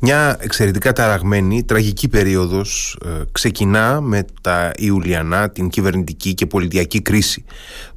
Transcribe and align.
Μια 0.00 0.36
εξαιρετικά 0.40 0.92
ταραγμένη, 0.92 1.64
τραγική 1.64 2.08
περίοδος 2.08 2.98
ε, 3.04 3.08
ξεκινά 3.32 4.00
με 4.00 4.24
τα 4.40 4.72
Ιουλιανά, 4.76 5.50
την 5.50 5.68
κυβερνητική 5.68 6.34
και 6.34 6.46
πολιτιακή 6.46 7.02
κρίση 7.02 7.44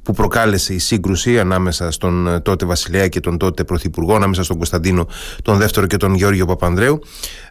που 0.02 0.12
προκάλεσε 0.12 0.74
η 0.74 0.78
σύγκρουση 0.78 1.38
ανάμεσα 1.38 1.90
στον 1.90 2.26
ε, 2.26 2.40
τότε 2.40 2.64
Βασιλέα 2.64 3.08
και 3.08 3.20
τον 3.20 3.38
τότε 3.38 3.64
Πρωθυπουργό, 3.64 4.14
ανάμεσα 4.14 4.42
στον 4.42 4.56
Κωνσταντίνο 4.56 5.08
τον 5.42 5.58
Δεύτερο 5.58 5.86
και 5.86 5.96
τον 5.96 6.14
Γεώργιο 6.14 6.46
Παπανδρέου. 6.46 6.98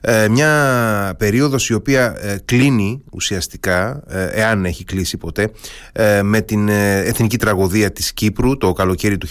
Ε, 0.01 0.28
μια 0.28 1.15
περίοδος 1.18 1.70
η 1.70 1.74
οποία 1.74 2.15
κλείνει 2.46 3.02
ουσιαστικά, 3.12 4.04
εάν 4.31 4.65
έχει 4.65 4.83
κλείσει 4.83 5.18
ποτέ, 5.18 5.52
με 6.24 6.42
την 6.42 6.70
εθνική 6.70 7.38
τραγωδία 7.38 7.92
της 7.92 8.13
Κύπρου 8.13 8.58
το 8.58 8.74
καλοκαίρι 8.74 9.18
του 9.18 9.28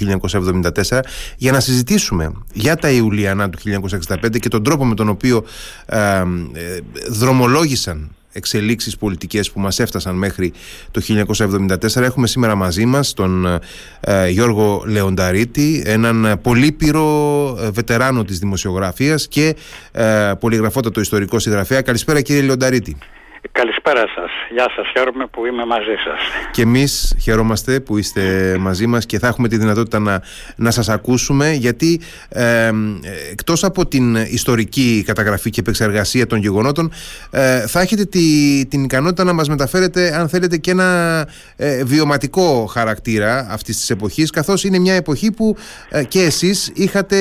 1974 0.89 1.01
για 1.37 1.53
να 1.53 1.61
συζητήσουμε 1.61 2.33
για 2.53 2.77
τα 2.77 2.91
Ιουλιανά 2.91 3.51
του 3.51 3.59
1965 4.01 4.39
και 4.39 4.49
τον 4.49 4.63
τρόπο 4.63 4.85
με 4.85 4.95
τον 4.95 5.09
οποίο 5.11 5.45
ε, 5.87 6.23
δρομολόγησαν 7.09 8.11
εξελίξεις 8.33 8.97
πολιτικές 8.97 9.51
που 9.51 9.61
μας 9.61 9.79
έφτασαν 9.79 10.15
μέχρι 10.15 10.53
το 10.91 11.03
1974 11.89 11.97
έχουμε 11.97 12.27
σήμερα 12.27 12.55
μαζί 12.55 12.85
μας 12.85 13.13
τον 13.13 13.61
ε, 14.01 14.29
Γιώργο 14.29 14.83
Λεονταρίτη 14.87 15.83
έναν 15.87 16.39
πολύπειρο 16.43 17.57
ε, 17.61 17.71
βετεράνο 17.71 18.25
της 18.25 18.39
δημοσιογραφίας 18.39 19.29
και 19.29 19.57
ε, 19.93 20.33
πολυγραφότατο 20.41 21.01
ιστορικό 21.01 21.39
συγγραφέα. 21.39 21.83
Καλησπέρα 21.83 22.21
κύριε 22.21 22.43
Λεονταρίτη 22.43 22.97
Καλησπέρα 23.53 24.01
σας. 24.01 24.31
Γεια 24.51 24.67
σας. 24.77 24.87
Χαίρομαι 24.93 25.27
που 25.27 25.47
είμαι 25.47 25.65
μαζί 25.65 25.95
σας. 26.05 26.21
Και 26.51 26.63
εμείς 26.63 27.17
χαιρόμαστε 27.21 27.81
που 27.81 27.99
είστε 27.99 28.57
μαζί 28.61 28.87
μας 28.87 29.07
και 29.07 29.19
θα 29.19 29.27
έχουμε 29.27 29.49
τη 29.49 29.57
δυνατότητα 29.57 29.99
να, 29.99 30.23
να 30.57 30.71
σας 30.71 30.89
ακούσουμε 30.89 31.53
γιατί 31.53 32.01
ε, 32.29 32.71
εκτός 33.31 33.65
από 33.65 33.87
την 33.87 34.15
ιστορική 34.15 35.03
καταγραφή 35.07 35.51
και 35.51 35.61
επεξεργασία 35.61 36.27
των 36.27 36.39
γεγονότων 36.39 36.93
ε, 37.31 37.67
θα 37.67 37.81
έχετε 37.81 38.05
τη, 38.05 38.21
την 38.67 38.85
ικανότητα 38.85 39.25
να 39.25 39.33
μας 39.33 39.49
μεταφέρετε 39.49 40.15
αν 40.15 40.29
θέλετε 40.29 40.57
και 40.57 40.71
ένα 40.71 41.29
ε, 41.57 41.85
βιωματικό 41.85 42.67
χαρακτήρα 42.67 43.47
αυτής 43.51 43.77
της 43.77 43.91
εποχής 43.91 44.31
καθώς 44.31 44.65
είναι 44.65 44.79
μια 44.79 44.95
εποχή 44.95 45.33
που 45.33 45.57
ε, 45.89 46.05
και 46.05 46.21
εσείς 46.21 46.73
είχατε 46.75 47.17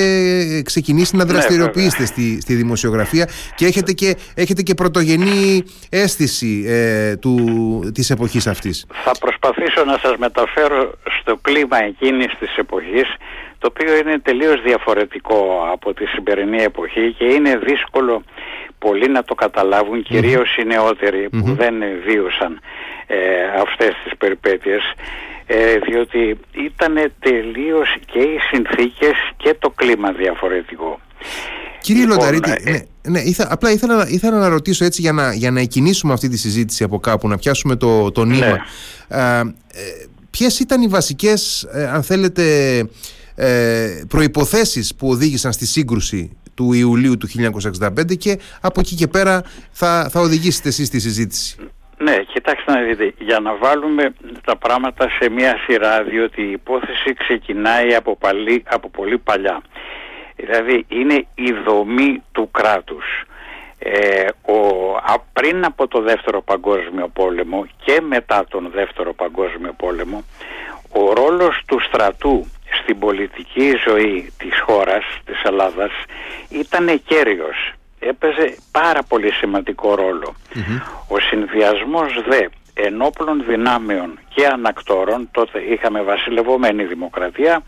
ξεκινήσει 0.65 1.15
να 1.15 1.25
ναι, 1.25 1.31
δραστηριοποιήσετε 1.31 2.05
στη, 2.05 2.41
στη 2.41 2.53
δημοσιογραφία 2.53 3.29
και 3.55 3.65
έχετε 3.65 3.91
και, 3.93 4.15
έχετε 4.33 4.61
και 4.61 4.73
πρωτογενή 4.73 5.63
αίσθηση 6.09 6.65
ε, 6.67 7.15
του, 7.15 7.35
της 7.93 8.09
εποχής 8.09 8.47
αυτής; 8.47 8.85
Θα 9.03 9.11
προσπαθήσω 9.19 9.83
να 9.85 9.97
σας 9.97 10.17
μεταφέρω 10.17 10.93
στο 11.19 11.37
κλίμα 11.41 11.83
εκείνης 11.83 12.31
της 12.39 12.57
εποχής 12.57 13.07
το 13.59 13.67
οποίο 13.71 13.97
είναι 13.97 14.19
τελείως 14.19 14.61
διαφορετικό 14.61 15.69
από 15.71 15.93
τη 15.93 16.05
σημερινή 16.05 16.61
εποχή 16.63 17.15
και 17.17 17.25
είναι 17.25 17.57
δύσκολο 17.57 18.23
πολλοί 18.79 19.07
να 19.07 19.23
το 19.23 19.35
καταλάβουν, 19.35 20.03
κυρίως 20.03 20.57
οι 20.57 20.63
νεότεροι 20.63 21.29
που 21.29 21.55
δεν 21.61 21.73
βίωσαν 22.05 22.59
ε, 23.07 23.17
αυτές 23.61 23.91
τις 24.03 24.17
περιπέτειες 24.17 24.81
ε, 25.45 25.77
διότι 25.77 26.39
ήταν 26.51 27.11
τελείως 27.19 27.95
και 28.11 28.19
οι 28.19 28.39
συνθήκες 28.51 29.15
και 29.37 29.55
το 29.59 29.69
κλίμα 29.69 30.11
διαφορετικό. 30.11 30.99
Κύριε 31.81 32.01
λοιπόν, 32.01 32.17
Λονταρίτη, 32.17 32.51
ε, 32.63 32.71
ναι, 33.09 33.21
ναι, 33.21 33.31
απλά 33.49 33.71
ήθελα, 33.71 34.07
ήθελα 34.09 34.37
να 34.37 34.47
ρωτήσω 34.47 34.85
έτσι 34.85 35.01
για 35.01 35.11
να, 35.11 35.33
για 35.33 35.51
να 35.51 35.59
εκκινήσουμε 35.59 36.13
αυτή 36.13 36.29
τη 36.29 36.37
συζήτηση 36.37 36.83
από 36.83 36.99
κάπου, 36.99 37.27
να 37.27 37.37
πιάσουμε 37.37 37.75
το, 37.75 38.11
το 38.11 38.25
νήμα. 38.25 38.47
Ναι. 38.47 38.61
Ε, 39.07 39.41
ποιες 40.29 40.59
ήταν 40.59 40.81
οι 40.81 40.87
βασικές, 40.87 41.63
ε, 41.73 41.87
αν 41.87 42.03
θέλετε, 42.03 42.77
ε, 43.35 44.01
προϋποθέσεις 44.07 44.95
που 44.95 45.09
οδήγησαν 45.09 45.51
στη 45.51 45.65
σύγκρουση 45.65 46.37
του 46.53 46.73
Ιουλίου 46.73 47.17
του 47.17 47.27
1965 47.27 48.15
και 48.17 48.39
από 48.61 48.79
εκεί 48.79 48.95
και 48.95 49.07
πέρα 49.07 49.43
θα, 49.71 50.09
θα 50.11 50.19
οδηγήσετε 50.19 50.67
εσείς 50.67 50.89
τη 50.89 50.99
συζήτηση; 50.99 51.55
Ναι, 51.97 52.17
κοιτάξτε 52.33 52.71
να 52.71 52.81
δείτε, 52.81 53.13
για 53.17 53.39
να 53.39 53.55
βάλουμε 53.55 54.13
τα 54.45 54.57
πράγματα 54.57 55.09
σε 55.19 55.29
μια 55.29 55.55
σειρά, 55.65 56.03
διότι 56.03 56.41
η 56.41 56.51
υπόθεση 56.51 57.13
ξεκινάει 57.17 57.95
από, 57.95 58.15
παλι, 58.17 58.63
από 58.69 58.89
πολύ 58.89 59.17
παλιά. 59.17 59.61
Δηλαδή 60.39 60.85
είναι 60.87 61.25
η 61.35 61.51
δομή 61.65 62.23
του 62.31 62.51
κράτους. 62.51 63.05
Ε, 63.79 64.25
ο, 64.41 64.57
πριν 65.33 65.65
από 65.65 65.87
το 65.87 66.01
δεύτερο 66.01 66.41
παγκόσμιο 66.41 67.07
πόλεμο 67.07 67.65
και 67.85 68.01
μετά 68.01 68.45
τον 68.49 68.69
δεύτερο 68.73 69.13
παγκόσμιο 69.13 69.73
πόλεμο 69.77 70.23
ο 70.91 71.13
ρόλος 71.13 71.61
του 71.65 71.79
στρατού 71.79 72.45
στην 72.81 72.99
πολιτική 72.99 73.73
ζωή 73.87 74.31
της 74.37 74.59
χώρας, 74.65 75.03
της 75.25 75.41
Ελλάδας 75.43 75.91
ήταν 76.49 77.01
κέριος. 77.05 77.73
Έπαιζε 77.99 78.55
πάρα 78.71 79.03
πολύ 79.03 79.31
σημαντικό 79.31 79.95
Ο 81.07 81.19
συνδυασμός 81.19 82.23
δε 82.27 82.47
ενόπλων 82.73 83.43
δυνάμεων 83.47 84.19
και 84.33 84.45
ανακτόρων, 84.45 85.29
τότε 85.31 85.59
είχαμε 85.59 86.01
βασιλευωμένη 86.01 86.83
δημοκρατία, 86.83 87.63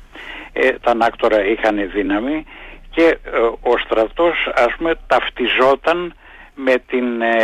ε, 0.54 0.72
τα 0.72 0.92
ανάκτορα 0.92 1.46
είχαν 1.46 1.90
δύναμη 1.94 2.46
και 2.92 3.18
ε, 3.24 3.40
ο 3.62 3.78
στρατός 3.86 4.52
ας 4.56 4.76
πούμε 4.78 4.94
ταυτιζόταν 5.08 6.14
με 6.56 6.76
την, 6.88 7.22
ε, 7.22 7.36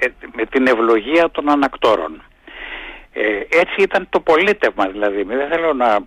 ε, 0.00 0.06
με 0.36 0.44
την 0.44 0.66
ευλογία 0.66 1.30
των 1.30 1.48
ανακτόρων. 1.50 2.22
έτσι 3.48 3.74
ήταν 3.78 4.06
το 4.10 4.20
πολίτευμα 4.20 4.86
δηλαδή. 4.86 5.22
Δεν 5.22 5.48
θέλω 5.48 5.72
να 5.72 5.98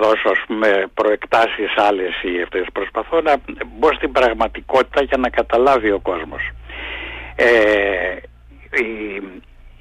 δώσω 0.00 0.28
ας 0.28 0.42
πούμε 0.46 0.90
προεκτάσεις 0.94 1.76
άλλες 1.76 2.22
ή 2.22 2.42
αυτές. 2.42 2.66
Προσπαθώ 2.72 3.20
να 3.20 3.34
μπω 3.66 3.92
στην 3.92 4.12
πραγματικότητα 4.12 5.02
για 5.02 5.16
να 5.16 5.28
καταλάβει 5.28 5.90
ο 5.90 6.00
κόσμος. 6.00 6.50
η, 8.70 9.22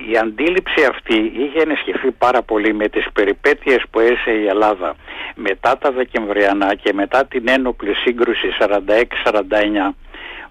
η 0.09 0.17
αντίληψη 0.17 0.84
αυτή 0.89 1.31
είχε 1.35 1.62
ενισχυθεί 1.62 2.12
πάρα 2.12 2.41
πολύ 2.41 2.73
με 2.73 2.88
τις 2.88 3.06
περιπέτειες 3.13 3.84
που 3.91 4.00
έζησε 4.00 4.31
η 4.31 4.45
Ελλάδα 4.47 4.95
μετά 5.35 5.78
τα 5.78 5.91
Δεκεμβριανά 5.91 6.75
και 6.75 6.94
μετά 6.94 7.25
την 7.25 7.47
ένοπλη 7.47 7.94
σύγκρουση 7.95 8.47
46-49 8.59 8.67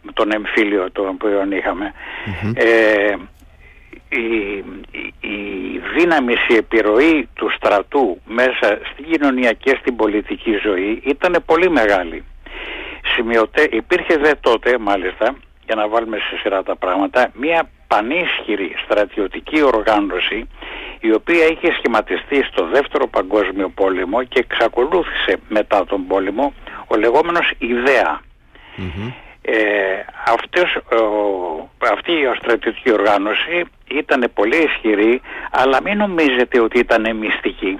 με 0.03 0.13
τον 0.13 0.33
εμφύλιο 0.33 0.91
τον 0.93 1.09
οποίο 1.09 1.41
ε, 2.55 3.15
η, 4.09 4.57
η, 5.21 5.81
δύναμη, 5.97 6.35
η 6.49 6.55
επιρροή 6.55 7.29
του 7.35 7.51
στρατού 7.57 8.21
μέσα 8.25 8.81
στην 8.93 9.05
κοινωνία 9.11 9.53
και 9.53 9.77
στην 9.81 9.97
πολιτική 9.97 10.59
ζωή 10.63 11.03
ήταν 11.05 11.43
πολύ 11.47 11.71
μεγάλη. 11.71 12.25
Σημειωτέ, 13.15 13.69
υπήρχε 13.71 14.17
δε 14.17 14.35
τότε 14.41 14.79
μάλιστα 14.79 15.37
για 15.71 15.83
να 15.83 15.89
βάλουμε 15.89 16.17
σε 16.17 16.39
σειρά 16.41 16.63
τα 16.63 16.77
πράγματα 16.77 17.31
μια 17.35 17.69
πανίσχυρη 17.87 18.75
στρατιωτική 18.85 19.63
οργάνωση 19.63 20.49
η 21.01 21.13
οποία 21.13 21.47
είχε 21.47 21.73
σχηματιστεί 21.73 22.43
στο 22.43 22.67
δεύτερο 22.67 23.07
παγκόσμιο 23.07 23.69
πόλεμο 23.69 24.23
και 24.23 24.39
εξακολούθησε 24.39 25.37
μετά 25.49 25.85
τον 25.85 26.07
πόλεμο 26.07 26.53
ο 26.87 26.97
λεγόμενος 26.97 27.53
ιδεα 27.59 28.21
Ε, 29.43 29.55
αυτός, 30.27 30.79
αυτή 31.93 32.13
η 32.13 32.35
στρατιωτική 32.39 32.93
οργάνωση 32.93 33.65
ήταν 33.91 34.31
πολύ 34.35 34.57
ισχυρή 34.57 35.21
αλλά 35.51 35.83
μην 35.83 35.97
νομίζετε 35.97 36.61
ότι 36.61 36.79
ήταν 36.79 37.17
μυστική. 37.17 37.79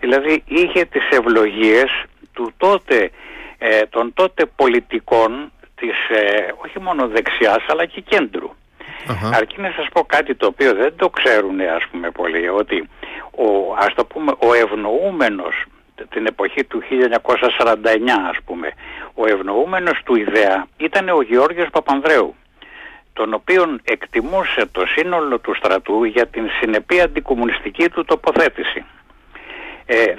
Δηλαδή 0.00 0.42
είχε 0.46 0.84
τις 0.84 1.08
ευλογίες 1.10 2.04
του 2.32 2.52
τότε, 2.56 3.10
ε, 3.58 3.86
των 3.86 4.12
τότε 4.14 4.46
πολιτικών 4.56 5.52
της 5.82 6.18
ε, 6.18 6.52
όχι 6.64 6.80
μόνο 6.80 7.08
δεξιάς 7.08 7.64
αλλά 7.68 7.84
και 7.86 8.00
κέντρου 8.00 8.50
Αρκεί 9.34 9.60
να 9.60 9.72
σας 9.76 9.86
πω 9.92 10.04
κάτι 10.04 10.34
το 10.34 10.46
οποίο 10.46 10.74
δεν 10.74 10.92
το 10.96 11.08
ξέρουν 11.08 11.60
ας 11.60 11.84
πούμε 11.90 12.10
πολύ, 12.10 12.48
ότι 12.48 12.88
ο, 13.30 13.74
ας 13.78 13.94
το 13.94 14.04
πούμε, 14.04 14.32
ο 14.38 14.54
ευνοούμενος 14.54 15.64
την 16.10 16.26
εποχή 16.26 16.64
του 16.64 16.82
1949 16.90 17.76
ας 18.30 18.38
πούμε, 18.44 18.72
ο 19.14 19.26
ευνοούμενος 19.26 20.00
του 20.04 20.16
ιδέα 20.16 20.66
ήταν 20.76 21.08
ο 21.08 21.22
Γεώργιος 21.22 21.68
Παπανδρέου 21.72 22.34
τον 23.12 23.34
οποίον 23.34 23.80
εκτιμούσε 23.84 24.66
το 24.72 24.86
σύνολο 24.86 25.38
του 25.38 25.54
στρατού 25.54 26.04
για 26.04 26.26
την 26.26 26.48
συνεπή 26.60 27.00
αντικομουνιστική 27.00 27.88
του 27.88 28.04
τοποθέτηση. 28.04 28.84
Ε, 29.86 30.14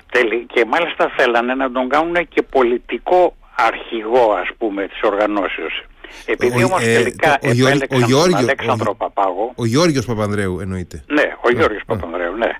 και 0.47 0.65
μάλιστα 0.65 1.11
θέλανε 1.15 1.53
να 1.53 1.71
τον 1.71 1.89
κάνουν 1.89 2.27
και 2.27 2.41
πολιτικό 2.41 3.35
αρχηγό 3.55 4.31
ας 4.41 4.49
πούμε 4.57 4.87
της 4.87 4.99
οργανώσεως. 5.01 5.83
Επειδή 6.25 6.63
όμως 6.63 6.81
ε, 6.81 6.93
τελικά 6.93 7.31
ο, 7.31 7.47
επέλεξαν 7.49 8.01
ο, 8.01 8.05
Γιώργιο, 8.05 8.35
τον 8.35 8.37
Αλέξανδρο 8.37 8.95
Παπάγο. 8.95 9.51
Ο 9.55 9.65
Γιώργος 9.65 10.05
Παπανδρέου 10.05 10.59
εννοείται. 10.59 11.03
Ναι, 11.07 11.35
ο 11.41 11.49
Γιώργος 11.49 11.81
Παπανδρέου, 11.85 12.35
ναι. 12.35 12.51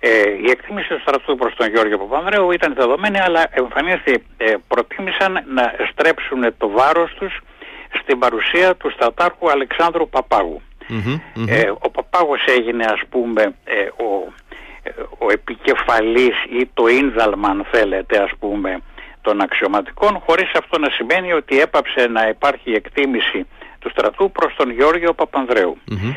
Ε, 0.00 0.10
η 0.46 0.50
εκτίμηση 0.50 0.88
του 0.88 1.00
στρατού 1.00 1.36
προς 1.36 1.54
τον 1.54 1.68
Γιώργο 1.68 1.98
Παπανδρέου 1.98 2.50
ήταν 2.50 2.74
δεδομένη, 2.74 3.18
αλλά 3.20 3.46
εμφανίστηκε, 3.50 4.22
ε, 4.36 4.54
προτίμησαν 4.68 5.32
να 5.32 5.74
στρέψουν 5.90 6.54
το 6.58 6.68
βάρος 6.68 7.14
τους 7.18 7.40
στην 8.02 8.18
παρουσία 8.18 8.76
του 8.76 8.90
στρατάρχου 8.90 9.50
Αλεξάνδρου 9.50 10.08
Ε, 11.48 11.70
ο 11.78 11.90
Παπάγος 11.90 12.44
έγινε 12.46 12.84
ας 12.84 13.00
πούμε 13.10 13.42
ε, 13.64 13.82
ο, 13.82 14.32
ε, 14.82 14.90
ο 15.18 15.30
επικεφαλής 15.32 16.36
ή 16.60 16.70
το 16.74 16.86
ίνδαλμα 16.86 17.48
αν 17.48 17.66
θέλετε 17.70 18.18
ας 18.22 18.30
πούμε 18.38 18.80
των 19.28 19.40
αξιωματικών 19.40 20.12
χωρίς 20.26 20.50
αυτό 20.60 20.78
να 20.78 20.90
σημαίνει 20.90 21.32
ότι 21.32 21.60
έπαψε 21.60 22.06
να 22.06 22.28
υπάρχει 22.28 22.70
εκτίμηση 22.72 23.46
του 23.78 23.90
στρατού 23.90 24.30
προς 24.30 24.54
τον 24.56 24.70
Γιώργιο 24.70 25.12
Παπανδρέου. 25.14 25.76
Mm-hmm. 25.90 26.14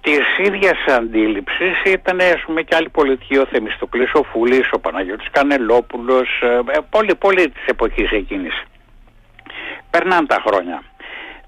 Της 0.00 0.24
ίδιας 0.46 0.78
αντίληψης 0.98 1.74
ήταν 1.86 2.20
ας 2.20 2.42
πούμε 2.46 2.62
και 2.62 2.74
άλλοι 2.76 2.88
πολιτικοί, 2.88 3.36
ο 3.38 3.46
Θεμιστοκλής, 3.52 4.12
ο 4.12 4.22
Φούλης, 4.22 4.68
ο 4.72 4.78
Παναγιώτης 4.78 5.28
Κανελόπουλος, 5.30 6.28
ε, 6.42 6.78
πολύ 6.90 7.14
πολύ 7.14 7.50
της 7.50 7.64
εποχής 7.66 8.10
εκείνης. 8.10 8.62
Περνάνε 9.90 10.26
τα 10.26 10.42
χρόνια. 10.46 10.82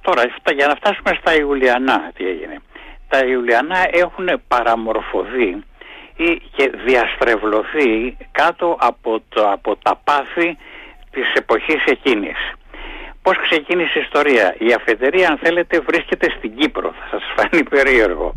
Τώρα 0.00 0.22
για 0.54 0.66
να 0.66 0.74
φτάσουμε 0.74 1.18
στα 1.20 1.34
Ιουλιανά 1.36 2.10
τι 2.16 2.28
έγινε. 2.28 2.56
Τα 3.08 3.18
Ιουλιανά 3.26 3.78
έχουν 3.90 4.28
παραμορφωθεί 4.48 5.64
ή 6.16 6.42
και 6.56 6.70
διαστρεβλωθεί 6.84 8.16
κάτω 8.32 8.76
από, 8.80 9.22
το, 9.28 9.50
από 9.50 9.76
τα 9.76 10.00
πάθη 10.04 10.56
της 11.16 11.32
εποχής 11.34 11.84
εκείνης. 11.84 12.38
Πώς 13.22 13.36
ξεκίνησε 13.46 13.98
η 13.98 14.02
ιστορία; 14.06 14.54
Η 14.58 14.72
αφετηρία 14.72 15.28
αν 15.28 15.38
θέλετε 15.42 15.80
βρίσκεται 15.80 16.26
στην 16.36 16.56
Κύπρο. 16.56 16.94
Θα 16.98 17.06
σας 17.10 17.22
φανεί 17.36 17.62
περίεργο. 17.64 18.32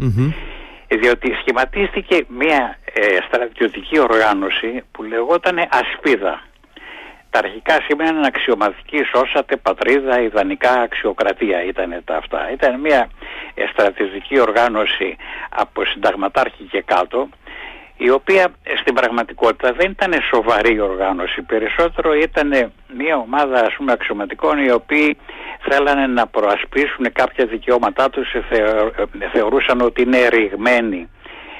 Διότι 0.87 1.33
σχηματίστηκε 1.39 2.25
μια 2.27 2.77
ε, 2.93 3.01
στρατιωτική 3.27 3.99
οργάνωση 3.99 4.83
που 4.91 5.03
λεγόταν 5.03 5.57
Ασπίδα. 5.69 6.41
Τα 7.31 7.39
αρχικά 7.39 7.75
σήμαιναν 7.87 8.23
αξιωματική 8.23 8.99
σώσατε 9.11 9.55
πατρίδα, 9.57 10.21
ιδανικά 10.21 10.71
αξιοκρατία 10.71 11.63
ήταν 11.63 12.01
τα 12.05 12.15
αυτά. 12.15 12.51
Ήταν 12.51 12.79
μια 12.79 13.09
ε, 13.53 13.65
στρατιωτική 13.71 14.39
οργάνωση 14.39 15.15
από 15.49 15.85
συνταγματάρχη 15.85 16.63
και 16.63 16.81
κάτω 16.81 17.29
η 18.01 18.09
οποία 18.09 18.47
στην 18.81 18.93
πραγματικότητα 18.93 19.73
δεν 19.73 19.91
ήταν 19.91 20.13
σοβαρή 20.33 20.79
οργάνωση, 20.79 21.41
περισσότερο 21.41 22.13
ήταν 22.13 22.71
μια 22.97 23.15
ομάδα 23.15 23.59
ας 23.59 23.73
πούμε 23.77 23.91
αξιωματικών 23.91 24.65
οι 24.65 24.71
οποίοι 24.71 25.17
θέλανε 25.69 26.07
να 26.07 26.27
προασπίσουν 26.27 27.11
κάποια 27.13 27.45
δικαιώματά 27.45 28.09
τους, 28.09 28.35
θεωρούσαν 29.33 29.81
ότι 29.81 30.01
είναι 30.01 30.27
ρηγμένοι 30.27 31.09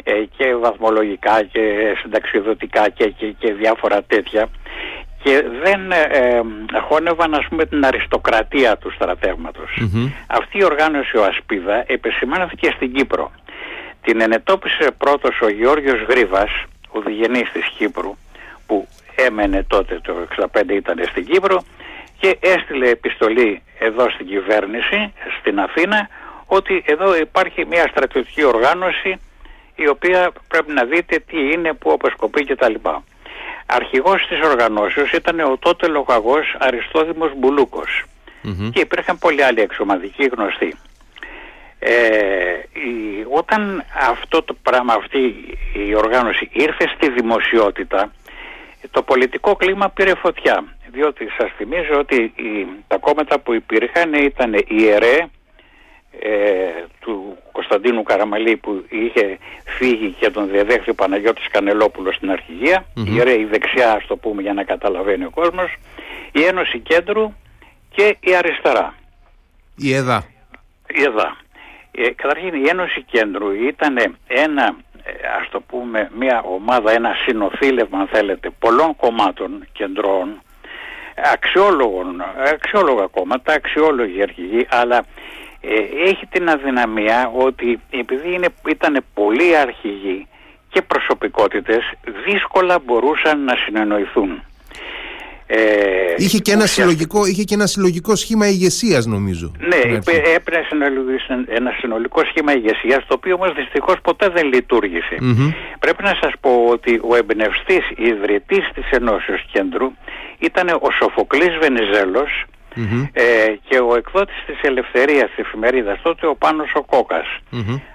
ε, 0.04 0.12
και 0.38 0.56
βαθμολογικά 0.56 1.44
και 1.44 1.96
συνταξιοδοτικά 2.02 2.90
και, 2.90 3.10
και, 3.10 3.28
και 3.40 3.54
διάφορα 3.54 4.04
τέτοια 4.04 4.50
και 5.24 5.44
δεν 5.64 5.92
ε, 5.92 6.42
χώνευαν 6.88 7.34
ας 7.34 7.46
πούμε 7.50 7.66
την 7.66 7.86
αριστοκρατία 7.86 8.78
του 8.78 8.92
στρατεύματος. 8.92 9.82
Αυτή 10.28 10.58
η 10.58 10.64
οργάνωση 10.64 11.18
ο 11.18 11.24
Ασπίδα 11.24 11.84
επισημάνθηκε 11.88 12.72
στην 12.76 12.94
Κύπρο. 12.94 13.32
Την 14.02 14.22
ενετόπισε 14.22 14.92
πρώτος 14.98 15.42
ο 15.42 15.50
Γεώργιος 15.50 16.02
Γρίβας, 16.10 16.50
ο 16.90 17.02
διγενής 17.02 17.52
της 17.52 17.66
Κύπρου, 17.78 18.18
που 18.68 18.88
έμενε 19.16 19.64
τότε 19.64 20.00
το 20.04 20.28
65 20.54 20.70
ήταν 20.70 21.06
στην 21.10 21.26
Κύπρο 21.26 21.64
και 22.20 22.38
έστειλε 22.40 22.90
επιστολή 22.90 23.62
εδώ 23.80 24.10
στην 24.10 24.28
κυβέρνηση, 24.28 25.14
στην 25.40 25.60
Αθήνα, 25.60 26.10
ότι 26.46 26.84
εδώ 26.86 27.18
υπάρχει 27.18 27.66
μια 27.66 27.88
στρατιωτική 27.88 28.44
οργάνωση 28.44 29.20
η 29.76 29.88
οποία 29.88 30.32
πρέπει 30.48 30.72
να 30.72 30.84
δείτε 30.84 31.20
τι 31.20 31.52
είναι, 31.52 31.74
που 31.74 31.92
αποσκοπεί 31.92 32.46
κτλ. 32.46 32.74
Αρχηγός 33.66 34.28
της 34.28 34.40
οργανώσεως 34.44 35.12
ήταν 35.12 35.40
ο 35.40 35.58
τότε 35.58 35.88
λογαγός 35.88 36.56
Αριστόδημος 36.60 37.32
και 38.74 38.80
υπήρχαν 38.80 39.18
πολλοί 39.18 39.44
άλλοι 39.44 39.62
εξωματικοί 39.62 40.26
γνωστοί. 40.26 40.76
Ε, 41.80 41.94
όταν 43.32 43.84
αυτό 44.10 44.44
το 44.44 44.56
πράγμα, 44.62 44.94
αυτή 44.94 45.20
η 45.88 45.96
οργάνωση 45.96 46.50
ήρθε 46.54 46.86
στη 46.96 47.12
δημοσιότητα, 47.12 48.12
το 48.92 49.02
πολιτικό 49.02 49.56
κλίμα 49.56 49.90
πήρε 49.90 50.16
φωτιά. 50.16 50.64
Διότι 50.92 51.28
σας 51.38 51.52
θυμίζω 51.58 52.00
ότι 52.00 52.34
τα 52.88 52.98
κόμματα 52.98 53.40
που 53.40 53.54
υπήρχαν 53.54 54.14
ήταν 54.14 54.54
η 54.68 54.88
ΕΡΕ 54.88 55.30
ε, 56.20 56.32
του 57.00 57.38
Κωνσταντίνου 57.52 58.04
Καραμαλή 58.04 58.58
που 58.58 58.86
είχε 58.90 59.38
φύγει 59.66 60.16
και 60.20 60.30
τον 60.30 60.50
διαδέχθη 60.50 60.90
ο 60.90 60.94
Παναγιώτης 60.94 61.48
Κανελόπουλος 61.52 62.16
στην 62.16 62.32
αρχηγία, 62.32 62.86
η 62.94 63.20
ΕΡΕ 63.20 63.40
η 63.40 63.46
δεξιά 63.46 63.92
ας 63.92 64.06
το 64.08 64.16
πούμε 64.16 64.42
για 64.42 64.54
να 64.54 64.64
καταλαβαίνει 64.64 65.26
ο 65.26 65.30
κόσμος, 65.30 65.76
η 66.32 66.44
Ένωση 66.44 66.80
Κέντρου 66.80 67.34
και 67.90 68.18
η 68.20 68.36
Αριστερά. 68.36 68.94
Η 69.76 69.94
ΕΔΑ. 69.94 70.26
Η 70.88 71.02
ΕΔΑ. 71.02 71.38
Ε, 72.02 72.10
καταρχήν 72.10 72.54
η 72.54 72.68
Ένωση 72.70 73.02
Κέντρου 73.02 73.52
ήταν 73.52 74.16
ένα, 74.28 74.76
ε, 75.04 75.12
ας 75.40 75.50
το 75.50 75.62
πούμε, 75.62 76.10
μια 76.18 76.42
ομάδα, 76.42 76.92
ένα 76.92 77.14
συνοθήλευμα 77.26 78.00
αν 78.00 78.08
θέλετε, 78.08 78.50
πολλών 78.60 78.96
κομμάτων 78.96 79.68
κεντρών, 79.72 80.42
αξιόλογων, 81.34 82.24
αξιόλογα 82.54 83.08
κόμματα, 83.08 83.54
αξιόλογοι 83.54 84.22
αρχηγοί, 84.22 84.68
αλλά 84.70 85.06
ε, 85.62 86.10
έχει 86.10 86.26
την 86.26 86.50
αδυναμία 86.50 87.32
ότι 87.34 87.80
επειδή 87.90 88.34
είναι, 88.34 88.48
ήταν 88.68 89.06
πολλοί 89.14 89.58
αρχηγοί 89.58 90.28
και 90.70 90.82
προσωπικότητες 90.82 91.92
δύσκολα 92.26 92.80
μπορούσαν 92.80 93.44
να 93.44 93.56
συνεννοηθούν. 93.56 94.44
Ε, 95.52 96.14
είχε, 96.18 96.38
και 96.38 96.52
ένα 96.52 96.66
συλλογικό, 96.66 97.26
είχε 97.26 97.44
και 97.44 97.54
ένα 97.54 97.66
συλλογικό 97.68 98.16
σχήμα 98.16 98.48
ηγεσίας, 98.48 99.06
νομίζω. 99.06 99.52
Ναι, 99.60 99.76
έπρεπε 100.36 100.68
ένα 101.48 101.72
συνολικό 101.80 102.22
σχήμα 102.26 102.54
ηγεσίας, 102.54 103.06
το 103.08 103.14
οποίο 103.14 103.36
όμως 103.36 103.54
δυστυχώς 103.54 103.96
ποτέ 104.04 104.30
δεν 104.30 104.46
λειτουργησε 104.54 105.16
Πρέπει 105.80 106.04
να 106.04 106.18
σας 106.22 106.32
πω 106.42 106.66
ότι 106.70 107.02
ο 107.10 107.16
εμπνευστής 107.16 107.92
ιδρυτής 107.96 108.70
της 108.74 108.90
Ενώσεως 108.90 109.46
Κέντρου 109.52 109.92
ήταν 110.40 110.70
ο 110.70 110.92
Σοφοκλής 111.02 111.58
Βενιζέλος 111.62 112.46
ε, 113.14 113.24
και 113.68 113.78
ο 113.80 113.96
εκδότης 113.96 114.44
της 114.46 114.60
Ελευθερίας 114.62 115.30
της 115.30 115.46
εφημερίδας 115.46 116.02
τότε 116.02 116.28
ο 116.28 116.36
Πάνος 116.36 116.72
ο 116.76 116.84
κοκας 116.84 117.28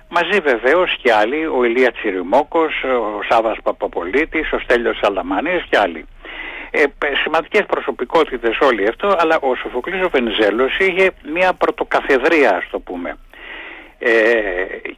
Μαζί 0.09 0.39
βεβαίως 0.41 0.97
και 1.03 1.13
άλλοι, 1.13 1.47
ο 1.47 1.65
Ηλία 1.65 1.93
Τσιριμόκος, 1.93 2.73
ο 2.83 3.23
Σάβας 3.29 3.59
Παπαπολίτης, 3.63 4.53
ο 4.53 4.59
Στέλιος 4.59 4.99
Σαλαμανής 5.03 5.65
και 5.71 5.79
άλλοι 5.79 6.07
ε, 6.77 6.85
σημαντικές 7.23 7.67
προσωπικότητες 7.67 8.59
όλοι 8.61 8.89
αυτό, 8.89 9.17
αλλά 9.19 9.39
ο 9.41 9.55
Σοφοκλής 9.55 10.05
ο 10.05 10.09
Βενιζέλος 10.09 10.79
είχε 10.79 11.11
μια 11.33 11.53
πρωτοκαθεδρία, 11.53 12.57
ας 12.57 12.69
το 12.71 12.79
πούμε. 12.79 13.17
Ε, 13.99 14.11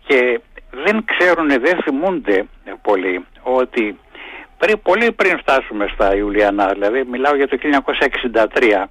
και 0.06 0.40
δεν 0.70 1.04
ξέρουν, 1.04 1.48
δεν 1.48 1.82
θυμούνται 1.82 2.46
πολύ 2.82 3.24
ότι 3.42 3.98
πριν, 4.58 4.82
πολύ 4.82 5.12
πριν 5.12 5.38
φτάσουμε 5.38 5.90
στα 5.94 6.16
Ιουλιανά, 6.16 6.72
δηλαδή 6.72 7.04
μιλάω 7.04 7.34
για 7.34 7.48
το 7.48 7.58
1963, 7.58 8.84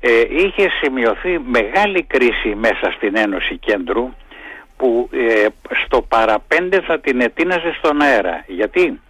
ε, 0.00 0.22
είχε 0.28 0.70
σημειωθεί 0.82 1.38
μεγάλη 1.38 2.02
κρίση 2.02 2.54
μέσα 2.54 2.90
στην 2.96 3.16
Ένωση 3.16 3.56
Κέντρου 3.56 4.14
που 4.76 5.08
ε, 5.12 5.46
στο 5.84 6.02
παραπέντε 6.02 6.80
θα 6.80 7.00
την 7.00 7.20
ετίναζε 7.20 7.74
στον 7.78 8.00
αέρα. 8.00 8.44
Γιατί; 8.46 9.00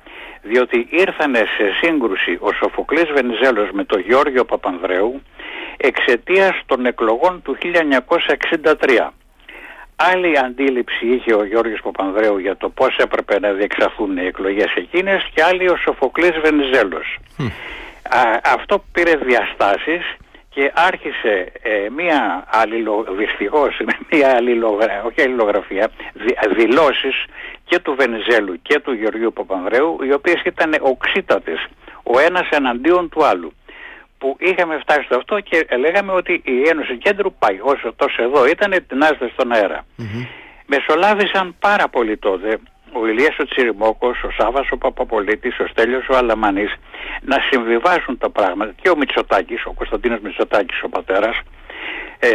Διότι 0.43 0.87
ήρθανε 0.91 1.39
σε 1.39 1.65
σύγκρουση 1.81 2.39
ο 2.41 2.53
Σοφοκλής 2.53 3.11
Βενιζέλος 3.15 3.71
με 3.73 3.85
τον 3.85 4.01
Γιώργιο 4.01 4.45
Παπανδρέου 4.45 5.23
εξαιτίας 5.77 6.61
των 6.67 6.87
εκλογών 6.87 7.43
του 7.43 7.57
1963. 7.61 9.11
Άλλη 9.97 10.39
αντίληψη 10.39 11.07
είχε 11.07 11.35
ο 11.35 11.45
Γιώργος 11.45 11.81
Παπανδρέου 11.83 12.39
για 12.39 12.57
το 12.57 12.69
πώς 12.69 12.97
έπρεπε 12.97 13.39
να 13.41 13.53
διεξαχθούν 13.53 14.17
οι 14.17 14.27
εκλογές 14.27 14.75
εκείνες 14.75 15.31
και 15.35 15.43
άλλη 15.43 15.69
ο 15.69 15.77
Σοφοκλής 15.77 16.41
Βενιζέλος. 16.43 17.19
αυτό 18.45 18.85
πήρε 18.93 19.17
διαστάσεις 19.17 20.17
και 20.55 20.73
άρχισε 20.75 21.53
ε, 21.63 21.89
μία 21.97 22.45
αλληλο, 22.51 23.07
δυστυχώς, 23.19 23.81
μία 24.11 24.37
αλληλογραφία, 24.37 25.03
όχι 25.05 25.23
αλληλογραφία, 25.23 25.91
δηλώσεις 26.57 27.25
και 27.65 27.79
του 27.79 27.95
Βενιζέλου 27.99 28.63
και 28.63 28.81
του 28.81 28.93
Γεωργίου 28.93 29.33
Παπανδρέου, 29.33 29.99
οι 30.03 30.13
οποίες 30.13 30.43
ήταν 30.45 30.77
οξύτατες, 30.81 31.67
ο 32.03 32.19
ένας 32.19 32.49
εναντίον 32.51 33.09
του 33.09 33.25
άλλου. 33.25 33.53
Που 34.19 34.37
είχαμε 34.39 34.79
φτάσει 34.79 35.03
στο 35.03 35.17
αυτό 35.17 35.41
και 35.41 35.67
λέγαμε 35.79 36.13
ότι 36.13 36.43
η 36.45 36.69
Ένωση 36.69 36.97
Κέντρου 36.97 37.33
πάει 37.33 37.59
όσο 37.61 37.93
τόσο 37.97 38.23
εδώ 38.23 38.47
ήταν 38.47 38.71
την 38.89 39.03
στον 39.33 39.53
αέρα. 39.53 39.85
Μεσολάβησαν 40.67 41.57
πάρα 41.59 41.89
πολύ 41.89 42.17
τότε 42.17 42.59
ο 42.93 43.07
Ηλίας 43.07 43.39
ο 43.39 43.45
Τσιριμόκος, 43.45 44.23
ο 44.23 44.31
Σάβας 44.31 44.71
ο 44.71 44.77
Παπαπολίτης, 44.77 45.59
ο 45.59 45.67
Στέλιος 45.67 46.09
ο 46.09 46.17
Αλαμανής 46.17 46.75
να 47.21 47.37
συμβιβάσουν 47.51 48.19
τα 48.19 48.31
πράγματα. 48.31 48.73
Και 48.83 48.91
ο 48.91 48.97
Μητσοτάκης, 48.97 49.65
ο 49.65 49.73
Κωνσταντίνος 49.73 50.21
Μητσοτάκης 50.21 50.83
ο 50.83 50.89
πατέρας 50.89 51.41
ε, 52.19 52.29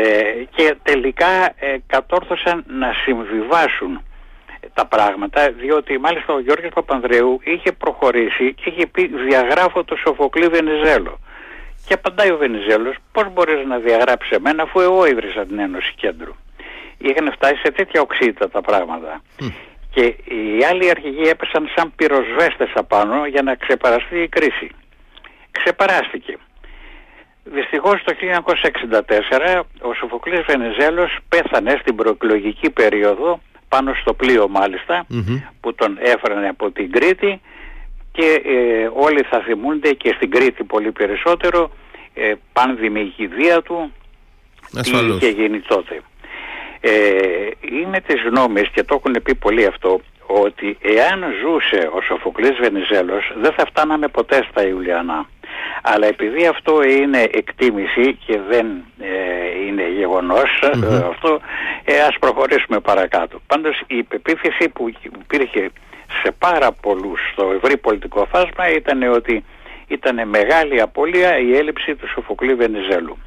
και 0.55 0.75
τελικά 0.83 1.53
ε, 1.59 1.77
κατόρθωσαν 1.87 2.63
να 2.67 2.93
συμβιβάσουν 3.03 4.01
τα 4.73 4.85
πράγματα 4.85 5.51
διότι 5.51 5.97
μάλιστα 5.97 6.33
ο 6.33 6.39
Γιώργος 6.39 6.71
Παπανδρέου 6.73 7.39
είχε 7.43 7.71
προχωρήσει 7.71 8.53
και 8.53 8.69
είχε 8.69 8.87
πει 8.87 9.07
διαγράφω 9.07 9.83
το 9.83 9.95
Σοφοκλή 9.95 10.47
Βενιζέλο 10.47 11.19
και 11.87 11.93
απαντάει 11.93 12.31
ο 12.31 12.37
Βενιζέλος 12.37 12.95
πώς 13.11 13.25
μπορείς 13.33 13.65
να 13.65 13.77
διαγράψεις 13.77 14.31
εμένα 14.31 14.63
αφού 14.63 14.79
εγώ 14.79 15.05
ίδρυσα 15.05 15.45
την 15.45 15.59
Ένωση 15.59 15.93
Κέντρου 15.95 16.35
είχαν 16.97 17.31
φτάσει 17.31 17.55
σε 17.55 17.71
τέτοια 17.71 18.01
οξύτητα 18.01 18.49
τα 18.49 18.61
πράγματα 18.61 19.21
και 19.89 20.03
οι 20.05 20.63
άλλοι 20.69 20.89
αρχηγοί 20.89 21.29
έπεσαν 21.29 21.69
σαν 21.75 21.93
πυροσβέστες 21.95 22.71
απάνω 22.73 23.25
για 23.25 23.41
να 23.41 23.55
ξεπεραστεί 23.55 24.17
η 24.17 24.27
κρίση. 24.27 24.69
Ξεπεράστηκε. 25.51 26.37
Δυστυχώς 27.43 28.03
το 28.03 28.13
1964 29.59 29.61
ο 29.81 29.93
Σοφοκλής 29.93 30.41
Βενιζέλος 30.47 31.17
πέθανε 31.29 31.77
στην 31.81 31.95
προεκλογική 31.95 32.69
περίοδο 32.69 33.39
πάνω 33.69 33.93
στο 33.93 34.13
πλοίο 34.13 34.49
που 35.61 35.75
τον 35.75 35.97
έφερνε 36.01 36.47
από 36.47 36.71
την 36.71 36.91
Κρήτη 36.91 37.41
και 38.11 38.41
ε, 38.45 38.89
όλοι 38.93 39.21
θα 39.29 39.39
θυμούνται 39.39 39.91
και 39.91 40.13
στην 40.15 40.31
Κρήτη 40.31 40.63
πολύ 40.63 40.91
περισσότερο 40.91 41.71
ε, 42.13 42.33
πάνδημη 42.53 43.13
η 43.17 43.27
του 43.63 43.91
τι 44.81 44.91
είχε 44.91 45.29
γίνει 45.29 45.59
τότε. 45.59 46.01
Ε, 46.87 47.49
είμαι 47.71 47.99
της 47.99 48.21
γνώμης 48.21 48.69
και 48.69 48.83
το 48.83 48.95
έχουν 48.99 49.21
πει 49.23 49.35
πολύ 49.35 49.65
αυτό 49.65 50.01
ότι 50.27 50.77
εάν 50.81 51.23
ζούσε 51.41 51.89
ο 51.93 52.01
Σοφοκλής 52.01 52.57
Βενιζέλος 52.59 53.33
δεν 53.41 53.51
θα 53.51 53.65
φτάναμε 53.65 54.07
ποτέ 54.07 54.45
στα 54.49 54.67
Ιουλιανά. 54.67 55.29
Αλλά 55.81 56.07
επειδή 56.07 56.47
αυτό 56.47 56.83
είναι 56.83 57.21
εκτίμηση 57.31 58.13
και 58.25 58.39
δεν 58.49 58.65
ε, 58.99 59.65
είναι 59.67 59.83
αυτό, 61.09 61.39
ε, 61.83 62.01
ας 62.01 62.15
προχωρήσουμε 62.19 62.79
παρακάτω. 62.79 63.39
Πάντως 63.47 63.81
η 63.87 64.03
πεποίθηση 64.03 64.69
που 64.69 64.93
υπήρχε 65.21 65.69
σε 66.23 66.31
πάρα 66.39 66.71
πολλούς 66.71 67.19
στο 67.31 67.51
ευρύ 67.51 67.77
πολιτικό 67.77 68.27
φάσμα 68.31 68.69
ήταν 68.69 69.03
ότι 69.03 69.43
ήταν 69.87 70.27
μεγάλη 70.27 70.81
απώλεια 70.81 71.39
η 71.39 71.55
έλλειψη 71.55 71.95
του 71.95 72.07
Σοφοκλή 72.07 72.53
Βενιζέλου. 72.55 73.17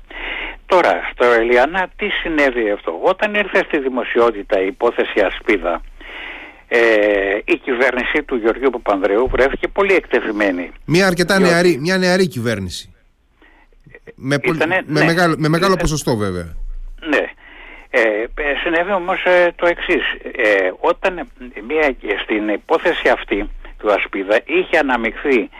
Τώρα, 0.70 1.10
στο 1.12 1.24
Ελιανά 1.24 1.88
τι 1.96 2.08
συνέβη 2.08 2.70
αυτό; 2.70 2.98
Όταν 3.02 3.34
ήρθε 3.34 3.64
στη 3.66 3.78
δημοσιότητα 3.78 4.60
η 4.62 4.66
υπόθεση 4.66 5.20
Ασπίδα, 5.20 5.80
ε, 6.68 6.78
η 7.44 7.56
κυβέρνηση 7.56 8.22
του 8.22 8.36
Γεωργίου 8.36 8.70
Παπανδρέου 8.70 9.28
βρέθηκε 9.28 9.68
πολύ 9.68 9.94
εκτεθειμένη. 9.94 10.72
Μια 10.84 11.06
αρκετά 11.06 11.38
νεαρή, 11.38 11.78
μια 11.80 11.98
νεαρή 11.98 12.28
κυβέρνηση. 12.28 12.94
Με, 14.14 14.36
με, 14.66 14.82
ναι. 14.86 15.04
μεγάλο, 15.04 15.34
με 15.38 15.48
μεγάλο 15.48 15.76
ποσοστό 15.76 16.16
βέβαια. 16.16 16.56
Ναι. 17.00 17.24
Ε, 17.90 18.24
συνέβη 18.62 18.92
όμως 18.92 19.24
ε, 19.24 19.52
το 19.56 19.66
εξής. 19.66 20.04
Ε, 20.36 20.72
όταν 20.80 21.28
μια, 21.68 21.96
στην 22.22 22.48
υπόθεση 22.48 23.08
αυτή 23.08 23.50
του 23.78 23.92
Ασπίδα 23.92 24.40
είχε 24.44 24.78
αναμειχθεί 24.78 25.50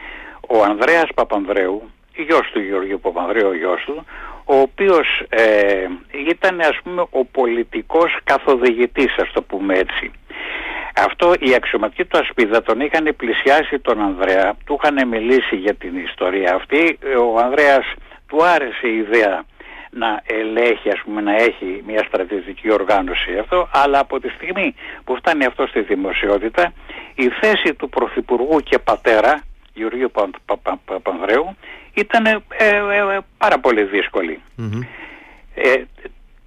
ο 0.47 0.63
Ανδρέας 0.63 1.09
Παπανδρέου, 1.15 1.89
γιος 2.15 2.49
του 2.53 2.59
Γεωργίου 2.59 2.99
Παπανδρέου, 2.99 3.47
ο 3.47 3.55
γιος 3.55 3.83
του, 3.85 4.05
ο 4.53 4.59
οποίος 4.59 5.07
ε, 5.29 5.87
ήταν 6.29 6.59
ας 6.59 6.79
πούμε 6.83 7.01
ο 7.09 7.25
πολιτικός 7.25 8.17
καθοδηγητής, 8.23 9.15
ας 9.17 9.31
το 9.33 9.41
πούμε 9.41 9.77
έτσι. 9.77 10.11
Αυτό 10.95 11.33
οι 11.39 11.53
αξιωματικοί 11.55 12.05
του 12.05 12.17
Ασπίδα 12.17 12.61
τον 12.61 12.79
είχαν 12.79 13.13
πλησιάσει 13.17 13.79
τον 13.79 14.01
Ανδρέα, 14.01 14.55
του 14.65 14.79
είχαν 14.81 15.07
μιλήσει 15.07 15.55
για 15.55 15.73
την 15.73 15.97
ιστορία 15.97 16.53
αυτή. 16.55 16.97
Ο 17.33 17.39
Ανδρέας 17.39 17.85
του 18.27 18.43
άρεσε 18.43 18.87
η 18.87 18.97
ιδέα 18.97 19.43
να 19.91 20.21
ελέγχει, 20.25 20.89
ας 20.89 21.01
πούμε, 21.05 21.21
να 21.21 21.35
έχει 21.35 21.83
μια 21.87 22.03
στρατιωτική 22.07 22.71
οργάνωση 22.71 23.37
αυτό, 23.37 23.69
αλλά 23.71 23.99
από 23.99 24.19
τη 24.19 24.29
στιγμή 24.29 24.75
που 25.03 25.15
φτάνει 25.15 25.45
αυτό 25.45 25.67
στη 25.67 25.81
δημοσιότητα, 25.81 26.73
η 27.15 27.29
θέση 27.41 27.73
του 27.73 27.89
Πρωθυπουργού 27.89 28.59
και 28.59 28.79
πατέρα, 28.79 29.41
Γεωργίου 29.73 30.11
Παπανδρέου, 30.85 31.55
ήταν 31.93 32.25
ε, 32.25 32.43
ε, 32.57 32.75
ε, 33.15 33.19
πάρα 33.37 33.59
πολύ 33.59 33.89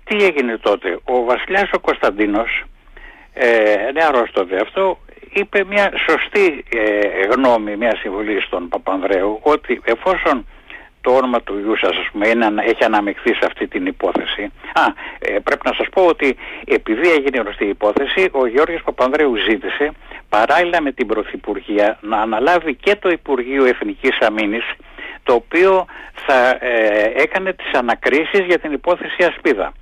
τι 0.04 0.24
έγινε 0.24 0.58
τότε; 0.58 0.98
Ο 1.04 1.24
βασιλιάς 1.24 1.70
ο 1.72 1.78
Κωνσταντίνος, 1.78 2.64
ε, 3.32 3.90
νεαρός 3.92 4.30
τότε 4.32 4.60
αυτό, 4.60 4.98
είπε 5.32 5.64
μια 5.64 5.92
σωστή 6.08 6.64
γνώμη, 7.30 7.76
μια 7.76 7.96
συμβουλή 7.96 8.40
στον 8.40 8.68
Παπανδρέου, 8.68 9.38
ότι 9.42 9.80
εφόσον 9.84 10.46
το 11.04 11.10
όνομα 11.10 11.40
του 11.42 11.58
γιού 11.58 11.76
σας 11.76 11.96
ας 11.96 12.08
πούμε, 12.12 12.28
είναι, 12.28 12.46
έχει 12.70 12.84
αναμειχθεί 12.84 13.34
σε 13.34 13.44
αυτή 13.46 13.66
την 13.66 13.86
υπόθεση. 13.86 14.42
Α, 14.72 14.84
ε, 15.18 15.38
πρέπει 15.38 15.60
να 15.64 15.72
σας 15.72 15.86
πω 15.94 16.02
ότι 16.06 16.36
επειδή 16.64 17.08
έγινε 17.10 17.40
γνωστή 17.40 17.64
η 17.64 17.68
υπόθεση, 17.68 18.28
ο 18.32 18.46
Γιώργος 18.46 18.82
Παπανδρέου 18.84 19.36
ζήτησε 19.36 19.92
παράλληλα 20.28 20.82
με 20.82 20.92
την 20.92 21.06
Πρωθυπουργία 21.06 21.98
να 22.00 22.16
αναλάβει 22.20 22.74
και 22.74 22.96
το 22.96 23.08
Υπουργείο 23.08 23.64
Εθνικής 23.64 24.18
Αμήνης 24.20 24.64
το 25.24 25.32
οποίο 25.34 25.86
θα 26.26 26.58
ε, 26.60 27.12
έκανε 27.16 27.52
τις 27.52 27.70
ανακρίσεις 27.72 28.40
για 28.46 28.58
την 28.58 28.72
υπόθεση 28.72 29.24
Ασπίδα. 29.24 29.72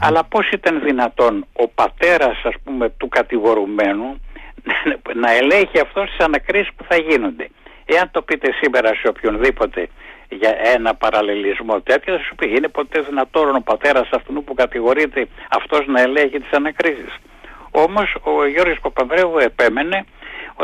Αλλά 0.00 0.24
πώς 0.24 0.50
ήταν 0.50 0.80
δυνατόν 0.84 1.46
ο 1.52 1.68
πατέρας 1.68 2.40
ας 2.44 2.54
πούμε 2.64 2.88
του 2.88 3.08
κατηγορουμένου 3.08 4.20
να 5.22 5.32
ελέγχει 5.32 5.80
αυτό 5.80 6.04
τις 6.04 6.18
ανακρίσεις 6.18 6.72
που 6.76 6.84
θα 6.88 6.96
γίνονται. 6.96 7.48
Εάν 7.84 8.10
το 8.10 8.22
πείτε 8.22 8.52
σήμερα 8.60 8.94
σε 8.94 9.08
οποιονδήποτε 9.08 9.88
για 10.28 10.56
ένα 10.74 10.94
παραλληλισμό 10.94 11.80
τέτοιο, 11.80 12.16
θα 12.16 12.22
σου 12.22 12.34
πει 12.34 12.50
είναι 12.56 12.68
ποτέ 12.68 13.00
δυνατόν 13.00 13.56
ο 13.56 13.60
πατέρας 13.60 14.08
αυτού 14.12 14.44
που 14.44 14.54
κατηγορείται 14.54 15.28
αυτός 15.50 15.86
να 15.86 16.00
ελέγχει 16.00 16.40
τις 16.40 16.52
ανακρίσεις. 16.52 17.14
Όμως 17.70 18.16
ο 18.22 18.46
Γιώργος 18.46 18.78
Παπανδρέου 18.80 19.38
επέμενε, 19.38 20.04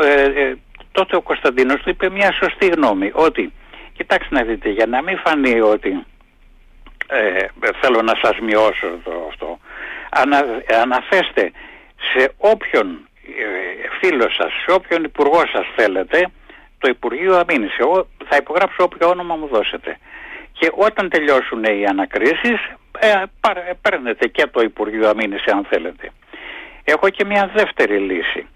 ε, 0.01 0.23
ε, 0.23 0.55
τότε 0.91 1.15
ο 1.15 1.21
Κωνσταντίνος 1.21 1.81
του 1.81 1.89
είπε 1.89 2.09
μια 2.09 2.31
σωστή 2.31 2.67
γνώμη, 2.67 3.11
ότι 3.13 3.53
κοιτάξτε 3.99 4.35
να 4.35 4.43
δείτε 4.43 4.69
για 4.69 4.85
να 4.85 5.01
μην 5.01 5.17
φανεί 5.17 5.59
ότι 5.59 6.05
ε, 7.07 7.45
θέλω 7.81 8.01
να 8.01 8.15
σας 8.23 8.39
μειώσω 8.39 8.87
το, 9.03 9.11
αυτό, 9.29 9.59
ανα, 10.09 10.45
αναθέστε 10.81 11.51
σε 12.11 12.33
όποιον 12.37 12.87
ε, 13.23 13.87
φίλος 13.99 14.35
σας, 14.35 14.51
σε 14.63 14.71
όποιον 14.71 15.03
υπουργό 15.03 15.41
σας 15.53 15.65
θέλετε, 15.75 16.31
το 16.77 16.87
Υπουργείο 16.87 17.37
Αμήνης. 17.37 17.77
Εγώ 17.77 18.07
θα 18.29 18.35
υπογράψω 18.35 18.83
όποιο 18.83 19.09
όνομα 19.09 19.35
μου 19.35 19.47
δώσετε. 19.47 19.97
Και 20.51 20.71
όταν 20.75 21.09
τελειώσουν 21.09 21.63
οι 21.63 21.85
ανακρίσεις, 21.85 22.59
ε, 22.99 23.09
ε, 23.09 23.73
παίρνετε 23.81 24.27
και 24.27 24.47
το 24.47 24.61
Υπουργείο 24.61 25.09
Αμήνης 25.09 25.45
αν 25.45 25.65
θέλετε. 25.69 26.11
Έχω 26.83 27.09
και 27.09 27.25
μια 27.25 27.51
δεύτερη 27.55 27.97
λύση. 27.97 28.47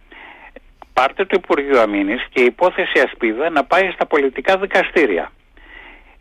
Πάρτε 0.94 1.26
το 1.26 1.40
Υπουργείο 1.44 1.82
Αμήνης 1.82 2.26
και 2.30 2.42
η 2.42 2.46
υπόθεση 2.46 3.00
ασπίδα 3.00 3.50
να 3.50 3.64
πάει 3.64 3.92
στα 3.92 4.06
πολιτικά 4.06 4.58
δικαστήρια. 4.58 5.32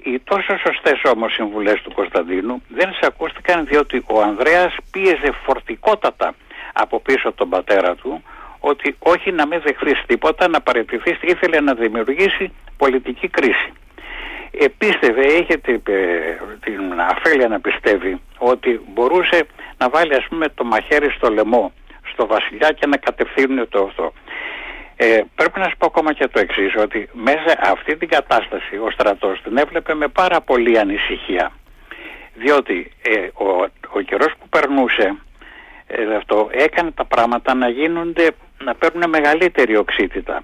Οι 0.04 0.18
τόσο 0.18 0.58
σωστές 0.58 1.00
όμως 1.04 1.32
συμβουλές 1.32 1.80
του 1.82 1.92
Κωνσταντίνου 1.94 2.62
δεν 2.68 2.92
σε 2.92 3.00
ακούστηκαν 3.02 3.66
διότι 3.66 4.04
ο 4.06 4.22
Ανδρέας 4.22 4.76
πίεζε 4.90 5.32
φορτικότατα 5.44 6.34
από 6.72 7.00
πίσω 7.00 7.32
τον 7.32 7.48
πατέρα 7.48 7.94
του 7.94 8.22
ότι 8.60 8.96
όχι 8.98 9.32
να 9.32 9.46
μην 9.46 9.60
δεχθείς 9.60 10.02
τίποτα, 10.06 10.48
να 10.48 10.60
παραιτηθείς, 10.60 11.18
ήθελε 11.22 11.60
να 11.60 11.74
δημιουργήσει 11.74 12.52
πολιτική 12.76 13.28
κρίση. 13.28 13.72
Επίστευε, 14.50 15.26
είχε 15.26 15.56
την 16.60 17.00
αφέλεια 17.10 17.48
να 17.48 17.60
πιστεύει 17.60 18.20
ότι 18.38 18.80
μπορούσε 18.88 19.46
να 19.78 19.88
βάλει 19.88 20.14
ας 20.14 20.26
πούμε 20.28 20.48
το 20.48 20.64
μαχαίρι 20.64 21.10
στο 21.10 21.30
λαιμό 21.30 21.72
στο 22.12 22.26
βασιλιά 22.26 22.72
και 22.72 22.86
να 22.86 22.96
κατευθύνει 22.96 23.66
το 23.66 23.82
αυτό. 23.82 24.12
Ε, 25.04 25.24
πρέπει 25.34 25.58
να 25.58 25.68
σου 25.68 25.76
πω 25.78 25.86
ακόμα 25.86 26.12
και 26.12 26.28
το 26.28 26.40
εξής 26.40 26.76
ότι 26.76 27.08
μέσα 27.12 27.58
αυτή 27.60 27.96
την 27.96 28.08
κατάσταση 28.08 28.76
ο 28.76 28.90
στρατός 28.90 29.42
την 29.42 29.56
έβλεπε 29.56 29.94
με 29.94 30.08
πάρα 30.08 30.40
πολύ 30.40 30.78
ανησυχία. 30.78 31.52
Διότι 32.34 32.92
ε, 33.02 33.44
ο, 33.44 33.68
ο 33.92 34.00
καιρός 34.00 34.32
που 34.38 34.48
περνούσε 34.48 35.16
ε, 35.86 36.14
αυτό 36.14 36.48
έκανε 36.52 36.90
τα 36.90 37.04
πράγματα 37.04 37.54
να 37.54 37.68
γίνονται 37.68 38.30
να 38.64 38.74
παίρνουν 38.74 39.08
μεγαλύτερη 39.08 39.76
οξύτητα. 39.76 40.42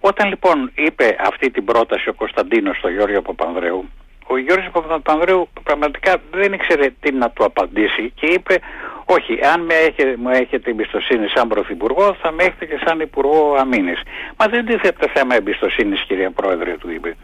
Όταν 0.00 0.28
λοιπόν 0.28 0.70
είπε 0.74 1.16
αυτή 1.20 1.50
την 1.50 1.64
πρόταση 1.64 2.08
ο 2.08 2.14
Κωνσταντίνος 2.14 2.76
στο 2.76 2.88
Γιώργο 2.88 3.22
Παπανδρέου, 3.22 3.88
ο 4.26 4.36
Γιώργος 4.38 4.68
Παπανδρέου 4.72 5.48
πραγματικά 5.62 6.16
δεν 6.30 6.52
ήξερε 6.52 6.90
τι 7.00 7.12
να 7.12 7.30
του 7.30 7.44
απαντήσει 7.44 8.12
και 8.14 8.26
είπε 8.26 8.60
όχι, 9.04 9.38
αν 9.52 9.60
με 9.60 9.74
έχετε, 9.74 10.14
μου 10.16 10.28
έχετε 10.28 10.70
εμπιστοσύνη 10.70 11.28
σαν 11.28 11.48
Πρωθυπουργό 11.48 12.16
θα 12.22 12.30
με 12.32 12.42
έχετε 12.42 12.64
και 12.66 12.80
σαν 12.84 13.00
Υπουργό 13.00 13.54
Αμήνης. 13.58 14.00
Μα 14.36 14.46
δεν 14.46 14.66
τίθεται 14.66 15.08
θέμα 15.14 15.34
εμπιστοσύνης 15.34 16.00
κυρία 16.00 16.30
Πρόεδρε 16.30 16.76
του 16.76 16.90
είπε. 16.90 17.16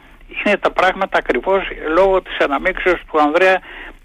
Είναι 0.45 0.57
τα 0.57 0.71
πράγματα 0.71 1.19
ακριβώς 1.19 1.63
λόγω 1.95 2.23
της 2.23 2.39
αναμίξεως 2.39 3.01
του 3.11 3.21
Ανδρέα 3.21 3.61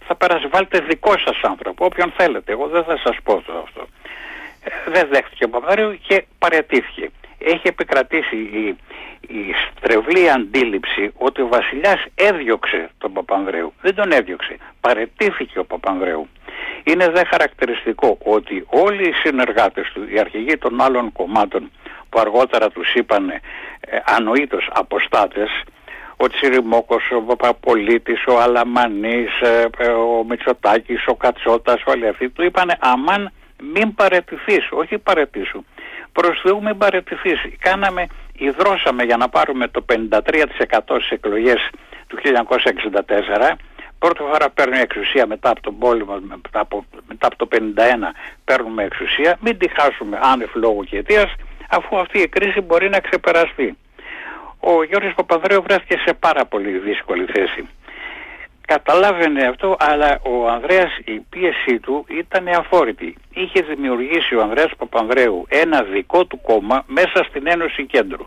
θα 0.07 0.15
περάσει. 0.15 0.47
Βάλτε 0.47 0.79
δικό 0.79 1.11
σας 1.17 1.39
άνθρωπο, 1.41 1.85
όποιον 1.85 2.13
θέλετε. 2.17 2.51
Εγώ 2.51 2.67
δεν 2.67 2.83
θα 2.83 2.97
σας 3.03 3.17
πω 3.23 3.41
το 3.45 3.53
αυτό 3.63 3.87
δεν 4.87 5.07
δέχτηκε 5.11 5.43
ο 5.43 5.49
Παπανδρέου 5.49 5.99
και 6.07 6.25
παρετήθηκε. 6.39 7.09
Έχει 7.39 7.67
επικρατήσει 7.67 8.35
η, 8.35 8.75
η 9.27 9.53
στρεβλή 9.75 10.31
αντίληψη 10.31 11.11
ότι 11.17 11.41
ο 11.41 11.47
βασιλιάς 11.47 12.05
έδιωξε 12.15 12.89
τον 12.97 13.13
Παπανδρέου. 13.13 13.73
Δεν 13.81 13.95
τον 13.95 14.11
έδιωξε. 14.11 14.57
Παρετήθηκε 14.81 15.59
ο 15.59 15.65
Παπανδρέου. 15.65 16.27
Είναι 16.83 17.09
δε 17.09 17.25
χαρακτηριστικό 17.25 18.17
ότι 18.23 18.65
όλοι 18.69 19.07
οι 19.07 19.13
συνεργάτες 19.13 19.91
του, 19.93 20.07
οι 20.13 20.19
αρχηγοί 20.19 20.57
των 20.57 20.81
άλλων 20.81 21.11
κομμάτων 21.11 21.71
που 22.09 22.19
αργότερα 22.19 22.69
τους 22.69 22.93
είπαν 22.93 23.29
ε, 23.29 23.41
ανοήτως 24.05 24.69
αποστάτες, 24.73 25.49
ο 26.17 26.27
Τσιριμόκος, 26.27 27.11
ο 27.11 27.21
Παπαπολίτης, 27.21 28.23
ο 28.27 28.39
Αλαμανής, 28.39 29.41
ε, 29.41 29.67
ε, 29.77 29.87
ο 29.87 30.25
Μητσοτάκης, 30.29 31.07
ο 31.07 31.15
Κατσότας, 31.15 31.81
όλοι 31.85 32.07
αυτοί 32.07 32.29
του 32.29 32.43
είπαν 32.43 32.71
αμάν 32.79 33.31
μην 33.63 33.95
παρετηθείς, 33.95 34.67
όχι 34.71 34.97
παρετήσου. 34.97 35.63
Προς 36.19 36.39
Θεού 36.41 36.61
μην 36.61 36.77
παρετηθείς. 36.77 37.39
Κάναμε, 37.59 38.07
ιδρώσαμε 38.33 39.03
για 39.03 39.17
να 39.17 39.29
πάρουμε 39.29 39.67
το 39.67 39.85
53% 39.85 40.19
στις 40.87 41.09
εκλογές 41.09 41.69
του 42.07 42.17
1964, 42.17 43.57
Πρώτη 43.99 44.19
φορά 44.31 44.49
παίρνει 44.49 44.79
εξουσία 44.79 45.25
μετά 45.27 45.49
από 45.49 45.61
τον 45.61 45.77
πόλεμο, 45.77 46.19
μετά 46.21 46.59
από, 46.59 46.85
μετά 47.07 47.27
από 47.27 47.35
το 47.35 47.47
51 47.51 47.57
παίρνουμε 48.45 48.83
εξουσία. 48.83 49.37
Μην 49.41 49.57
τη 49.57 49.67
χάσουμε 49.77 50.19
άνευ 50.21 50.49
λόγου 50.53 50.83
και 50.83 50.97
αιτίας, 50.97 51.33
αφού 51.69 51.97
αυτή 51.97 52.19
η 52.19 52.27
κρίση 52.27 52.61
μπορεί 52.61 52.89
να 52.89 52.99
ξεπεραστεί. 52.99 53.77
Ο 54.59 54.83
Γιώργος 54.83 55.13
Παπανδρέου 55.13 55.61
βρέθηκε 55.61 55.97
σε 56.05 56.13
πάρα 56.13 56.45
πολύ 56.45 56.77
δύσκολη 56.77 57.25
θέση. 57.25 57.67
Καταλάβαινε 58.73 59.43
αυτό, 59.47 59.75
αλλά 59.79 60.19
ο 60.23 60.47
Ανδρέας 60.49 60.97
η 61.05 61.19
πίεσή 61.19 61.79
του 61.79 62.05
ήταν 62.09 62.47
αφόρητη. 62.47 63.15
Είχε 63.33 63.61
δημιουργήσει 63.61 64.35
ο 64.35 64.41
Ανδρέας 64.41 64.71
Παπανδρέου 64.77 65.45
ένα 65.49 65.83
δικό 65.83 66.25
του 66.25 66.41
κόμμα 66.41 66.83
μέσα 66.87 67.23
στην 67.29 67.47
Ένωση 67.47 67.85
Κέντρου 67.85 68.25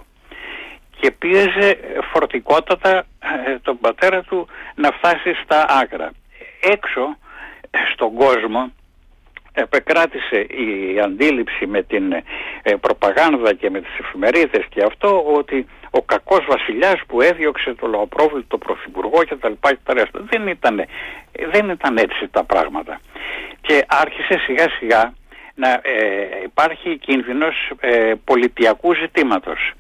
και 1.01 1.11
πίεζε 1.11 1.79
φορτικότατα 2.13 3.07
ε, 3.47 3.59
τον 3.63 3.79
πατέρα 3.79 4.23
του 4.23 4.47
να 4.75 4.91
φτάσει 4.91 5.35
στα 5.45 5.67
άκρα. 5.69 6.11
Έξω 6.61 7.17
στον 7.95 8.15
κόσμο 8.15 8.73
επεκράτησε 9.53 10.41
η 10.41 11.01
αντίληψη 11.05 11.67
με 11.67 11.83
την 11.83 12.13
ε, 12.13 12.75
προπαγάνδα 12.81 13.53
και 13.55 13.71
με 13.71 13.81
τις 13.81 13.99
εφημερίδες 13.99 14.65
και 14.69 14.83
αυτό 14.83 15.25
ότι 15.37 15.67
ο 15.91 16.03
κακός 16.03 16.47
βασιλιάς 16.49 17.01
που 17.07 17.21
έδιωξε 17.21 17.75
το 17.75 17.87
λαοπρόβλητο 17.87 18.59
πρωθυπουργό 18.59 19.25
και 19.25 19.37
τα 19.37 19.49
λοιπά 19.49 19.71
και 19.71 19.81
τα 19.85 19.95
ρέστα. 19.95 20.21
Δεν 20.31 20.47
ήταν, 20.47 20.85
δεν 21.53 21.69
ήταν 21.69 21.97
έτσι 21.97 22.29
τα 22.31 22.45
πράγματα. 22.45 23.01
Και 23.61 23.85
άρχισε 23.89 24.39
σιγά 24.47 24.67
σιγά 24.79 25.13
να 25.55 25.71
ε, 25.83 26.43
υπάρχει 26.45 26.99
κίνδυνος 26.99 27.71
ε, 27.81 28.13
πολιτιακού 28.25 28.95
ζητήματος. 28.95 29.73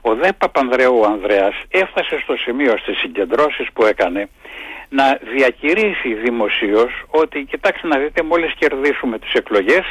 Ο 0.00 0.14
δε 0.14 0.32
Παπανδρέου 0.32 1.06
Ανδρέας 1.06 1.54
έφτασε 1.68 2.18
στο 2.22 2.36
σημείο 2.36 2.76
στις 2.76 2.98
συγκεντρώσεις 2.98 3.66
που 3.72 3.84
έκανε 3.84 4.28
να 4.88 5.18
διακηρύσει 5.34 6.14
δημοσίως 6.14 7.04
ότι 7.08 7.44
κοιτάξτε 7.44 7.86
να 7.86 7.98
δείτε 7.98 8.22
μόλις 8.22 8.54
κερδίσουμε 8.54 9.18
τις 9.18 9.32
εκλογές 9.32 9.84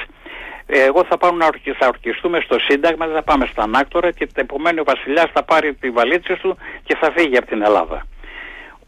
εγώ 0.68 1.04
θα 1.04 1.18
πάω 1.18 1.32
να 1.32 1.50
θα 1.78 1.88
ορκιστούμε 1.88 2.40
στο 2.40 2.60
Σύνταγμα, 2.60 3.08
θα 3.08 3.24
πάμε 3.24 3.46
στα 3.46 3.64
Ανάκτορα 3.64 4.12
και 4.12 4.28
επομένω 4.36 4.82
ο 4.82 4.84
Βασιλιάς 4.84 5.32
θα 5.34 5.44
πάρει 5.44 5.74
τη 5.74 5.90
βαλίτσα 5.90 6.38
του 6.38 6.58
και 6.84 6.96
θα 6.96 7.12
φύγει 7.12 7.38
από 7.38 7.48
την 7.48 7.62
Ελλάδα. 7.62 8.08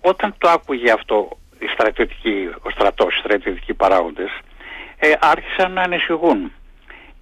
Όταν 0.02 0.36
το 0.38 0.50
άκουγε 0.50 0.92
αυτό 0.92 1.38
οι 1.60 1.68
στρατιωτικοί, 1.68 2.50
ο 2.62 2.70
στρατός, 2.70 3.16
οι 3.16 3.20
στρατιωτικοί 3.20 3.74
παράγοντες, 3.74 4.30
ε, 5.00 5.12
άρχισαν 5.20 5.72
να 5.72 5.82
ανησυχούν. 5.82 6.52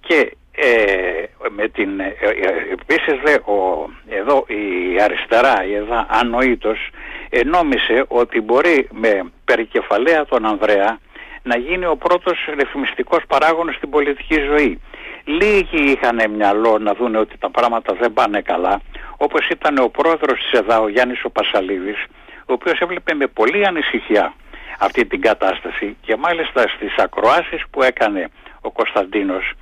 Και 0.00 0.36
ε, 0.60 1.24
με 1.50 1.68
την, 1.68 2.00
ε, 2.00 2.14
ε, 2.20 2.72
επίσης 2.72 3.20
δε, 3.24 3.34
ο, 3.34 3.88
εδώ 4.08 4.44
η 4.48 5.00
αριστερά, 5.02 5.64
η 5.64 5.74
εδώ 5.74 6.06
ανοήτως, 6.08 6.88
ε, 7.30 7.44
νόμισε 7.44 8.04
ότι 8.08 8.40
μπορεί 8.40 8.88
με 8.92 9.22
περικεφαλαία 9.44 10.24
τον 10.24 10.46
Ανδρέα 10.46 10.98
να 11.42 11.56
γίνει 11.56 11.86
ο 11.86 11.96
πρώτος 11.96 12.48
ρυθμιστικός 12.58 13.22
παράγοντας 13.26 13.74
στην 13.74 13.90
πολιτική 13.90 14.40
ζωή. 14.40 14.80
Λίγοι 15.24 15.90
είχαν 15.90 16.30
μυαλό 16.30 16.78
να 16.78 16.94
δούνε 16.94 17.18
ότι 17.18 17.38
τα 17.38 17.50
πράγματα 17.50 17.94
δεν 17.94 18.12
πάνε 18.12 18.40
καλά, 18.40 18.80
όπως 19.16 19.48
ήταν 19.48 19.78
ο 19.78 19.88
πρόεδρος 19.88 20.38
της 20.40 20.60
ΕΔΑ, 20.60 20.80
ο 20.80 20.88
Γιάννης 20.88 21.24
ο 21.24 21.30
Πασαλίδης, 21.30 22.04
ο 22.38 22.52
οποίος 22.52 22.78
έβλεπε 22.78 23.14
με 23.14 23.26
πολύ 23.26 23.66
ανησυχία 23.66 24.34
αυτή 24.78 25.06
την 25.06 25.20
κατάσταση 25.20 25.96
και 26.00 26.16
μάλιστα 26.16 26.68
στις 26.68 26.96
ακροάσεις 26.96 27.62
που 27.70 27.82
έκανε 27.82 28.28
ο 28.60 28.70
Κωνσταντίνος, 28.70 29.52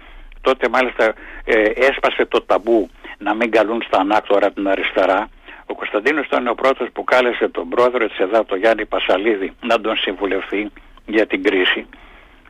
τότε 0.49 0.69
μάλιστα 0.69 1.05
ε, 1.45 1.63
έσπασε 1.89 2.23
το 2.27 2.43
ταμπού 2.43 2.91
να 3.19 3.35
μην 3.35 3.51
καλούν 3.51 3.83
στα 3.87 3.99
ανάκτορα 3.99 4.51
την 4.53 4.69
αριστερά, 4.69 5.29
ο 5.67 5.75
Κωνσταντίνος 5.75 6.27
ήταν 6.27 6.49
ο 6.49 6.55
πρώτος 6.55 6.89
που 6.93 7.05
κάλεσε 7.05 7.49
τον 7.49 7.69
πρόεδρο 7.69 8.07
της 8.09 8.19
ΕΔΑ, 8.19 8.45
τον 8.45 8.59
Γιάννη 8.59 8.85
Πασαλίδη, 8.87 9.53
να 9.61 9.81
τον 9.81 9.97
συμβουλευτεί 9.97 10.71
για 11.07 11.27
την 11.27 11.43
κρίση 11.43 11.87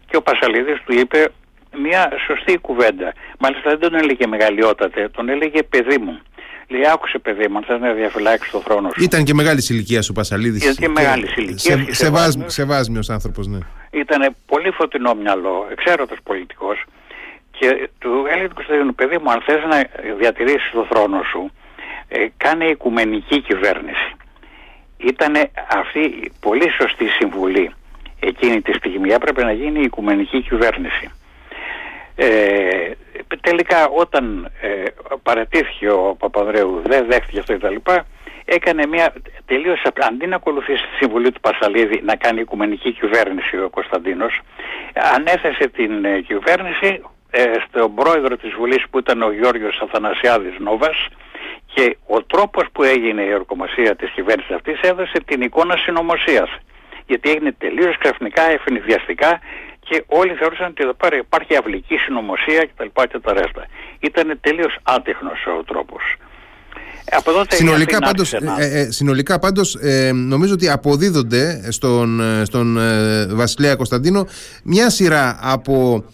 και 0.09 0.17
ο 0.17 0.23
Πασαλίδης 0.23 0.79
του 0.85 0.93
είπε 0.93 1.29
μια 1.85 2.13
σωστή 2.27 2.59
κουβέντα. 2.59 3.13
Μάλιστα 3.39 3.71
δεν 3.71 3.79
τον 3.79 3.95
έλεγε 3.95 4.27
μεγαλειότατε, 4.27 5.09
τον 5.09 5.29
έλεγε 5.29 5.63
παιδί 5.63 5.99
μου. 5.99 6.19
Λέει, 6.69 6.87
άκουσε 6.93 7.19
παιδί 7.19 7.49
μου, 7.49 7.57
αν 7.57 7.65
θες 7.65 7.81
να 7.81 7.93
διαφυλάξεις 7.93 8.51
το 8.51 8.61
θρόνο 8.61 8.89
σου. 8.89 9.03
Ήταν 9.03 9.25
και 9.25 9.35
μεγάλης 9.35 9.71
ηλικίας 9.71 10.09
ο 10.09 10.13
Πασαλίδης. 10.13 10.63
Ήταν 10.63 10.75
και 10.75 10.89
μεγάλης 10.89 11.37
ηλικίας. 11.37 11.63
Σε, 11.63 11.93
σεβάσμιος, 12.05 12.53
σεβάσμιος 12.53 13.11
άνθρωπος, 13.11 13.47
ναι. 13.47 13.59
Ήταν 13.91 14.37
πολύ 14.47 14.71
φωτεινό 14.71 15.15
μυαλό, 15.15 15.67
εξαίρετος 15.71 16.19
πολιτικός 16.23 16.85
και 17.59 17.89
του 17.99 18.27
έλεγε 18.31 18.49
του 18.49 18.55
Κωνσταντίνου, 18.55 18.95
παιδί 18.95 19.19
μου, 19.19 19.31
αν 19.31 19.41
θες 19.41 19.65
να 19.65 19.85
διατηρήσεις 20.19 20.71
το 20.71 20.87
θρόνο 20.91 21.23
σου, 21.23 21.51
ε, 22.09 22.27
κάνε 22.37 22.65
οικουμενική 22.65 23.41
κυβέρνηση. 23.41 24.11
Ήταν 24.97 25.35
αυτή 25.69 26.33
πολύ 26.41 26.71
σωστή 26.71 27.07
συμβουλή 27.07 27.75
εκείνη 28.21 28.63
της 28.63 28.77
στιγμή 28.77 29.11
έπρεπε 29.11 29.45
να 29.45 29.53
γίνει 29.53 29.81
η 29.81 29.83
οικουμενική 29.83 30.43
κυβέρνηση. 30.43 31.11
Ε, 32.17 32.91
τελικά 33.41 33.89
όταν 33.89 34.51
ε, 34.61 34.85
παρατήθηκε 35.23 35.91
ο 35.91 36.17
Παπανδρέου 36.19 36.83
δεν 36.85 37.07
δέχτηκε 37.07 37.39
αυτό 37.39 37.57
κτλ 37.57 37.77
έκανε 38.47 38.87
μια 38.87 39.13
τελείως 39.47 39.83
αντί 40.01 40.27
να 40.27 40.37
ακολουθήσει 40.37 40.83
τη 40.83 40.97
συμβουλή 40.97 41.33
του 41.33 41.41
Πασαλίδη 41.41 42.03
να 42.05 42.17
κάνει 42.17 42.41
οικουμενική 42.41 42.93
κυβέρνηση 42.93 43.57
ο 43.57 43.69
Κωνσταντίνος 43.71 44.41
ανέθεσε 45.15 45.69
την 45.69 46.05
ε, 46.05 46.21
κυβέρνηση 46.21 47.03
ε, 47.39 47.45
στον 47.67 47.95
πρόεδρο 47.95 48.37
της 48.37 48.53
Βουλής 48.59 48.83
που 48.91 48.99
ήταν 48.99 49.23
ο 49.23 49.33
Γιώργος 49.33 49.81
Αθανασιάδης 49.85 50.55
Νόβας 50.59 50.99
και 51.75 51.97
ο 52.07 52.23
τρόπος 52.23 52.65
που 52.73 52.83
έγινε 52.83 53.23
η 53.23 53.33
ορκομοσία 53.33 53.97
της 53.97 54.11
κυβέρνησης 54.11 54.55
αυτής 54.55 54.81
έδωσε 54.81 55.19
την 55.27 55.41
εικόνα 55.41 55.77
συνωμοσίας 55.77 56.51
γιατί 57.07 57.31
έγινε 57.31 57.53
τελείως 57.59 57.99
ξαφνικά, 57.99 58.43
ευνηδιαστικά 58.51 59.41
και 59.89 60.05
όλοι 60.07 60.33
θεωρούσαν 60.35 60.67
ότι 60.67 60.83
εδώ 60.83 60.95
πέρα 60.95 61.17
υπάρχει 61.17 61.57
αυλική 61.57 61.97
συνωμοσία 61.97 62.69
κτλ. 62.69 63.03
και 63.11 63.19
τα 63.19 63.33
ρέστα. 63.33 63.67
Ήταν 64.01 64.39
τελείως 64.41 64.79
άτεχνος 64.83 65.39
ο 65.59 65.65
τρόπος. 65.65 66.03
Από 67.11 67.31
συνολικά, 67.49 67.99
πάντως, 67.99 68.33
ε, 68.33 68.41
ε, 68.59 68.91
συνολικά 68.91 69.39
πάντως 69.39 69.75
ε, 69.75 70.13
νομίζω 70.13 70.53
ότι 70.53 70.69
αποδίδονται 70.69 71.73
στον, 71.73 72.21
ε, 72.21 72.45
στον 72.45 72.79
ε, 72.79 73.27
Βασιλέα 73.27 73.75
Κωνσταντίνο 73.75 74.27
μια 74.65 74.91
σειρά 74.91 75.39
από 75.43 76.05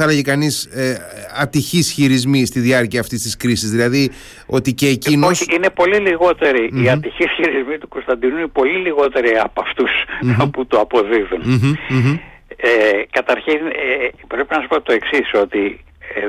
θα 0.00 0.08
έλεγε 0.08 0.22
κανείς, 0.22 0.64
ε, 0.64 0.96
ατυχείς 1.42 1.90
χειρισμοί 1.90 2.46
στη 2.46 2.60
διάρκεια 2.60 3.00
αυτής 3.00 3.22
της 3.22 3.36
κρίσης. 3.36 3.70
Δηλαδή 3.70 4.10
ότι 4.46 4.72
και 4.72 4.86
εκείνο. 4.86 5.26
Όχι, 5.26 5.44
είναι 5.54 5.70
πολύ 5.70 5.98
λιγότεροι. 5.98 6.70
Οι 6.82 6.88
ατυχείς 6.88 7.30
χειρισμοί 7.36 7.78
του 7.78 7.88
Κωνσταντινού 7.88 8.36
είναι 8.36 8.46
πολύ 8.46 8.76
λιγότεροι 8.76 9.30
από 9.38 9.60
αυτούς 9.66 9.90
που 10.52 10.66
το 10.66 10.80
αποδίδουν. 10.80 11.42
Ε, 12.56 12.70
καταρχήν, 13.10 13.60
ε, 13.66 14.08
πρέπει 14.26 14.54
να 14.54 14.60
σου 14.60 14.68
πω 14.68 14.80
το 14.80 14.92
εξής, 14.92 15.30
ότι 15.34 15.84
ε, 16.14 16.20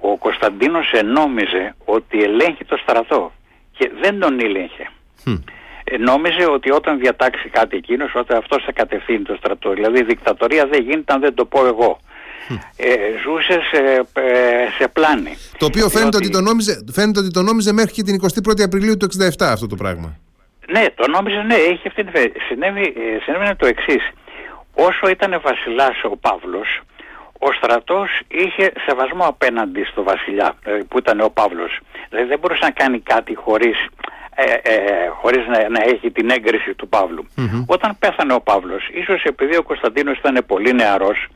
ο 0.00 0.16
Κωνσταντίνος 0.16 0.92
ενόμιζε 0.92 1.74
ότι 1.84 2.22
ελέγχει 2.22 2.64
το 2.64 2.76
στρατό 2.82 3.32
και 3.76 3.90
δεν 4.02 4.18
τον 4.18 4.40
έλεγχε. 4.40 4.90
Ε, 5.84 5.96
νόμιζε 5.96 6.44
ότι 6.56 6.70
όταν 6.70 6.98
διατάξει 6.98 7.48
κάτι 7.48 7.76
εκείνος, 7.76 8.14
ότι 8.14 8.34
αυτός 8.34 8.64
θα 8.64 8.72
κατευθύνει 8.72 9.22
το 9.22 9.34
στρατό. 9.38 9.70
Δηλαδή 9.72 9.98
η 9.98 10.04
δικτατορία 10.04 10.66
δεν 10.66 10.82
γίνεται 10.82 11.12
αν 11.12 11.20
δεν 11.20 11.34
το 11.34 11.44
πω 11.44 11.66
εγώ 11.66 12.00
ε, 12.76 12.96
ζούσε 13.24 13.60
σε, 13.70 13.80
ε, 14.12 14.70
σε 14.78 14.88
πλάνη. 14.88 15.36
Το 15.58 15.66
οποίο 15.66 15.88
φαίνεται, 15.88 16.16
ότι... 16.16 16.30
το 16.30 16.40
νόμιζε, 16.40 16.84
φαίνεται 16.92 17.18
ότι 17.18 17.30
το 17.30 17.42
νόμιζε 17.42 17.72
μέχρι 17.72 17.92
και 17.92 18.02
την 18.02 18.20
21η 18.22 18.62
Απριλίου 18.62 18.96
του 18.96 19.08
67 19.18 19.30
αυτό 19.38 19.66
το 19.66 19.76
πράγμα. 19.76 20.18
Ναι, 20.70 20.84
το 20.94 21.08
νόμιζε, 21.08 21.42
ναι, 21.42 21.54
έχει 21.54 21.88
αυτή 21.88 22.04
τη 22.04 22.20
Συνέβη, 22.48 22.82
ε, 22.82 23.20
συνέβη 23.24 23.56
το 23.56 23.66
εξής. 23.66 24.10
Όσο 24.74 25.08
ήταν 25.08 25.40
βασιλάς 25.42 26.04
ο 26.04 26.16
Παύλος, 26.16 26.80
ο 27.38 27.52
στρατός 27.52 28.20
είχε 28.28 28.72
σεβασμό 28.86 29.24
απέναντι 29.24 29.84
στο 29.84 30.02
βασιλιά 30.02 30.54
ε, 30.64 30.70
που 30.88 30.98
ήταν 30.98 31.20
ο 31.20 31.30
Παύλος. 31.30 31.80
Δηλαδή 32.08 32.28
δεν 32.28 32.38
μπορούσε 32.38 32.64
να 32.64 32.70
κάνει 32.70 33.00
κάτι 33.00 33.34
χωρίς, 33.34 33.86
ε, 34.34 34.70
ε, 34.72 35.08
χωρίς 35.20 35.46
να, 35.46 35.68
να, 35.68 35.82
έχει 35.84 36.10
την 36.10 36.30
έγκριση 36.30 36.74
του 36.74 36.88
παυλου 36.88 37.26
Όταν 37.66 37.96
πέθανε 37.98 38.32
ο 38.32 38.40
Παύλος, 38.40 38.88
ίσως 38.92 39.22
επειδή 39.22 39.56
ο 39.56 39.62
Κωνσταντίνος 39.62 40.18
ήταν 40.18 40.44
πολύ 40.46 40.72
νεαρός, 40.72 41.26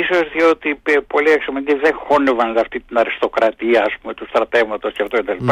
Ίσως 0.00 0.24
διότι 0.32 0.80
πολλοί 1.06 1.30
εξωματικοί 1.30 1.74
δεν 1.74 1.94
χώνευαν 1.94 2.58
αυτή 2.58 2.80
την 2.80 2.98
αριστοκρατία 2.98 3.82
ας 3.82 3.94
πούμε, 4.00 4.14
του 4.14 4.26
στρατεύματος 4.28 4.92
και 4.92 5.02
αυτό 5.02 5.16
κτλ. 5.18 5.44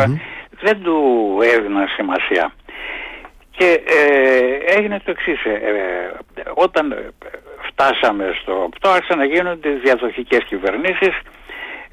Δεν 0.60 0.82
του 0.82 0.98
έδιναν 1.42 1.88
σημασία. 1.88 2.52
Και 3.56 3.82
ε, 3.86 4.76
έγινε 4.76 5.00
το 5.04 5.10
εξής. 5.10 5.44
Ε, 5.44 5.50
ε, 5.50 6.42
όταν 6.54 7.12
φτάσαμε 7.68 8.24
στο 8.40 8.68
αυτό 8.72 8.88
άρχισαν 8.88 9.18
να 9.18 9.24
γίνονται 9.24 9.70
διαδοχικές 9.70 10.44
κυβερνήσεις 10.44 11.14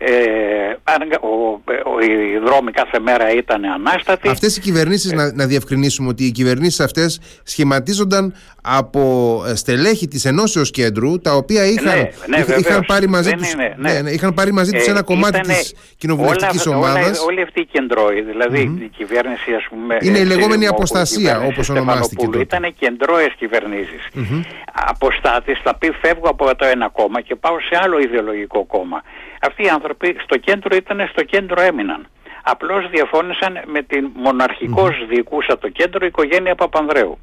ε, 0.02 1.18
ο, 1.22 1.62
ο, 1.86 2.00
οι 2.00 2.38
δρόμοι 2.46 2.72
κάθε 2.72 3.00
μέρα 3.00 3.34
ήταν 3.34 3.66
ανάστατοι. 3.66 4.30
Αυτές 4.30 4.58
οι 4.58 4.62
κυβερνήσεις, 4.62 5.12
να, 5.12 5.34
να 5.34 5.46
διευκρινίσουμε 5.46 6.08
ότι 6.08 6.24
οι 6.24 6.32
κυβερνήσεις 6.32 6.80
αυτές 6.80 7.20
σχηματίζονταν 7.44 8.34
από 8.62 9.44
ε, 9.48 9.56
στελέχη 9.56 10.08
της 10.08 10.26
Ενώσεως 10.26 10.72
Κέντρου 10.72 11.20
τα 11.20 11.36
οποία 11.36 11.66
είχαν, 11.66 11.96
ναι, 11.96 12.10
ναι, 12.28 12.56
είχαν, 12.58 12.84
πάρει, 12.88 13.08
μαζί 13.08 13.32
τους, 13.32 13.52
είναι, 13.52 13.76
ναι. 13.78 13.94
ναι, 13.94 14.02
ναι, 14.02 14.10
είχαν 14.10 14.34
πάρει 14.34 14.52
μαζί 14.52 14.72
τους 14.72 14.88
ένα 14.88 15.02
κομμάτι 15.02 15.40
της 15.40 15.74
κοινοβουλευτικής 15.98 16.66
όλα, 16.66 16.78
ομάδας. 16.78 17.20
Όλα, 17.20 17.28
όλη 17.28 17.42
αυτή 17.42 17.60
η 17.60 17.66
κεντρώη, 17.66 18.22
δηλαδή 18.22 18.72
mm-hmm. 18.76 18.84
η 18.84 18.88
κυβέρνηση 18.88 19.54
ας 19.54 19.68
πούμε... 19.70 19.98
Είναι 20.02 20.18
η 20.18 20.26
λεγόμενη 20.26 20.68
αποστασία 20.68 21.40
όπως 21.40 21.70
ονομάστηκε 21.70 22.26
τότε. 22.26 22.40
Ήταν 22.40 22.74
κεντρώες 22.80 23.34
κυβερνήσεις. 23.38 24.08
Mm-hmm. 24.16 24.42
Αποστάτης 24.74 25.60
θα 25.64 25.76
πει 25.76 25.92
φεύγω 26.02 26.30
από 26.30 26.56
το 26.56 26.66
ένα 26.66 26.90
κόμμα 26.90 27.22
και 27.22 27.36
πάω 27.36 27.60
σε 27.60 27.80
άλλο 27.84 28.00
ιδεολογικό 28.00 28.66
κόμμα. 28.66 29.02
Αυτοί 29.40 29.64
οι 29.64 29.70
άνθρωποι 29.70 30.18
στο 30.24 30.38
κέντρο 30.38 30.76
ήταν 30.76 31.08
στο 31.12 31.24
κέντρο 31.24 31.62
έμειναν. 31.62 32.08
Απλώς 32.44 32.90
διαφώνησαν 32.90 33.60
με 33.66 33.82
την 33.82 34.10
μοναρχικώς 34.14 34.90
mm-hmm. 34.90 35.08
διοικούσα 35.10 35.58
το 35.58 35.70
κέντρο 35.70 36.06
οικογένεια 36.06 36.56
Παπανδρέου. 36.56 37.20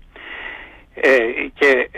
Ε, 0.94 1.18
και 1.54 1.90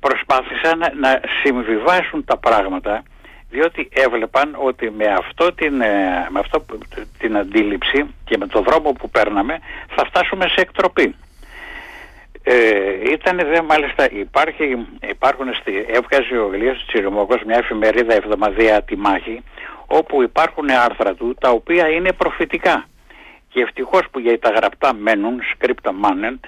προσπάθησαν 0.00 0.78
να 0.78 1.20
συμβιβάσουν 1.42 2.24
τα 2.24 2.36
πράγματα 2.36 3.02
διότι 3.50 3.88
έβλεπαν 3.92 4.56
ότι 4.58 4.90
με 4.90 5.04
αυτό, 5.04 5.52
την, 5.54 5.80
ε, 5.80 6.26
με 6.30 6.38
αυτό 6.40 6.64
την 7.18 7.36
αντίληψη 7.36 8.06
και 8.24 8.36
με 8.38 8.46
το 8.46 8.60
δρόμο 8.60 8.92
που 8.92 9.10
παίρναμε 9.10 9.58
θα 9.88 10.04
φτάσουμε 10.04 10.48
σε 10.48 10.60
εκτροπή. 10.60 11.14
Ε, 12.52 13.10
ήταν 13.10 13.36
δε 13.36 13.62
μάλιστα 13.62 14.10
υπάρχει, 14.12 14.86
υπάρχουν 15.08 15.54
στη, 15.54 15.86
έβγαζε 15.88 16.36
ο 16.36 16.54
Ηλίας 16.54 16.84
Τσιριμόκος 16.86 17.42
μια 17.46 17.56
εφημερίδα 17.56 18.14
εβδομαδία 18.14 18.82
τη 18.82 18.96
μάχη 18.96 19.42
όπου 19.86 20.22
υπάρχουν 20.22 20.70
άρθρα 20.70 21.14
του 21.14 21.36
τα 21.40 21.50
οποία 21.50 21.88
είναι 21.88 22.12
προφητικά 22.12 22.86
και 23.48 23.60
ευτυχώς 23.60 24.02
που 24.10 24.18
για 24.18 24.38
τα 24.38 24.50
γραπτά 24.50 24.94
μένουν, 24.94 25.40
σκρίπτα 25.52 25.92
μάνεντ 25.92 26.38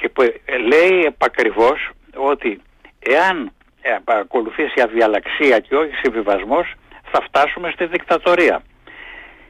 και 0.00 0.08
που 0.08 0.22
λέει 0.66 1.04
επακριβώς 1.04 1.90
ότι 2.16 2.60
εάν 2.98 3.50
ε, 3.80 3.96
ακολουθήσει 4.04 4.80
αδιαλαξία 4.80 5.58
και 5.58 5.76
όχι 5.76 5.94
συμβιβασμός 5.94 6.74
θα 7.10 7.20
φτάσουμε 7.22 7.70
στη 7.70 7.86
δικτατορία. 7.86 8.62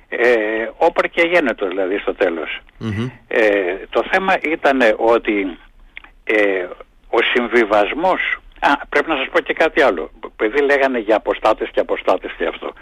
Ε, 0.09 0.69
όπερ 0.77 1.09
και 1.09 1.23
γένετος 1.23 1.69
δηλαδή 1.69 1.99
στο 1.99 2.15
τελος 2.15 2.61
Ε, 3.29 3.77
το 3.91 4.05
θέμα 4.11 4.35
ήταν 4.43 4.81
ότι 4.97 5.59
ε, 6.25 6.67
ο 7.11 7.19
συμβιβασμός 7.35 8.39
Α, 8.61 8.87
πρέπει 8.89 9.09
να 9.09 9.17
σας 9.17 9.29
πω 9.33 9.41
και 9.41 9.53
κάτι 9.53 9.83
άλλο. 9.83 10.11
Επειδή 10.39 10.65
λέγανε 10.65 10.99
για 10.99 11.17
αποστάτες 11.17 11.69
και 11.73 11.81
αποστάτες 11.81 12.33
και 12.39 12.47
αυτό. 12.47 12.73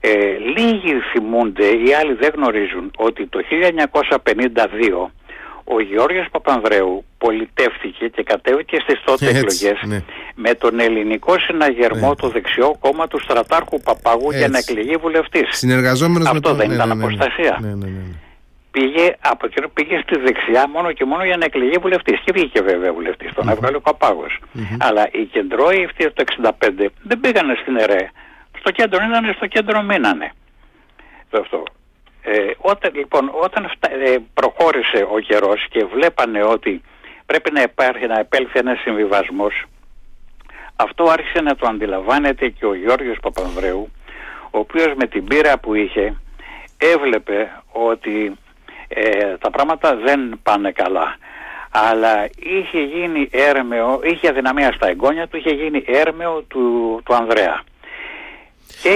Ε, 0.00 0.36
λίγοι 0.56 0.94
θυμούνται, 1.12 1.66
οι 1.66 1.94
άλλοι 1.94 2.14
δεν 2.14 2.30
γνωρίζουν 2.34 2.90
ότι 2.96 3.26
το 3.26 3.40
1952 3.50 5.10
ο 5.64 5.80
Γιώργος 5.80 6.26
Παπανδρέου 6.30 7.04
πολιτεύτηκε 7.18 8.08
και 8.08 8.22
κατέβηκε 8.22 8.76
στις 8.80 9.00
τότε 9.04 9.26
εκλογές 9.26 9.78
ναι. 9.86 10.02
με 10.34 10.54
τον 10.54 10.80
ελληνικό 10.80 11.38
συναγερμό 11.38 12.08
ναι. 12.08 12.14
το 12.14 12.28
δεξιό 12.28 12.76
κόμμα 12.80 13.08
του 13.08 13.20
στρατάρχου 13.20 13.80
Παπαγού 13.80 14.30
για 14.30 14.48
να 14.48 14.58
εκλεγεί 14.58 14.96
βουλευτής. 14.96 15.48
Συνεργαζόμενος 15.50 16.28
Αυτό 16.28 16.50
με 16.50 16.56
δεν 16.56 16.68
ναι, 16.68 16.74
ήταν 16.74 16.90
αποστασία. 16.90 17.60
Πήγε, 18.70 19.16
από 19.20 19.46
εκείνο 19.46 19.68
πήγε 19.68 20.00
στη 20.02 20.18
δεξιά 20.18 20.68
μόνο 20.68 20.92
και 20.92 21.04
μόνο 21.04 21.24
για 21.24 21.36
να 21.36 21.44
εκλεγεί 21.44 21.76
βουλευτής 21.80 22.20
και 22.24 22.32
βγήκε 22.34 22.62
βέβαια 22.62 22.92
βουλευτής, 22.92 23.32
τον 23.34 23.48
έβγαλε 23.48 23.76
ο 23.76 23.80
Παπάγος. 23.80 24.38
Αλλά 24.78 25.08
οι 25.12 25.24
κεντρώοι 25.24 25.84
αυτοί 25.84 26.10
το 26.10 26.24
1965 26.42 26.50
δεν 27.02 27.20
πήγανε 27.20 27.54
στην 27.60 27.76
ΕΡΕ. 27.76 28.10
Στο 28.58 28.70
κέντρο 28.70 28.98
ήταν, 29.08 29.34
στο 29.34 29.46
κέντρο 29.46 29.82
μείνανε. 29.82 30.32
Αυτό. 31.30 31.62
Ε, 32.24 32.50
όταν 32.58 32.90
λοιπόν 32.94 33.30
όταν 33.42 33.70
ε, 33.80 34.16
προχώρησε 34.34 35.06
ο 35.12 35.18
καιρός 35.18 35.66
και 35.70 35.84
βλέπανε 35.84 36.42
ότι 36.42 36.82
πρέπει 37.26 37.52
να 37.52 37.62
υπάρχει 37.62 38.06
να 38.06 38.18
επέλθει 38.18 38.58
ένας 38.58 38.80
συμβιβασμός 38.80 39.64
αυτό 40.76 41.04
άρχισε 41.04 41.40
να 41.40 41.54
το 41.56 41.66
αντιλαμβάνεται 41.66 42.48
και 42.48 42.66
ο 42.66 42.74
Γιώργος 42.74 43.18
Παπανδρέου 43.22 43.90
ο 44.50 44.58
οποίος 44.58 44.92
με 44.96 45.06
την 45.06 45.24
πείρα 45.24 45.58
που 45.58 45.74
είχε 45.74 46.20
έβλεπε 46.78 47.62
ότι 47.72 48.36
ε, 48.88 49.36
τα 49.36 49.50
πράγματα 49.50 49.96
δεν 49.96 50.40
πάνε 50.42 50.70
καλά 50.72 51.16
αλλά 51.70 52.28
είχε 52.36 52.80
γίνει 52.80 53.28
έρμεο, 53.30 54.00
είχε 54.02 54.28
αδυναμία 54.28 54.72
στα 54.72 54.88
εγγόνια 54.88 55.28
του, 55.28 55.36
είχε 55.36 55.50
γίνει 55.50 55.84
έρμεο 55.86 56.42
του, 56.42 57.00
του 57.04 57.14
Ανδρέα. 57.14 57.62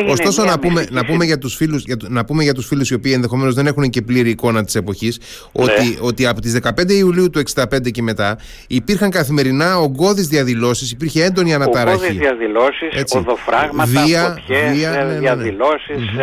Ωστόσο, 0.08 0.44
να 0.44 0.58
πούμε, 0.58 0.86
να, 0.90 1.04
πούμε 1.04 1.24
για 1.24 1.38
τους 1.38 1.54
φίλους, 1.54 1.84
για, 1.84 1.96
να 2.00 2.24
πούμε 2.24 2.42
για 2.42 2.54
τους 2.54 2.66
φίλους 2.66 2.90
οι 2.90 2.94
οποίοι 2.94 3.12
ενδεχομένως 3.14 3.54
δεν 3.54 3.66
έχουν 3.66 3.90
και 3.90 4.02
πλήρη 4.02 4.30
εικόνα 4.30 4.64
της 4.64 4.74
εποχής 4.74 5.18
ναι. 5.52 5.62
ότι, 5.64 5.98
ότι 6.00 6.26
από 6.26 6.40
τις 6.40 6.58
15 6.62 6.90
Ιουλίου 6.90 7.30
του 7.30 7.42
65 7.54 7.90
και 7.90 8.02
μετά 8.02 8.38
υπήρχαν 8.68 9.10
καθημερινά 9.10 9.78
ογκώδεις 9.78 10.28
διαδηλώσεις, 10.28 10.92
υπήρχε 10.92 11.24
έντονη 11.24 11.54
αναταραχή. 11.54 11.96
Ογκώδεις 11.96 12.18
διαδηλώσεις, 12.18 13.14
οδοφράγματα, 13.14 13.90
βία, 13.90 14.36
φωτιές, 14.40 14.72
βία, 14.72 14.90
ναι, 14.90 14.96
ναι, 14.96 15.12
ναι. 15.12 15.18
διαδηλώσεις, 15.18 15.96
mm-hmm. 15.96 16.20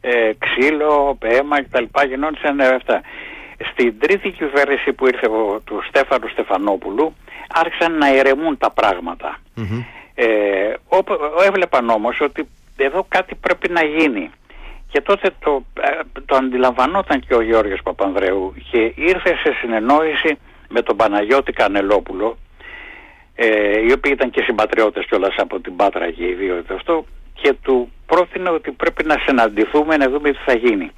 ε, 0.00 0.18
ε, 0.28 0.32
ξύλο, 0.38 1.18
αίμα 1.24 1.62
κτλ. 1.62 1.84
Γινόντουσαν 2.08 2.60
αυτά. 2.60 3.00
Στην 3.72 3.94
τρίτη 3.98 4.30
κυβέρνηση 4.30 4.92
που 4.92 5.06
ήρθε 5.06 5.26
ο, 5.26 5.60
του 5.64 5.82
Στέφανου 5.88 6.28
Στεφανόπουλου 6.28 7.14
άρχισαν 7.48 7.98
να 7.98 8.14
ηρεμούν 8.14 8.58
τα 8.58 8.70
πράγματα. 8.70 9.38
Mm-hmm. 9.56 9.84
Ε, 10.14 10.26
έβλεπαν 11.46 11.90
όμως 11.90 12.20
ότι 12.20 12.48
εδώ 12.84 13.06
κάτι 13.08 13.34
πρέπει 13.34 13.68
να 13.68 13.84
γίνει. 13.84 14.30
Και 14.88 15.00
τότε 15.00 15.30
το, 15.38 15.64
ε, 15.80 16.20
το 16.26 16.36
αντιλαμβανόταν 16.36 17.20
και 17.20 17.34
ο 17.34 17.40
Γιώργος 17.40 17.80
Παπανδρέου 17.82 18.54
και 18.70 18.92
ήρθε 18.94 19.28
σε 19.28 19.52
συνεννόηση 19.60 20.38
με 20.68 20.82
τον 20.82 20.96
Παναγιώτη 20.96 21.52
Κανελόπουλο 21.52 22.38
ε, 23.34 23.80
οι 23.86 23.92
οποίοι 23.92 24.12
ήταν 24.14 24.30
και 24.30 24.42
συμπατριώτες 24.42 25.06
κιόλας 25.06 25.34
από 25.36 25.60
την 25.60 25.76
Πάτρα 25.76 26.10
και 26.10 26.24
οι 26.24 26.34
δύο 26.34 26.64
αυτό 26.74 27.04
και 27.34 27.52
του 27.62 27.92
πρότεινε 28.06 28.50
ότι 28.50 28.70
πρέπει 28.70 29.04
να 29.04 29.16
συναντηθούμε 29.26 29.96
να 29.96 30.08
δούμε 30.08 30.30
τι 30.30 30.38
θα 30.44 30.56
γίνει. 30.56 30.90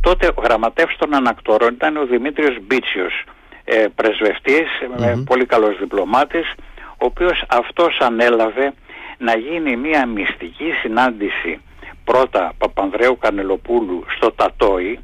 Τότε 0.00 0.26
ο 0.26 0.40
γραμματεύς 0.42 0.96
των 0.96 1.14
ανακτορών 1.14 1.74
ήταν 1.74 1.96
ο 1.96 2.04
Δημήτριος 2.06 2.56
Μπίτσιος, 2.62 3.24
ε, 3.64 3.84
πρεσβευτής, 3.94 4.68
mm 4.98 5.24
πολύ 5.24 5.46
καλός 5.46 5.78
διπλωμάτης, 5.78 6.52
ο 6.78 7.04
οποίος 7.04 7.44
αυτός 7.48 7.98
ανέλαβε 8.00 8.72
να 9.18 9.36
γίνει 9.36 9.76
μια 9.76 10.06
μυστική 10.06 10.70
συνάντηση 10.82 11.60
πρώτα 12.04 12.52
Παπανδρέου 12.58 13.18
Κανελοπούλου 13.18 14.04
στο 14.16 14.32
Τατόι 14.32 14.98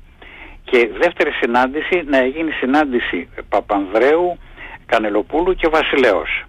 και 0.65 0.91
δεύτερη 0.99 1.31
συνάντηση 1.31 2.03
να 2.07 2.25
γίνει 2.25 2.51
συνάντηση 2.51 3.29
Παπανδρέου 3.49 4.39
Κανελοπούλου 4.87 5.55
και 5.55 5.69
Βασιλέως. 5.69 6.45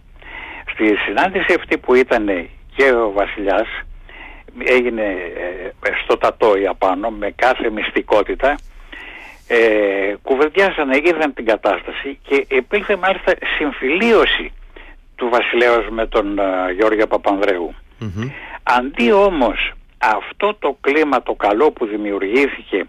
Στη 0.71 0.95
συνάντηση 0.95 1.53
αυτή 1.53 1.77
που 1.77 1.93
ήταν 1.95 2.49
και 2.75 2.91
ο 2.91 3.11
Βασιλιάς 3.11 3.67
έγινε 4.63 5.03
ε, 5.03 5.89
στο 6.03 6.17
Τατόι 6.17 6.67
απάνω 6.67 7.09
με 7.09 7.31
κάθε 7.35 7.69
μυστικότητα 7.69 8.55
ε, 9.47 10.13
κουβεντιάσανε, 10.21 10.97
είδαν 11.03 11.33
την 11.33 11.45
κατάσταση 11.45 12.19
και 12.27 12.45
υπήρχε 12.49 12.95
μάλιστα 12.95 13.33
συμφιλίωση 13.57 14.51
του 15.15 15.29
Βασιλέως 15.29 15.89
με 15.89 16.07
τον 16.07 16.39
uh, 16.39 16.73
Γιώργο 16.75 17.73
Αντί 18.63 19.11
όμως 19.11 19.71
αυτό 19.97 20.55
το 20.59 20.77
κλίμα 20.81 21.23
το 21.23 21.33
καλό 21.33 21.71
που 21.71 21.85
δημιουργήθηκε 21.85 22.87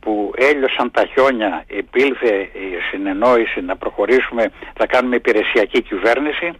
που 0.00 0.32
έλειωσαν 0.36 0.90
τα 0.90 1.04
χιόνια, 1.06 1.64
επήλθε 1.68 2.34
η 2.40 2.80
συνεννόηση 2.90 3.60
να 3.60 3.76
προχωρήσουμε, 3.76 4.52
θα 4.74 4.86
κάνουμε 4.86 5.16
υπηρεσιακή 5.16 5.82
κυβέρνηση 5.82 6.52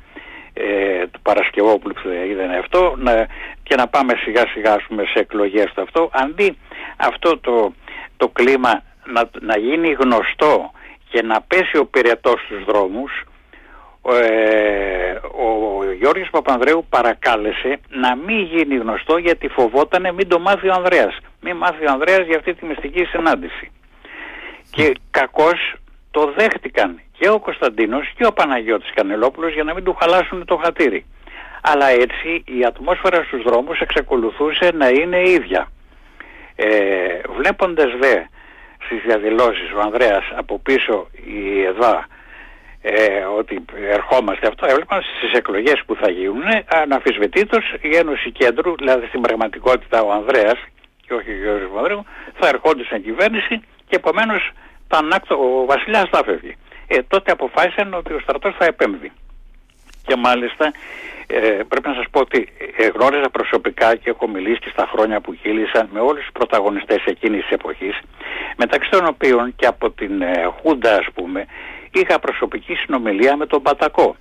ε, 0.53 1.07
του 1.07 1.21
Παρασκευόπουλου 1.21 1.95
που 2.03 2.09
είδαν 2.31 2.51
αυτό 2.51 2.95
να, 2.97 3.27
και 3.63 3.75
να 3.75 3.87
πάμε 3.87 4.15
σιγά 4.25 4.47
σιγά 4.49 4.77
σε 5.13 5.19
εκλογές 5.19 5.73
το 5.75 5.83
αυτό. 5.83 6.11
Αντί 6.13 6.57
αυτό 6.97 7.39
το, 7.39 7.73
το 8.17 8.29
κλίμα 8.29 8.83
να, 9.05 9.31
να 9.41 9.59
γίνει 9.59 9.97
γνωστό 10.01 10.71
και 11.11 11.23
να 11.23 11.41
πέσει 11.41 11.77
ο 11.77 11.87
πυρετός 11.87 12.41
στους 12.45 12.65
δρόμους 12.65 13.13
ε, 13.21 13.27
ο 14.03 15.93
Γιώργος 15.99 16.29
Παπανδρέου 16.31 16.87
παρακάλεσε 16.89 17.81
να 17.89 18.17
μην 18.17 18.41
γίνει 18.41 18.77
γνωστό 18.77 19.17
γιατί 19.17 19.49
φοβότανε 19.49 20.13
μην 20.13 20.29
το 20.29 20.39
μάθει 20.39 20.69
ο 20.69 20.73
Ανδρέας. 20.73 21.19
Μην 21.41 21.57
μάθει 21.57 21.87
ο 21.87 21.91
Ανδρέας 21.91 22.27
για 22.27 22.37
αυτή 22.37 22.55
τη 22.55 22.65
μυστική 22.65 23.05
συνάντηση. 23.05 23.71
Και 24.71 24.95
κακώς 25.11 25.75
το 26.11 26.33
δέχτηκαν 26.37 27.01
και 27.19 27.29
ο 27.29 27.39
Κωνσταντίνος 27.39 28.13
και 28.17 28.27
ο 28.27 28.33
Παναγιώτης 28.33 28.91
Κανελόπουλος 28.95 29.53
για 29.53 29.65
να 29.65 29.75
μην 29.75 29.85
του 29.85 29.97
χαλάσουν 30.01 30.45
το 30.45 30.57
χατήρι. 30.57 31.05
Αλλά 31.63 31.89
έτσι 31.89 32.45
η 32.47 32.65
ατμόσφαιρα 32.65 33.23
στους 33.23 33.43
δρόμους 33.43 33.81
εξακολουθούσε 33.81 34.71
να 34.75 34.89
είναι 34.89 35.29
ίδια. 35.29 35.71
Ε, 36.57 37.21
βλέποντας 37.37 37.97
δε 38.01 38.15
στις 38.85 39.03
διαδηλώσεις 39.07 39.73
ο 39.77 39.81
Ανδρέας 39.81 40.25
από 40.35 40.59
πίσω 40.59 41.07
η 41.27 41.63
ΕΔΑ 41.63 42.07
ε, 42.83 43.25
ότι 43.39 43.65
ερχόμαστε 43.91 44.47
αυτό, 44.47 44.67
έβλεπαν 44.67 45.03
στις 45.03 45.33
εκλογές 45.33 45.83
που 45.87 45.95
θα 45.95 46.11
γίνουν 46.11 46.45
αναφυσβητήτως 46.67 47.75
η 47.81 47.97
Ένωση 47.97 48.31
Κέντρου, 48.31 48.77
δηλαδή 48.77 49.07
στην 49.07 49.21
πραγματικότητα 49.21 50.03
ο 50.03 50.13
Ανδρέας 50.13 50.59
και 51.07 51.15
όχι 51.15 51.31
ο 51.31 51.35
Γιώργος 51.35 51.69
Παπανδρέου 51.69 52.05
θα 52.39 52.49
ερχόντουσαν 52.49 53.03
κυβέρνηση 53.03 53.61
και 53.89 53.97
επομένως 53.97 54.51
ο 55.29 55.65
βασιλιάς 55.67 56.09
θα 56.11 56.25
φεύγει. 56.25 56.57
Ε, 56.87 57.03
τότε 57.03 57.33
αποφάσισαν 57.33 57.95
ότι 57.95 58.13
ο 58.13 58.19
στρατός 58.21 58.55
θα 58.59 58.65
επέμβει. 58.65 59.13
Και 60.07 60.17
μάλιστα 60.17 60.73
ε, 61.27 61.39
πρέπει 61.69 61.89
να 61.89 61.95
σας 61.95 62.05
πω 62.11 62.21
ότι 62.21 62.49
ε, 62.77 62.87
γνώριζα 62.87 63.31
προσωπικά 63.31 63.97
και 63.97 64.11
έχω 64.11 64.29
μιλήσει 64.29 64.61
και 64.61 64.69
στα 64.73 64.89
χρόνια 64.93 65.21
που 65.21 65.35
κύλησαν 65.35 65.89
με 65.93 66.01
όλους 66.01 66.21
τους 66.21 66.33
πρωταγωνιστές 66.33 67.05
εκείνης 67.05 67.43
της 67.43 67.51
εποχής 67.51 67.99
μεταξύ 68.57 68.91
των 68.91 69.07
οποίων 69.07 69.55
και 69.57 69.67
από 69.67 69.91
την 69.91 70.23
ε, 70.23 70.49
Χούντα 70.61 70.95
ας 70.95 71.07
πούμε 71.15 71.47
είχα 71.93 72.19
προσωπική 72.19 72.75
συνομιλία 72.75 73.37
με 73.37 73.47
τον 73.47 73.63
Πατακό. 73.63 74.17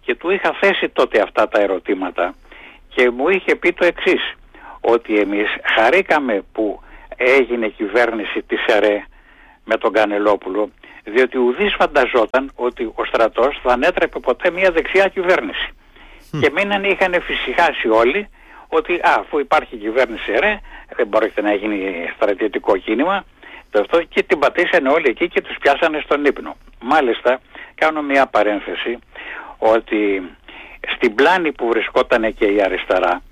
Και 0.00 0.14
του 0.14 0.30
είχα 0.30 0.56
θέσει 0.60 0.88
τότε 0.88 1.20
αυτά 1.20 1.48
τα 1.48 1.60
ερωτήματα. 1.60 2.34
Και 2.94 3.10
μου 3.10 3.28
είχε 3.28 3.56
πει 3.56 3.72
το 3.72 3.84
εξής 3.84 4.34
ότι 4.80 5.18
εμείς 5.18 5.48
χαρήκαμε 5.76 6.44
που 6.52 6.80
έγινε 7.16 7.68
κυβέρνηση 7.68 8.42
της 8.42 8.64
ΕΡΕ 8.66 9.04
με 9.64 9.76
τον 9.76 9.92
Κανελόπουλο 9.92 10.70
διότι 11.04 11.38
ουδής 11.38 11.74
φανταζόταν 11.74 12.52
ότι 12.54 12.92
ο 12.94 13.04
στρατός 13.04 13.60
θα 13.62 13.72
ανέτρεπε 13.72 14.18
ποτέ 14.18 14.50
μια 14.50 14.70
δεξιά 14.70 15.08
κυβέρνηση. 15.08 15.68
Και 16.40 16.50
μείναν 16.54 16.84
είχαν 16.84 17.22
φυσικάσει 17.22 17.88
όλοι 17.88 18.28
ότι 18.68 18.94
α, 18.94 19.16
αφού 19.18 19.38
υπάρχει 19.38 19.76
κυβέρνηση 19.76 20.32
ρε, 20.32 20.60
δεν 20.96 21.06
μπορείτε 21.06 21.40
να 21.40 21.54
γίνει 21.54 22.10
στρατιωτικό 22.14 22.76
κίνημα 22.76 23.24
το 23.72 23.80
αυτό 23.80 24.02
και 24.02 24.22
την 24.22 24.38
πατήσανε 24.38 24.88
όλοι 24.88 25.08
εκεί 25.08 25.28
και 25.28 25.40
τους 25.40 25.56
πιάσανε 25.60 26.00
στον 26.04 26.24
ύπνο. 26.24 26.56
Μάλιστα 26.80 27.40
κάνω 27.74 28.02
μια 28.02 28.26
παρένθεση 28.26 28.98
ότι 29.58 30.00
στην 30.94 31.14
πλάνη 31.14 31.52
που 31.52 31.68
βρισκόταν 31.68 32.34
και 32.34 32.44
η 32.44 32.62
αριστερά 32.62 33.22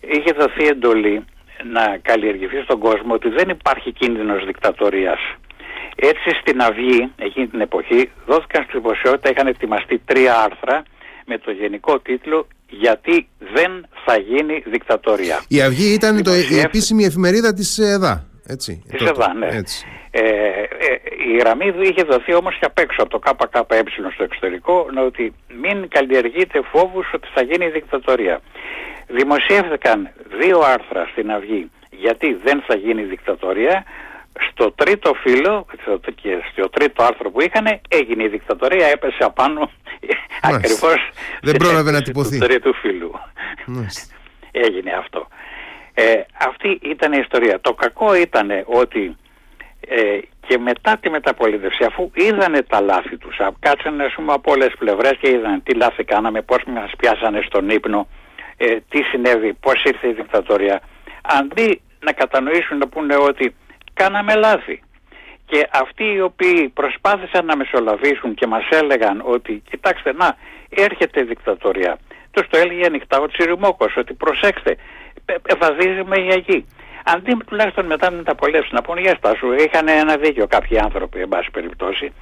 είχε 0.00 0.32
δοθεί 0.40 0.64
εντολή 0.66 1.24
να 1.72 1.98
καλλιεργηθεί 2.02 2.60
στον 2.62 2.78
κόσμο 2.78 3.12
ότι 3.14 3.28
δεν 3.28 3.48
υπάρχει 3.48 3.92
κίνδυνος 3.92 4.44
δικτατορίας. 4.44 5.20
Έτσι 5.96 6.30
στην 6.40 6.60
Αυγή 6.62 7.12
εκείνη 7.16 7.46
την 7.46 7.60
εποχή 7.60 8.10
δόθηκαν 8.26 8.64
στη 8.68 8.78
δημοσιότητα, 8.78 9.30
είχαν 9.30 9.46
ετοιμαστεί 9.46 9.98
τρία 10.04 10.34
άρθρα 10.40 10.82
με 11.26 11.38
το 11.38 11.50
γενικό 11.50 11.98
τίτλο 11.98 12.46
«Γιατί 12.68 13.28
δεν 13.54 13.86
θα 14.04 14.18
γίνει 14.18 14.62
δικτατορία». 14.66 15.44
Η 15.48 15.62
Αυγή 15.62 15.92
ήταν 15.92 16.22
το, 16.22 16.34
η 16.34 16.58
επίσημη 16.58 17.04
εφημερίδα 17.04 17.52
της 17.54 17.78
ΕΔΑ. 17.78 18.26
Έτσι, 18.48 18.82
της 18.90 19.08
ΕΔΑ, 19.08 19.34
ναι. 19.34 19.46
Ε, 19.46 20.20
ε, 20.20 20.66
η 21.32 21.36
γραμμή 21.38 21.74
είχε 21.82 22.02
δοθεί 22.02 22.34
όμως 22.34 22.58
και 22.58 22.64
απ' 22.64 22.78
έξω 22.78 23.02
από 23.02 23.10
το 23.10 23.18
ΚΚΕ 23.18 23.82
στο 24.14 24.22
εξωτερικό 24.22 24.86
ότι 25.06 25.34
μην 25.62 25.88
καλλιεργείτε 25.88 26.60
φόβους 26.72 27.12
ότι 27.14 27.28
θα 27.34 27.42
γίνει 27.42 27.68
δικτατορία. 27.68 28.40
Δημοσιεύθηκαν 29.06 30.10
δύο 30.38 30.60
άρθρα 30.60 31.08
στην 31.12 31.30
Αυγή 31.30 31.70
γιατί 31.90 32.34
δεν 32.44 32.62
θα 32.66 32.74
γίνει 32.74 33.02
δικτατορία 33.02 33.84
στο 34.50 34.72
τρίτο 34.72 35.14
φύλλο 35.14 35.66
και 36.14 36.38
στο 36.52 36.68
τρίτο 36.68 37.02
άρθρο 37.02 37.30
που 37.30 37.40
είχαν 37.40 37.80
έγινε 37.88 38.24
η 38.24 38.28
δικτατορία, 38.28 38.86
έπεσε 38.86 39.24
απάνω 39.24 39.70
ακριβώς 40.42 41.10
δεν 41.42 41.56
πρόλαβε 41.56 41.90
να 41.90 42.02
τυπωθεί. 42.02 42.38
του 42.38 42.46
τρίτου 42.46 42.74
φύλλου. 42.74 43.12
έγινε 44.50 44.92
αυτό. 44.98 45.28
Ε, 45.98 46.20
αυτή 46.38 46.78
ήταν 46.82 47.12
η 47.12 47.18
ιστορία. 47.20 47.60
Το 47.60 47.74
κακό 47.74 48.14
ήταν 48.14 48.50
ότι 48.64 49.16
ε, 49.80 50.18
και 50.46 50.58
μετά 50.58 50.96
τη 51.00 51.10
μεταπολίτευση 51.10 51.84
αφού 51.84 52.10
είδανε 52.14 52.62
τα 52.62 52.80
λάθη 52.80 53.16
τους 53.16 53.36
κάτσανε 53.60 54.04
ας 54.04 54.14
πούμε 54.14 54.32
από 54.32 54.52
όλες 54.52 54.66
τις 54.66 54.76
πλευρές 54.78 55.12
και 55.20 55.30
είδαν 55.30 55.62
τι 55.62 55.74
λάθη 55.74 56.04
κάναμε, 56.04 56.42
πώς 56.42 56.62
μας 56.66 56.90
πιάσανε 56.98 57.40
στον 57.46 57.70
ύπνο 57.70 58.08
ε, 58.56 58.76
τι 58.88 59.02
συνέβη, 59.02 59.52
πώς 59.52 59.84
ήρθε 59.84 60.08
η 60.08 60.12
δικτατορία 60.12 60.82
αντί 61.22 61.80
να 62.00 62.12
κατανοήσουν 62.12 62.78
να 62.78 62.88
πούνε 62.88 63.16
ότι 63.16 63.54
κάναμε 63.94 64.34
λάθη. 64.34 64.82
Και 65.46 65.68
αυτοί 65.72 66.04
οι 66.04 66.20
οποίοι 66.20 66.68
προσπάθησαν 66.68 67.44
να 67.44 67.56
μεσολαβήσουν 67.56 68.34
και 68.34 68.46
μας 68.46 68.68
έλεγαν 68.70 69.22
ότι 69.24 69.62
κοιτάξτε 69.70 70.12
να 70.12 70.36
έρχεται 70.68 71.22
δικτατορία. 71.22 71.98
Τους 72.30 72.48
το 72.48 72.58
έλεγε 72.58 72.86
ανοιχτά 72.86 73.20
ο 73.20 73.26
Τσιριμόκος 73.26 73.96
ότι 73.96 74.14
προσέξτε 74.14 74.76
ευαδίζουμε 75.42 76.16
για 76.16 76.34
εκεί. 76.34 76.66
Αντί 77.04 77.36
τουλάχιστον 77.46 77.86
μετά 77.86 78.10
να 78.10 78.22
τα 78.22 78.32
απολέψουν 78.32 78.74
να 78.74 78.82
πούνε 78.82 79.00
για 79.00 79.18
σου 79.36 79.52
είχαν 79.52 79.88
ένα 79.88 80.16
δίκιο 80.16 80.46
κάποιοι 80.46 80.78
άνθρωποι 80.78 81.20
εν 81.20 81.28
πάση 81.28 81.50
περιπτώσει 81.50 82.12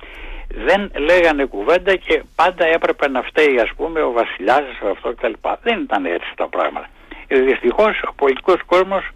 δεν 0.49 0.91
λέγανε 0.99 1.45
κουβέντα 1.45 1.97
και 1.97 2.23
πάντα 2.35 2.65
έπρεπε 2.65 3.09
να 3.09 3.23
φταίει 3.23 3.59
ας 3.61 3.71
πούμε 3.77 4.03
ο 4.03 4.13
βασιλιάς 4.13 4.63
αυτό 4.91 5.13
κτλ. 5.13 5.33
Δεν 5.63 5.81
ήταν 5.81 6.05
έτσι 6.05 6.33
τα 6.37 6.49
πράγματα. 6.49 6.89
Ε, 7.27 7.41
δυστυχώς 7.41 8.03
ο 8.09 8.13
πολιτικός 8.17 8.63
κόσμος 8.67 9.09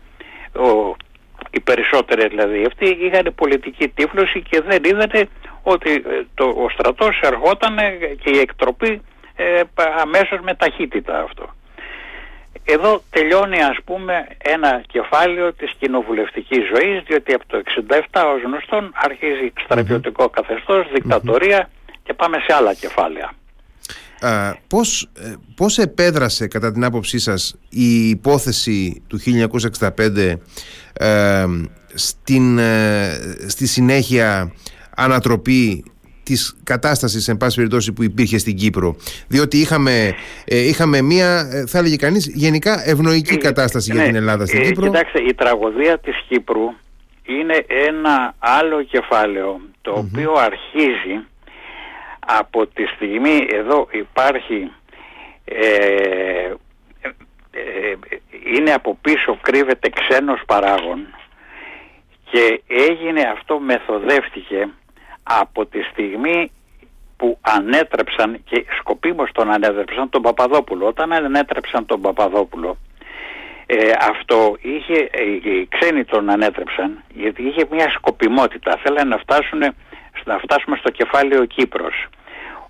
ο 0.53 0.96
οι 1.51 1.61
περισσότεροι 1.61 2.29
δηλαδή 2.29 2.64
αυτοί 2.64 2.88
είχαν 2.88 3.33
πολιτική 3.35 3.88
τύφλωση 3.88 4.42
και 4.42 4.61
δεν 4.61 4.85
είδατε 4.85 5.29
ότι 5.62 5.92
ε, 5.92 6.22
το, 6.35 6.44
ο 6.44 6.68
στρατός 6.68 7.20
ερχόταν 7.22 7.77
και 8.22 8.31
η 8.31 8.38
εκτροπή 8.38 9.03
ε, 9.37 9.62
αμέσως 10.01 10.38
με 10.40 10.55
ταχύτητα 10.55 11.20
αυτό. 11.22 11.55
Εδώ 12.70 13.02
τελειώνει 13.11 13.61
ας 13.62 13.76
πούμε 13.85 14.26
ένα 14.38 14.83
κεφάλαιο 14.87 15.52
της 15.52 15.72
κοινοβουλευτικής 15.78 16.59
ζωής 16.74 17.02
διότι 17.07 17.33
από 17.33 17.44
το 17.46 17.62
67 18.12 18.22
ως 18.35 18.42
γνωστόν 18.42 18.92
αρχίζει 18.94 19.52
στρατιωτικό 19.64 20.28
καθεστώς, 20.28 20.87
και 22.02 22.14
πάμε 22.14 22.37
σε 22.46 22.54
άλλα 22.54 22.74
κεφάλαια. 22.74 23.33
Α, 24.20 24.54
πώς, 24.66 25.11
ε, 25.18 25.35
πώς 25.54 25.78
επέδρασε 25.78 26.46
κατά 26.46 26.72
την 26.72 26.85
άποψή 26.85 27.18
σας 27.18 27.57
η 27.68 28.09
υπόθεση 28.09 29.02
του 29.07 29.18
1965 29.18 30.38
ε, 30.92 31.44
στην, 31.94 32.59
ε, 32.59 33.11
στη 33.46 33.66
συνέχεια 33.66 34.52
ανατροπή 34.96 35.85
της 36.29 36.57
κατάστασης 36.64 37.29
εν 37.29 37.37
πάση 37.37 37.57
περιπτώσει 37.57 37.93
που 37.93 38.03
υπήρχε 38.03 38.38
στην 38.38 38.57
Κύπρο. 38.57 38.97
Διότι 39.29 39.57
είχαμε, 39.57 40.14
είχαμε 40.45 41.03
μία 41.03 41.49
θα 41.67 41.79
έλεγε 41.79 41.97
κανείς 41.97 42.27
γενικά 42.35 42.88
ευνοϊκή 42.88 43.37
κατάσταση 43.37 43.93
για 43.93 44.03
την 44.03 44.14
Ελλάδα 44.14 44.47
στην 44.47 44.62
Κύπρο. 44.62 44.87
Κοιτάξτε 44.87 45.23
η 45.23 45.35
τραγωδία 45.35 45.99
της 45.99 46.25
Κύπρου 46.29 46.67
είναι 47.25 47.64
ένα 47.87 48.35
άλλο 48.38 48.83
κεφάλαιο 48.83 49.61
το 49.81 49.91
οποίο 49.91 50.33
αρχίζει 50.33 51.25
από 52.21 52.67
τη 52.67 52.85
στιγμή 52.87 53.47
εδώ 53.51 53.88
υπάρχει 53.91 54.71
ε, 55.45 56.53
ε, 57.11 57.11
ε, 57.51 57.97
είναι 58.57 58.73
από 58.73 58.99
πίσω 59.01 59.38
κρύβεται 59.41 59.88
ξένος 59.88 60.41
παράγων. 60.47 61.07
Και 62.31 62.62
έγινε 62.67 63.21
αυτό 63.33 63.59
μεθοδεύτηκε 63.59 64.69
από 65.41 65.67
τη 65.67 65.83
στιγμή 65.83 66.51
που 67.17 67.38
ανέτρεψαν 67.41 68.41
και 68.45 68.64
σκοπίμως 68.79 69.31
τον 69.33 69.51
ανέτρεψαν 69.51 70.09
τον 70.11 70.23
Παπαδόπουλο 70.23 70.87
όταν 70.87 71.12
ανέτρεψαν 71.12 71.87
τον 71.87 72.01
Παπαδόπουλο 72.01 72.77
ε, 73.67 73.91
αυτό 74.11 74.57
είχε, 74.61 75.11
οι 75.43 75.69
ξένοι 75.69 76.05
τον 76.05 76.31
ανέτρεψαν 76.31 77.03
γιατί 77.14 77.43
είχε 77.43 77.67
μια 77.71 77.91
σκοπιμότητα 77.91 78.79
θέλανε 78.83 79.09
να 79.09 79.19
φτάσουν 79.19 79.59
να 80.25 80.38
φτάσουμε 80.38 80.77
στο 80.77 80.91
κεφάλαιο 80.91 81.45
Κύπρος 81.45 82.09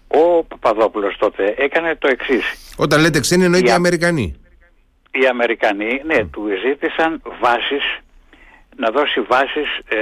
ο 0.08 0.44
Παπαδόπουλος 0.44 1.16
τότε 1.18 1.54
έκανε 1.58 1.96
το 1.96 2.08
εξής. 2.08 2.74
Όταν 2.76 3.00
λέτε 3.00 3.20
ξένοι 3.20 3.44
εννοείται 3.44 3.70
οι 3.70 3.72
Αμερικανοί. 3.72 4.36
Οι 5.10 5.26
Αμερικανοί, 5.26 6.02
ναι, 6.04 6.24
του 6.24 6.48
ζήτησαν 6.66 7.22
βάσεις, 7.40 7.98
να 8.82 8.90
δώσει 8.90 9.20
βάσεις 9.20 9.68
ε, 9.88 9.98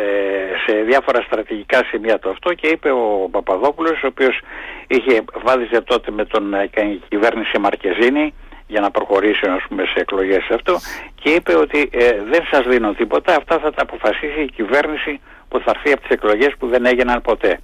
σε 0.66 0.72
διάφορα 0.82 1.20
στρατηγικά 1.22 1.84
σημεία 1.84 2.18
το 2.18 2.30
αυτό 2.30 2.54
και 2.54 2.66
είπε 2.66 2.90
ο 2.90 3.28
Παπαδόπουλος, 3.30 4.02
ο 4.02 4.06
οποίος 4.06 4.40
είχε 4.86 5.24
βάδιζε 5.44 5.80
τότε 5.80 6.10
με 6.10 6.24
τον 6.24 6.54
ε, 6.54 6.70
κυβέρνηση 7.08 7.58
Μαρκεζίνη 7.58 8.34
για 8.66 8.80
να 8.80 8.90
προχωρήσει 8.90 9.46
ας 9.46 9.64
πούμε, 9.68 9.84
σε 9.84 10.00
εκλογές 10.00 10.44
σε 10.44 10.54
αυτό 10.54 10.78
και 11.20 11.30
είπε 11.30 11.56
ότι 11.56 11.88
ε, 11.92 12.22
δεν 12.30 12.42
σας 12.50 12.66
δίνω 12.66 12.92
τίποτα, 12.92 13.36
αυτά 13.36 13.58
θα 13.58 13.72
τα 13.72 13.82
αποφασίσει 13.82 14.40
η 14.40 14.50
κυβέρνηση 14.56 15.20
που 15.48 15.58
θα 15.58 15.70
έρθει 15.74 15.92
από 15.92 16.00
τις 16.00 16.10
εκλογές 16.10 16.52
που 16.58 16.66
δεν 16.66 16.84
έγιναν 16.84 17.22
ποτέ. 17.22 17.60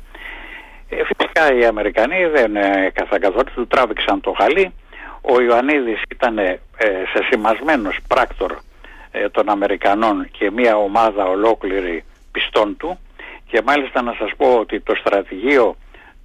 Ε, 0.88 0.96
φυσικά 1.04 1.54
οι 1.54 1.64
Αμερικανοί 1.64 2.26
δεν 2.26 2.56
ε, 2.56 2.92
καθόλου 2.94 3.44
του 3.54 3.66
τράβηξαν 3.66 4.20
το 4.20 4.34
χαλί. 4.38 4.74
Ο 5.20 5.40
Ιωαννίδης 5.40 6.02
ήταν 6.08 6.38
ε, 6.38 6.60
σεσημασμένος 7.14 7.98
πράκτορ 8.08 8.56
ε, 9.12 9.28
των 9.28 9.48
Αμερικανών 9.48 10.28
και 10.30 10.50
μια 10.50 10.76
ομάδα 10.76 11.24
ολόκληρη 11.24 12.04
πιστών 12.32 12.76
του 12.76 12.98
και 13.46 13.62
μάλιστα 13.64 14.02
να 14.02 14.14
σας 14.18 14.30
πω 14.36 14.56
ότι 14.58 14.80
το 14.80 14.94
στρατηγείο 14.94 15.76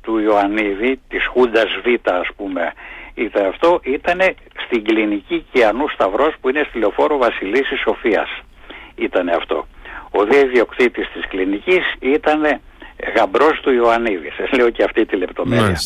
του 0.02 0.18
Ιωαννίδη, 0.18 1.00
της 1.10 1.26
Χούντας 1.26 1.70
Β 1.84 2.10
ας 2.10 2.28
πούμε 2.36 2.74
ήταν 3.14 3.46
αυτό, 3.46 3.80
ήταν 3.84 4.20
στην 4.66 4.84
κλινική 4.84 5.46
Κιανού 5.52 5.90
Σταυρός 5.90 6.34
που 6.42 6.50
είναι 6.50 6.66
στη 6.70 6.80
λεωφόρο 6.80 7.18
Βασιλίσης 7.18 7.80
Σοφίας. 7.80 8.30
Ήταν 8.96 9.30
αυτό. 9.30 9.68
Ο 10.12 10.24
διεδιοκτήτης 10.24 11.12
της 11.14 11.28
κλινικής 11.28 11.94
ήταν 12.00 12.60
γαμπρός 13.16 13.60
του 13.62 13.72
Ιωαννίδη. 13.72 14.30
Σας 14.38 14.52
λέω 14.52 14.70
και 14.70 14.84
αυτή 14.84 15.06
τη 15.06 15.16
λεπτομέρεια. 15.16 15.80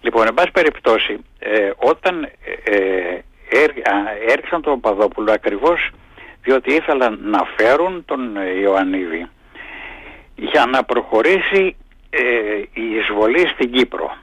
Λοιπόν, 0.00 0.26
εν 0.26 0.34
πάση 0.34 0.50
περιπτώσει, 0.50 1.18
ε, 1.38 1.70
όταν 1.76 2.24
ε, 2.64 2.80
ε 3.50 3.66
έριξαν 4.28 4.62
τον 4.62 4.80
Παδόπουλο 4.80 5.32
ακριβώς 5.32 5.90
διότι 6.48 6.74
ήθελαν 6.74 7.18
να 7.22 7.42
φέρουν 7.56 8.04
τον 8.04 8.20
Ιωαννίδη 8.62 9.26
για 10.34 10.66
να 10.66 10.84
προχωρήσει 10.84 11.76
ε, 12.10 12.20
η 12.72 12.84
εισβολή 13.00 13.46
στην 13.54 13.72
Κύπρο. 13.72 14.16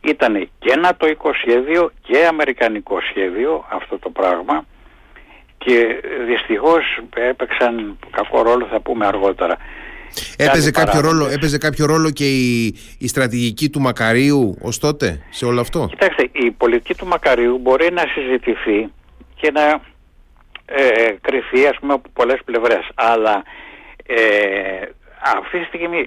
Ήταν 0.00 0.48
και 0.58 0.76
νατοικό 0.76 1.32
σχέδιο 1.32 1.92
και 2.02 2.26
αμερικανικό 2.26 3.00
σχέδιο 3.00 3.64
αυτό 3.68 3.98
το 3.98 4.10
πράγμα 4.10 4.66
και 5.58 6.00
δυστυχώς 6.26 6.82
έπαιξαν 7.14 7.98
κακό 8.10 8.42
ρόλο 8.42 8.66
θα 8.70 8.80
πούμε 8.80 9.06
αργότερα. 9.06 9.56
Έπαιζε 10.36 10.70
κάποιο, 10.70 11.00
ρόλο, 11.00 11.26
έπαιζε 11.26 11.58
κάποιο 11.58 11.86
ρόλο 11.86 12.10
και 12.10 12.28
η, 12.28 12.76
η 12.98 13.08
στρατηγική 13.08 13.70
του 13.70 13.80
Μακαρίου 13.80 14.58
ως 14.62 14.78
τότε 14.78 15.22
σε 15.30 15.44
όλο 15.44 15.60
αυτό; 15.60 15.86
Κοιτάξτε, 15.90 16.28
η 16.32 16.50
πολιτική 16.50 16.94
του 16.94 17.06
Μακαρίου 17.06 17.58
μπορεί 17.58 17.92
να 17.92 18.02
συζητηθεί 18.14 18.90
και 19.34 19.50
να 19.50 19.80
ε, 20.66 21.14
κρυφεί 21.20 21.66
ας 21.66 21.76
πούμε 21.80 21.92
από 21.92 22.08
πολλές 22.12 22.40
πλευρές. 22.44 22.88
Αλλά 22.94 23.42
ε, 24.06 24.88
αυτή 25.36 25.58
τη 25.58 25.64
στιγμή 25.64 26.04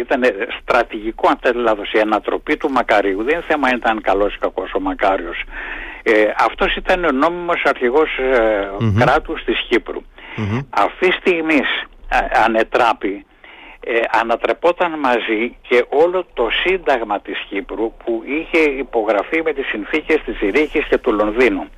ήταν 0.00 0.22
στρατηγικό 0.60 1.28
αν 1.28 1.38
θέλει 1.42 1.62
λάθος 1.62 1.92
η 1.92 2.00
ανατροπή 2.00 2.56
του 2.56 2.70
Μακαρίου. 2.70 3.22
Δεν 3.22 3.34
είναι 3.34 3.44
θέμα 3.48 3.68
αν 3.68 3.76
ήταν 3.76 4.00
καλός 4.00 4.34
ή 4.34 4.38
κακός 4.38 4.72
ο 4.74 4.80
Μακάριος. 4.80 5.44
Ε, 6.02 6.24
αυτός 6.38 6.76
ήταν 6.76 7.04
ο 7.04 7.10
νόμιμος 7.10 7.62
αρχηγός 7.64 8.18
ε, 8.18 8.70
κράτους 8.98 9.44
της 9.44 9.66
Κύπρου. 9.68 10.02
Αυτή 10.70 11.08
τη 11.08 11.12
στιγμή 11.12 11.60
ανετράπη 12.44 13.26
ε, 13.84 14.00
ανατρεπόταν 14.10 14.98
μαζί 14.98 15.56
και 15.68 15.84
όλο 15.88 16.26
το 16.34 16.48
σύνταγμα 16.64 17.20
της 17.20 17.38
Κύπρου 17.48 17.92
που 18.04 18.22
είχε 18.26 18.70
υπογραφεί 18.70 19.42
με 19.42 19.52
τις 19.52 19.66
συνθήκες 19.66 20.20
της 20.24 20.38
Ρίχης 20.40 20.86
και 20.86 20.98
του 20.98 21.12
Λονδίνου. 21.12 21.68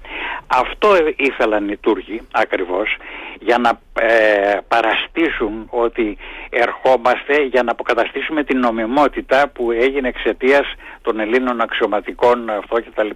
Αυτό 0.47 0.89
ήθελαν 1.17 1.69
οι 1.69 1.77
Τούρκοι 1.77 2.21
ακριβώς 2.33 2.97
για 3.41 3.59
να 3.59 3.81
ε, 4.07 4.59
παραστήσουν 4.69 5.67
ότι 5.71 6.17
ερχόμαστε 6.51 7.43
για 7.43 7.63
να 7.63 7.71
αποκαταστήσουμε 7.71 8.45
την 8.45 8.59
νομιμότητα 8.59 9.49
που 9.49 9.71
έγινε 9.71 10.09
εξαιτίας 10.09 10.75
των 11.03 11.21
Ελλήνων 11.21 11.61
αξιωματικών 11.61 12.51
αυτό 12.51 12.77
κτλ. 12.77 13.11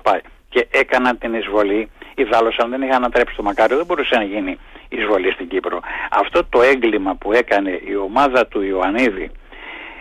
Και 0.49 0.66
έκαναν 0.70 1.18
την 1.18 1.35
εισβολή. 1.35 1.90
Ιδάλλως 2.14 2.59
αν 2.59 2.70
δεν 2.70 2.83
είχαν 2.83 2.94
ανατρέψει 2.94 3.37
το 3.37 3.42
Μακάριο 3.42 3.77
δεν 3.77 3.87
μπορούσε 3.87 4.16
να 4.16 4.22
γίνει 4.22 4.59
εισβολή 4.88 5.33
στην 5.33 5.49
Κύπρο. 5.49 5.81
Αυτό 6.11 6.44
το 6.44 6.62
έγκλημα 6.62 7.14
που 7.14 7.33
έκανε 7.33 7.81
η 7.85 7.96
ομάδα 7.96 8.46
του 8.46 8.62
Ιωαννίδη 8.62 9.31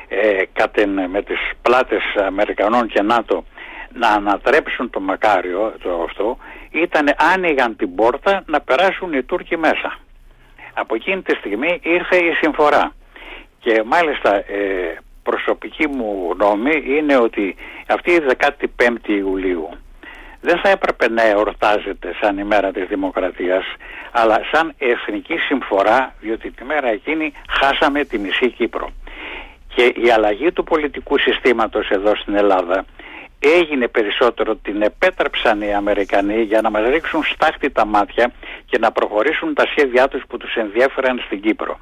ε, 0.08 0.86
με 1.08 1.22
τις 1.22 1.40
πλάτες 1.62 2.02
Αμερικανών 2.16 2.88
και 2.88 3.02
ΝΑΤΟ 3.02 3.46
να 3.94 4.10
ανατρέψουν 4.10 4.90
το 4.90 5.00
Μακάριο 5.00 5.74
το 5.82 6.04
αυτό 6.04 6.38
ήταν 6.72 7.14
άνοιγαν 7.34 7.76
την 7.76 7.96
πόρτα 7.96 8.44
να 8.46 8.62
περάσουν 8.62 9.14
οι 9.14 9.24
Τούρκοι 9.24 9.58
μέσα. 9.58 9.98
Από 10.74 10.96
εκείνη 10.96 11.22
τη 11.22 11.36
στιγμή 11.36 11.80
ήρθε 11.84 12.16
η 12.16 12.34
συμφορά 12.34 12.94
και 13.60 13.84
μάλιστα 13.86 14.36
ε, 14.36 14.98
προσωπική 15.24 15.88
μου 15.88 16.34
γνώμη 16.34 16.84
είναι 16.86 17.18
ότι 17.18 17.56
αυτή 17.88 18.12
η 18.12 18.22
15η 18.78 19.08
Ιουλίου 19.08 19.70
δεν 20.46 20.60
θα 20.64 20.70
έπρεπε 20.70 21.10
να 21.10 21.24
εορτάζεται 21.24 22.16
σαν 22.22 22.38
ημέρα 22.38 22.72
της 22.72 22.88
δημοκρατίας 22.88 23.66
αλλά 24.12 24.40
σαν 24.52 24.74
εθνική 24.78 25.38
συμφορά 25.38 26.16
διότι 26.20 26.52
τη 26.52 26.64
μέρα 26.64 26.88
εκείνη 26.88 27.34
χάσαμε 27.50 28.04
τη 28.04 28.18
μισή 28.18 28.52
Κύπρο. 28.52 28.90
Και 29.76 29.84
η 29.84 30.12
αλλαγή 30.12 30.52
του 30.52 30.64
πολιτικού 30.64 31.18
συστήματος 31.18 31.90
εδώ 31.90 32.16
στην 32.16 32.36
Ελλάδα 32.36 32.86
έγινε 33.40 33.88
περισσότερο, 33.88 34.56
την 34.56 34.82
επέτρεψαν 34.82 35.62
οι 35.62 35.74
Αμερικανοί 35.74 36.42
για 36.42 36.62
να 36.62 36.70
μας 36.70 36.88
ρίξουν 36.90 37.24
στάχτη 37.24 37.70
τα 37.70 37.86
μάτια 37.86 38.32
και 38.66 38.78
να 38.80 38.92
προχωρήσουν 38.92 39.54
τα 39.54 39.66
σχέδιά 39.66 40.08
τους 40.08 40.24
που 40.28 40.38
τους 40.38 40.56
ενδιέφεραν 40.56 41.22
στην 41.26 41.42
Κύπρο. 41.42 41.80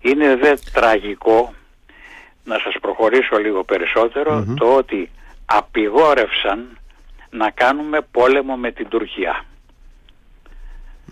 Είναι 0.00 0.36
δε 0.36 0.54
τραγικό, 0.72 1.52
να 2.44 2.58
σας 2.58 2.74
προχωρήσω 2.80 3.36
λίγο 3.36 3.64
το 4.56 4.74
ότι 4.74 5.10
απειγόρευσαν 5.44 6.78
να 7.32 7.50
κάνουμε 7.50 7.98
πόλεμο 8.10 8.56
με 8.56 8.70
την 8.70 8.88
Τουρκία. 8.88 9.44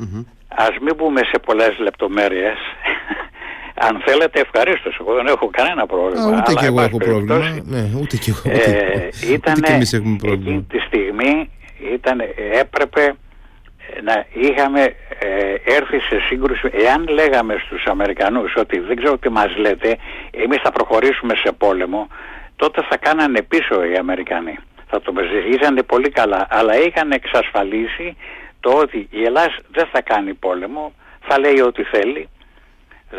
Mm-hmm. 0.01 0.25
Ας 0.49 0.79
μην 0.81 0.95
μπούμε 0.97 1.21
σε 1.25 1.39
πολλές 1.39 1.79
λεπτομέρειες. 1.79 2.59
Αν 3.87 4.03
θέλετε 4.07 4.41
ευχαρίστως, 4.41 4.97
εγώ 5.01 5.15
δεν 5.15 5.27
έχω 5.27 5.51
κανένα 5.51 5.87
πρόβλημα. 5.87 6.27
Α, 6.27 6.37
ούτε 6.39 6.55
και 6.55 6.67
εγώ 6.67 6.81
έχω 6.81 6.97
πρόβλημα. 6.97 7.61
Ναι, 7.65 7.91
ούτε 8.01 8.17
και 8.17 8.31
εγώ. 8.31 8.57
Ε, 8.57 9.09
ήτανε, 9.33 9.85
εκείνη 10.23 10.63
τη 10.63 10.79
στιγμή 10.79 11.51
ήταν, 11.95 12.21
έπρεπε 12.53 13.15
να 14.05 14.27
είχαμε 14.33 14.83
ε, 15.19 15.75
έρθει 15.77 15.99
σε 15.99 16.21
σύγκρουση 16.29 16.71
εάν 16.73 17.09
λέγαμε 17.09 17.55
στους 17.67 17.85
Αμερικανούς 17.85 18.55
ότι 18.57 18.79
δεν 18.79 18.97
ξέρω 18.97 19.19
τι 19.19 19.29
μας 19.29 19.57
λέτε 19.57 19.97
εμείς 20.31 20.61
θα 20.63 20.73
προχωρήσουμε 20.73 21.35
σε 21.35 21.53
πόλεμο 21.53 22.09
τότε 22.57 22.83
θα 22.89 22.97
κάνανε 22.97 23.43
πίσω 23.43 23.85
οι 23.85 23.97
Αμερικανοί 23.97 24.59
θα 24.91 25.01
το 25.01 25.13
ζήσανε 25.51 25.83
πολύ 25.83 26.11
καλά, 26.11 26.47
αλλά 26.51 26.79
είχαν 26.87 27.11
εξασφαλίσει 27.11 28.17
το 28.61 28.71
ότι 28.71 29.09
η 29.11 29.25
Ελλάδα 29.25 29.57
δεν 29.73 29.87
θα 29.93 30.01
κάνει 30.03 30.35
πόλεμο, 30.35 30.93
θα 31.21 31.39
λέει 31.39 31.61
ό,τι 31.61 31.83
θέλει, 31.83 32.29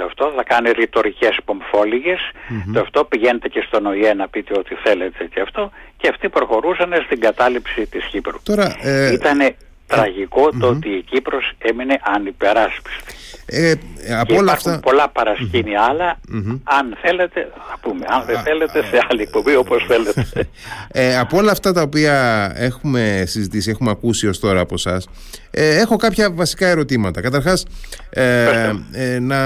αυτό 0.06 0.34
θα 0.36 0.44
κάνει 0.44 0.72
ρητορικές 0.72 1.38
πομφόλιγες, 1.46 2.20
mm-hmm. 2.20 2.80
αυτό 2.82 3.06
πηγαίνετε 3.06 3.48
και 3.48 3.64
στον 3.68 3.86
ΟΗΕ 3.86 4.14
να 4.14 4.28
πείτε 4.28 4.54
ό,τι 4.60 4.76
θέλετε 4.76 5.26
και 5.34 5.42
αυτό, 5.42 5.72
και 5.98 6.08
αυτοί 6.08 6.30
προχωρούσαν 6.30 6.94
στην 7.06 7.20
κατάληψη 7.20 7.88
της 7.88 8.06
Κύπρου. 8.06 8.38
Τώρα, 8.44 8.76
ε... 8.82 9.12
Ήτανε 9.12 9.56
τραγικό 9.88 10.50
το 10.60 10.68
ότι 10.68 10.90
η 10.90 11.02
Κύπρος 11.02 11.52
έμεινε 11.58 12.00
ανυπεράσπιστη. 12.04 13.14
Ε, 13.54 13.74
από 14.20 14.36
όλα 14.36 14.52
αυτά... 14.52 14.80
πολλά 14.80 15.10
παρασκήνια 15.10 15.82
άλλα, 15.82 16.20
αν 16.64 16.98
θέλετε, 17.02 17.52
θα 17.70 17.78
πούμε, 17.82 18.06
αν 18.10 18.24
δεν 18.26 18.40
θέλετε 18.40 18.84
σε 18.84 19.00
άλλη 19.10 19.22
εκπομπή 19.22 19.56
όπως 19.56 19.86
θέλετε. 19.88 20.26
Ε, 20.94 21.18
από 21.18 21.38
όλα 21.38 21.52
αυτά 21.52 21.74
τα 21.74 21.82
οποία 21.82 22.52
έχουμε 22.56 23.24
συζητήσει, 23.28 23.70
έχουμε 23.70 23.92
ακούσει 23.92 24.28
ως 24.28 24.40
τώρα 24.40 24.60
από 24.60 24.74
εσάς, 24.74 25.08
ε, 25.52 25.78
έχω 25.78 25.96
κάποια 25.96 26.32
βασικά 26.32 26.68
ερωτήματα. 26.68 27.22
Καταρχάς, 27.22 27.66
ε, 28.10 28.72
ε, 28.92 29.20
να, 29.20 29.38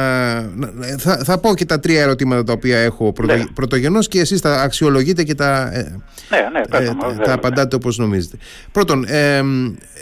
θα, 0.98 1.18
θα 1.24 1.38
πω 1.38 1.56
και 1.56 1.66
τα 1.66 1.80
τρία 1.80 2.02
ερωτήματα 2.02 2.44
τα 2.44 2.54
οποία 2.54 2.78
έχω 2.78 3.14
πρωτο, 3.14 3.36
ναι. 3.36 3.44
πρωτογενώς 3.54 4.08
και 4.08 4.20
εσείς 4.20 4.42
τα 4.42 4.62
αξιολογείτε 4.62 5.24
και 5.24 5.36
τα, 5.36 5.70
ε, 5.74 6.00
ναι, 6.30 6.38
ναι, 6.52 6.66
τα, 6.66 7.18
τα 7.24 7.34
απαντάτε 7.34 7.76
όπως 7.76 7.98
νομίζετε. 7.98 8.38
Πρώτον, 8.72 9.06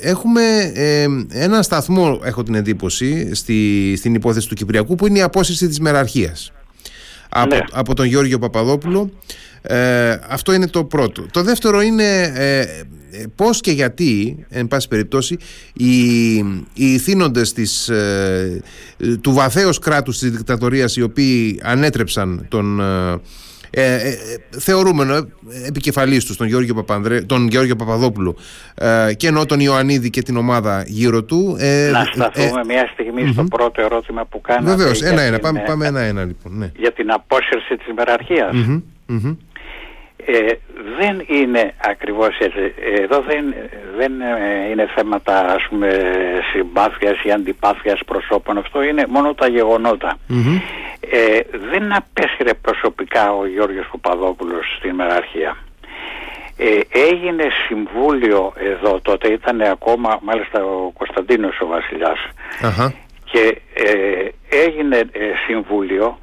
έχουμε 0.01 0.41
ένα 1.31 1.61
σταθμό, 1.61 2.19
έχω 2.23 2.43
την 2.43 2.55
εντύπωση, 2.55 3.35
στη, 3.35 3.93
στην 3.97 4.13
υπόθεση 4.13 4.47
του 4.47 4.55
Κυπριακού 4.55 4.95
που 4.95 5.07
είναι 5.07 5.17
η 5.17 5.21
απόσυρση 5.21 5.67
της 5.67 5.79
μεραρχίας 5.79 6.51
από, 7.29 7.55
από 7.71 7.93
τον 7.93 8.05
Γιώργο 8.05 8.39
Παπαδόπουλο 8.39 9.11
ε, 9.65 10.19
αυτό 10.27 10.53
είναι 10.53 10.67
το 10.67 10.83
πρώτο. 10.83 11.25
Το 11.31 11.43
δεύτερο 11.43 11.81
είναι 11.81 12.31
ε, 12.35 12.65
πώς 13.35 13.61
και 13.61 13.71
γιατί, 13.71 14.45
εν 14.49 14.67
πάση 14.67 14.87
περιπτώσει, 14.87 15.37
οι, 15.73 16.35
οι 16.73 16.97
θύνοντες 16.97 17.53
της, 17.53 17.89
ε, 17.89 18.61
του 19.21 19.33
βαθέως 19.33 19.79
κράτους 19.79 20.17
της 20.17 20.31
δικτατορίας 20.31 20.95
οι 20.95 21.01
οποίοι 21.01 21.59
ανέτρεψαν 21.63 22.45
τον 22.49 22.79
ε, 22.79 23.19
ε, 23.75 24.15
θεωρούμενο 24.59 25.27
επικεφαλής 25.67 26.25
τους, 26.25 26.37
τον 26.37 26.47
Γιώργο, 26.47 26.73
Παπανδρέ, 26.73 27.21
τον 27.21 27.47
Γιώργο 27.47 27.75
Παπαδόπουλο 27.75 28.35
ε, 28.75 29.13
και 29.13 29.27
ενώ 29.27 29.45
τον 29.45 29.59
Ιωαννίδη 29.59 30.09
και 30.09 30.21
την 30.21 30.37
ομάδα 30.37 30.83
γύρω 30.87 31.23
του. 31.23 31.55
Ε, 31.59 31.89
να 31.91 32.03
σταθούμε 32.03 32.61
ε, 32.61 32.65
μια 32.65 32.89
στιγμή 32.93 33.31
στο 33.31 33.43
πρώτο 33.43 33.81
ερώτημα 33.81 34.25
που 34.25 34.41
κάνατε. 34.41 34.75
Βεβαίως, 34.75 35.01
ένα-ένα. 35.01 35.39
Πάμε, 35.39 35.63
πάμε 35.65 35.87
ένα-ένα 35.87 36.23
λοιπόν. 36.23 36.57
Ναι. 36.57 36.71
Για 36.77 36.91
την 36.91 37.11
απόσυρση 37.11 37.77
της 37.77 37.93
μεραρχίας. 37.95 38.55
Ε, 40.25 40.53
δεν 40.97 41.25
είναι 41.27 41.73
ακριβώς 41.77 42.37
έτσι. 42.39 42.73
Εδώ 43.01 43.19
δεν, 43.21 43.53
δεν 43.97 44.11
είναι 44.71 44.87
θέματα 44.95 45.39
ας 45.39 45.67
πούμε 45.69 45.89
συμπάθειας 46.51 47.23
ή 47.23 47.31
αντιπάθειας 47.31 47.99
προσώπων. 48.05 48.57
Αυτό 48.57 48.81
είναι 48.81 49.05
μόνο 49.09 49.33
τα 49.33 49.47
γεγονότα. 49.47 50.17
Ε, 51.11 51.39
δεν 51.71 51.95
απέσυρε 51.95 52.53
προσωπικά 52.53 53.33
ο 53.33 53.47
Γιώργος 53.47 53.87
Παπαδόπουλος 53.91 54.75
στην 54.77 54.95
μεραρχία. 54.95 55.57
Ε, 56.57 56.79
έγινε 56.91 57.43
συμβούλιο 57.67 58.53
εδώ 58.55 58.99
τότε, 59.01 59.27
ήταν 59.27 59.61
ακόμα 59.61 60.19
μάλιστα 60.21 60.65
ο 60.65 60.91
Κωνσταντίνος 60.97 61.59
ο 61.61 61.67
βασιλιας 61.67 62.19
και 63.31 63.61
ε, 63.73 64.27
έγινε 64.65 64.97
ε, 64.97 65.19
συμβούλιο 65.47 66.17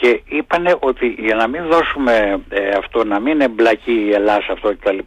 και 0.00 0.20
είπανε 0.24 0.76
ότι 0.78 1.06
για 1.18 1.34
να 1.34 1.46
μην 1.46 1.66
δώσουμε 1.66 2.40
ε, 2.48 2.68
αυτό, 2.68 3.04
να 3.04 3.20
μην 3.20 3.40
εμπλακεί 3.40 3.92
η 3.92 4.12
Ελλάδα 4.12 4.42
σε 4.42 4.52
αυτό 4.52 4.74
κτλ. 4.74 4.98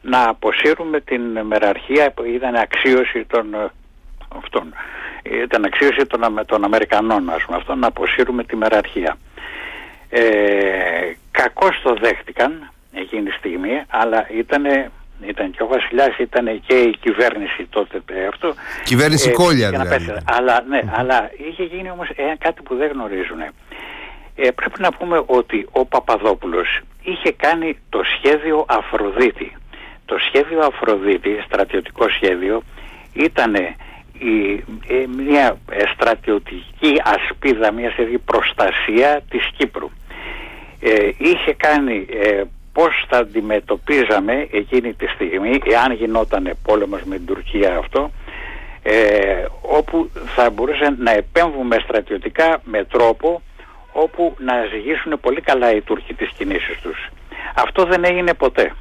να 0.00 0.28
αποσύρουμε 0.28 1.00
την 1.00 1.22
μεραρχία 1.42 2.12
που 2.12 2.24
ήταν 2.24 2.54
αξίωση 2.54 3.24
των 3.24 3.54
ε, 3.54 3.70
αυτών. 4.38 4.74
Ήταν 5.22 5.64
αξίωση 5.64 6.06
των, 6.06 6.40
των 6.46 6.64
Αμερικανών, 6.64 7.30
ας 7.30 7.42
πούμε, 7.44 7.56
αυτό, 7.56 7.74
να 7.74 7.86
αποσύρουμε 7.86 8.44
τη 8.44 8.56
μεραρχία. 8.56 9.16
Ε, 10.08 10.20
κακώς 11.30 11.80
το 11.82 11.94
δέχτηκαν 12.00 12.72
εκείνη 12.92 13.22
τη 13.22 13.32
στιγμή, 13.32 13.82
αλλά 13.88 14.26
ήταν 14.30 14.64
Ήταν 15.26 15.50
και 15.50 15.62
ο 15.62 15.66
Βασιλιάς, 15.66 16.18
ήταν 16.18 16.62
και 16.66 16.74
η 16.74 16.96
κυβέρνηση 17.00 17.66
τότε 17.70 18.02
αυτό. 18.28 18.54
Κυβέρνηση 18.84 19.28
ε, 19.28 19.32
κόλλια 19.32 19.70
δηλαδή. 19.70 20.12
Αλλά, 20.24 20.64
ναι, 20.68 20.80
αλλά 20.92 21.30
είχε 21.48 21.62
γίνει 21.62 21.90
όμως 21.90 22.08
ε, 22.08 22.22
κάτι 22.38 22.62
που 22.62 22.76
δεν 22.76 22.90
γνωρίζουν. 22.92 23.40
Ε, 24.42 24.50
πρέπει 24.50 24.80
να 24.80 24.92
πούμε 24.92 25.22
ότι 25.26 25.68
ο 25.72 25.86
Παπαδόπουλος 25.86 26.80
είχε 27.02 27.32
κάνει 27.32 27.78
το 27.88 28.00
σχέδιο 28.16 28.64
Αφροδίτη. 28.68 29.56
Το 30.04 30.16
σχέδιο 30.18 30.60
Αφροδίτη, 30.60 31.42
στρατιωτικό 31.46 32.08
σχέδιο, 32.08 32.62
ήταν 33.12 33.56
μια 35.16 35.58
στρατιωτική 35.94 37.02
ασπίδα, 37.04 37.72
μια 37.72 37.90
σε 37.90 38.02
προστασία 38.24 39.22
της 39.30 39.50
Κύπρου. 39.56 39.90
Ε, 40.80 41.10
είχε 41.18 41.52
κάνει 41.52 42.06
ε, 42.10 42.42
πώς 42.72 43.04
θα 43.08 43.18
αντιμετωπίζαμε 43.18 44.48
εκείνη 44.50 44.92
τη 44.94 45.06
στιγμή 45.06 45.58
εάν 45.64 45.92
γινόταν 45.92 46.56
πόλεμος 46.62 47.02
με 47.04 47.16
την 47.16 47.26
Τουρκία 47.26 47.76
αυτό 47.76 48.10
ε, 48.82 49.44
όπου 49.60 50.10
θα 50.34 50.50
μπορούσε 50.50 50.94
να 50.98 51.10
επέμβουμε 51.10 51.76
στρατιωτικά 51.84 52.60
με 52.64 52.84
τρόπο 52.84 53.42
όπου 53.92 54.36
να 54.38 54.54
ζυγίσουν 54.72 55.20
πολύ 55.20 55.40
καλά 55.40 55.74
οι 55.74 55.80
Τούρκοι 55.80 56.14
τις 56.14 56.30
κινήσεις 56.36 56.78
τους. 56.82 57.08
Αυτό 57.54 57.84
δεν 57.84 58.04
έγινε 58.04 58.34
ποτέ. 58.34 58.72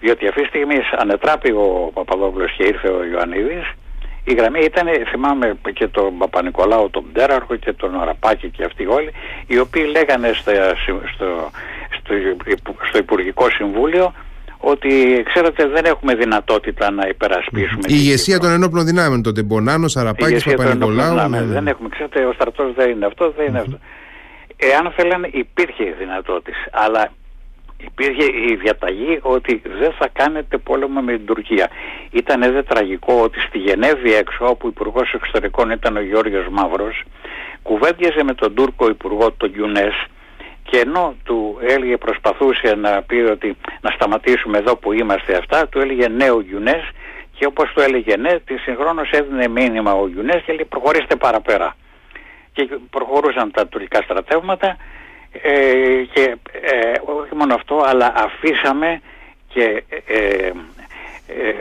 Διότι 0.00 0.28
αυτή 0.28 0.40
τη 0.40 0.48
στιγμή 0.48 0.76
ανετράπη 0.98 1.50
ο 1.50 1.90
Παπαδόπουλος 1.94 2.52
και 2.56 2.64
ήρθε 2.64 2.88
ο 2.88 3.04
Ιωαννίδης 3.04 3.74
η 4.28 4.34
γραμμή 4.34 4.60
ήταν, 4.64 4.86
θυμάμαι 5.10 5.56
και 5.72 5.86
τον 5.86 6.18
Παπα-Νικολάου, 6.18 6.90
τον 6.90 7.04
Πτέραρχο 7.12 7.56
και 7.56 7.72
τον 7.72 8.00
Αραπάκη 8.00 8.50
και 8.50 8.64
αυτοί 8.64 8.86
όλοι, 8.86 9.10
οι 9.46 9.58
οποίοι 9.58 9.84
λέγανε 9.90 10.30
στο, 10.32 10.52
στο, 11.14 11.50
στο, 12.88 12.98
Υπουργικό 12.98 13.50
Συμβούλιο 13.50 14.14
ότι 14.58 15.22
ξέρετε 15.24 15.66
δεν 15.66 15.84
έχουμε 15.84 16.14
δυνατότητα 16.14 16.90
να 16.90 17.08
υπερασπίσουμε. 17.08 17.82
Η 17.86 17.94
ηγεσία 17.94 18.38
των 18.38 18.50
ενόπλων 18.50 18.84
δυνάμεων, 18.84 19.22
τότε 19.22 19.42
Μπονάνος, 19.42 19.96
Αραπάκης, 19.96 20.44
Παπα-Νικολάου. 20.44 21.28
Ναι. 21.28 21.42
Δεν 21.42 21.66
έχουμε, 21.66 21.88
ξέρετε, 21.88 22.24
ο 22.24 22.32
στρατός 22.32 22.74
δεν 22.74 22.90
είναι 22.90 23.06
αυτό, 23.06 23.32
δεν 23.36 23.46
είναι 23.46 23.58
αυτό. 23.58 23.78
Εάν 24.56 24.92
θέλανε 24.96 25.28
υπήρχε 25.32 25.84
δυνατότητα, 25.98 26.56
αλλά 26.70 27.12
υπήρχε 27.78 28.24
η 28.24 28.56
διαταγή 28.56 29.18
ότι 29.22 29.62
δεν 29.64 29.92
θα 29.92 30.08
κάνετε 30.12 30.58
πόλεμο 30.58 31.00
με 31.00 31.12
την 31.12 31.26
Τουρκία. 31.26 31.70
Ήταν 32.10 32.42
edhe 32.44 32.62
τραγικό 32.68 33.20
ότι 33.22 33.40
στη 33.40 33.58
Γενέβη 33.58 34.14
έξω, 34.14 34.46
όπου 34.46 34.66
ο 34.66 34.68
Υπουργός 34.68 35.12
Εξωτερικών 35.12 35.70
ήταν 35.70 35.96
ο 35.96 36.00
Γιώργος 36.00 36.46
Μαύρος, 36.50 37.02
κουβέντιαζε 37.62 38.24
με 38.24 38.34
τον 38.34 38.54
Τούρκο 38.54 38.88
Υπουργό, 38.88 39.32
τον 39.32 39.50
Γιουνές, 39.50 40.06
και 40.62 40.78
ενώ 40.78 41.14
του 41.24 41.58
έλεγε 41.60 41.96
προσπαθούσε 41.96 42.74
να 42.74 43.02
πει 43.02 43.16
ότι 43.16 43.56
να 43.80 43.90
σταματήσουμε 43.90 44.58
εδώ 44.58 44.76
που 44.76 44.92
είμαστε 44.92 45.36
αυτά, 45.36 45.68
του 45.68 45.78
έλεγε 45.78 46.08
ναι 46.08 46.30
ο 46.30 46.40
Γιουνές 46.40 46.90
και 47.38 47.46
όπως 47.46 47.72
του 47.74 47.80
έλεγε 47.80 48.16
ναι, 48.16 48.40
τη 48.40 48.56
συγχρόνως 48.56 49.10
έδινε 49.10 49.48
μήνυμα 49.48 49.92
ο 49.92 50.08
Γιουνές 50.08 50.42
και 50.46 50.52
λέει 50.52 50.66
προχωρήστε 50.68 51.16
παραπέρα. 51.16 51.76
Και 52.56 52.68
προχωρούσαν 52.90 53.50
τα 53.50 53.66
τουρκικά 53.66 54.02
στρατεύματα 54.02 54.76
ε, 55.42 56.04
και 56.12 56.36
ε, 56.52 56.92
όχι 57.04 57.34
μόνο 57.34 57.54
αυτό 57.54 57.82
αλλά 57.86 58.12
αφήσαμε 58.16 59.00
και 59.48 59.82
ε, 59.88 60.06
ε, 60.06 60.52
ε 61.26 61.54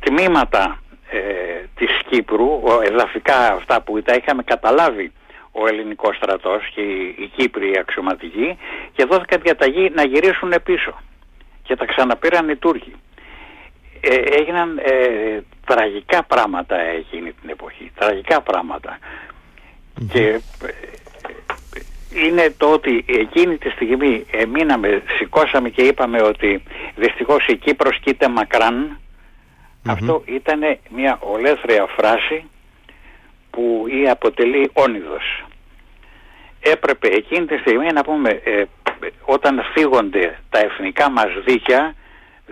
τμήματα 0.00 0.82
της 1.74 1.90
Κύπρου, 2.08 2.60
εδαφικά 2.84 3.52
αυτά 3.52 3.82
που 3.82 4.02
τα 4.02 4.14
είχαμε 4.14 4.42
καταλάβει 4.42 5.12
ο 5.52 5.66
ελληνικός 5.66 6.16
στρατός 6.16 6.70
και 6.74 6.80
οι, 6.80 7.14
οι 7.18 7.30
Κύπροι 7.36 7.78
αξιωματικοί 7.78 8.58
και 8.92 9.04
δόθηκαν 9.04 9.40
διαταγή 9.42 9.90
να 9.94 10.04
γυρίσουν 10.04 10.54
πίσω. 10.62 11.00
Και 11.62 11.76
τα 11.76 11.84
ξαναπήραν 11.84 12.48
οι 12.48 12.56
Τούρκοι. 12.56 12.94
έγιναν 14.38 14.80
τραγικά 15.66 16.24
πράγματα 16.24 16.76
εκείνη 16.78 17.32
την 17.32 17.50
εποχή, 17.50 17.92
τραγικά 17.94 18.42
και 20.12 20.40
είναι 22.26 22.54
το 22.56 22.72
ότι 22.72 23.04
εκείνη 23.06 23.56
τη 23.56 23.70
στιγμή 23.70 24.26
μείναμε, 24.48 25.02
σηκώσαμε 25.18 25.68
και 25.68 25.82
είπαμε 25.82 26.22
ότι 26.22 26.62
δυστυχώς 26.96 27.46
η 27.46 27.56
Κύπρος 27.56 27.98
κοίται 28.00 28.26
Αυτό 29.86 30.22
ήταν 30.26 30.60
μια 30.90 31.18
ολέθρια 31.20 31.86
φράση 31.86 32.44
που 33.50 33.86
ή 34.02 34.08
αποτελεί 34.08 34.70
όνειδος. 34.72 35.44
Έπρεπε 36.60 37.08
εκείνη 37.08 37.46
τη 37.46 37.56
στιγμή 37.56 37.86
να 37.92 38.02
πούμε 38.02 38.30
ε, 38.30 38.64
όταν 39.24 39.60
φύγονται 39.74 40.38
τα 40.50 40.58
εθνικά 40.58 41.10
μας 41.10 41.28
δίκαια 41.44 41.94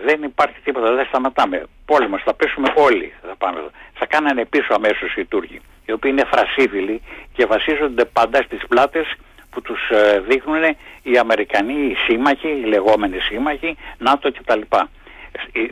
δεν 0.04 0.22
υπάρχει 0.22 0.56
τίποτα, 0.64 0.94
δεν 0.94 1.06
σταματάμε. 1.06 1.62
Πόλεμος, 1.84 2.22
θα 2.22 2.34
πέσουμε 2.34 2.72
όλοι. 2.76 3.12
Θα, 3.22 3.34
πάμε 3.38 3.60
θα 3.94 4.06
κάνανε 4.06 4.44
πίσω 4.44 4.74
αμέσως 4.74 5.14
οι 5.16 5.24
Τούρκοι, 5.24 5.60
οι 5.86 5.92
οποίοι 5.92 6.10
είναι 6.14 6.24
φρασίβιλοι 6.32 7.02
και 7.32 7.46
βασίζονται 7.46 8.04
πάντα 8.04 8.42
στις 8.42 8.66
πλάτες 8.68 9.14
που 9.50 9.62
τους 9.62 9.90
ε, 9.90 10.20
δείχνουν 10.28 10.62
οι 11.02 11.18
Αμερικανοί, 11.18 11.72
οι 11.72 11.94
σύμμαχοι, 11.94 12.48
οι 12.48 12.64
λεγόμενοι 12.64 13.18
σύμμαχοι, 13.18 13.76
ΝΑΤΟ 13.98 14.32
κτλ. 14.32 14.60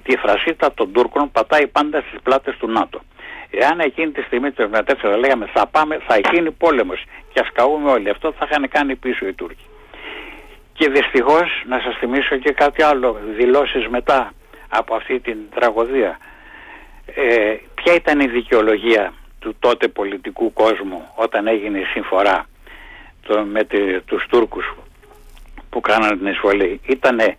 Η 0.07 0.17
φρασίτα 0.17 0.73
των 0.75 0.93
Τούρκων 0.93 1.31
πατάει 1.31 1.67
πάντα 1.67 2.01
στις 2.09 2.21
πλάτες 2.23 2.57
του 2.57 2.71
ΝΑΤΟ. 2.71 3.01
Εάν 3.51 3.81
εκείνη 3.81 4.11
τη 4.11 4.23
στιγμή 4.23 4.51
το 4.53 4.71
1974 5.03 5.19
λέγαμε 5.19 5.51
θα 5.53 5.67
πάμε, 5.67 6.01
θα 6.07 6.19
γίνει 6.33 6.51
πόλεμος 6.51 7.05
και 7.33 7.41
ας 7.41 7.49
καούμε 7.53 7.91
όλοι, 7.91 8.11
αυτό 8.11 8.33
θα 8.33 8.47
είχαν 8.51 8.69
κάνει 8.69 8.97
πίσω 8.97 9.27
οι 9.27 9.33
Τούρκοι. 9.33 9.65
Και 10.73 10.89
δυστυχώς 10.89 11.63
να 11.67 11.81
σας 11.81 11.97
θυμίσω 11.97 12.37
και 12.37 12.53
κάτι 12.53 12.83
άλλο, 12.83 13.19
δηλώσεις 13.37 13.89
μετά 13.89 14.33
από 14.69 14.95
αυτή 14.95 15.21
την 15.21 15.39
τραγωδία. 15.55 16.19
Ε, 17.15 17.57
ποια 17.75 17.95
ήταν 17.95 18.21
η 18.21 18.27
δικαιολογία 18.27 19.13
του 19.45 19.57
τότε 19.59 19.89
πολιτικού 19.89 20.53
κόσμου 20.53 21.03
όταν 21.15 21.47
έγινε 21.47 21.79
η 21.79 21.85
συμφορά 21.85 22.49
το, 23.27 23.45
με 23.45 23.65
τη, 23.65 24.01
τους 24.01 24.27
Τούρκους 24.29 24.75
που 25.71 25.81
κάνανε 25.81 26.17
την 26.17 26.27
εισβολή. 26.27 26.81
Ήτανε, 26.87 27.37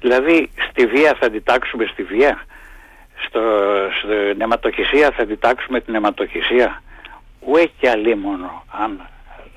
δηλαδή 0.00 0.50
στη 0.68 0.86
βία 0.86 1.16
θα 1.20 1.26
αντιτάξουμε 1.26 1.86
στη 1.92 2.02
βία, 2.02 2.44
στο, 3.26 3.40
στην 3.98 4.40
αιματοχυσία 4.40 5.10
θα 5.10 5.22
αντιτάξουμε 5.22 5.80
την 5.80 5.94
αιματοχυσία. 5.94 6.82
Ουέ 7.40 7.70
και 7.78 7.90
αλίμονο 7.90 8.64
αν 8.70 9.08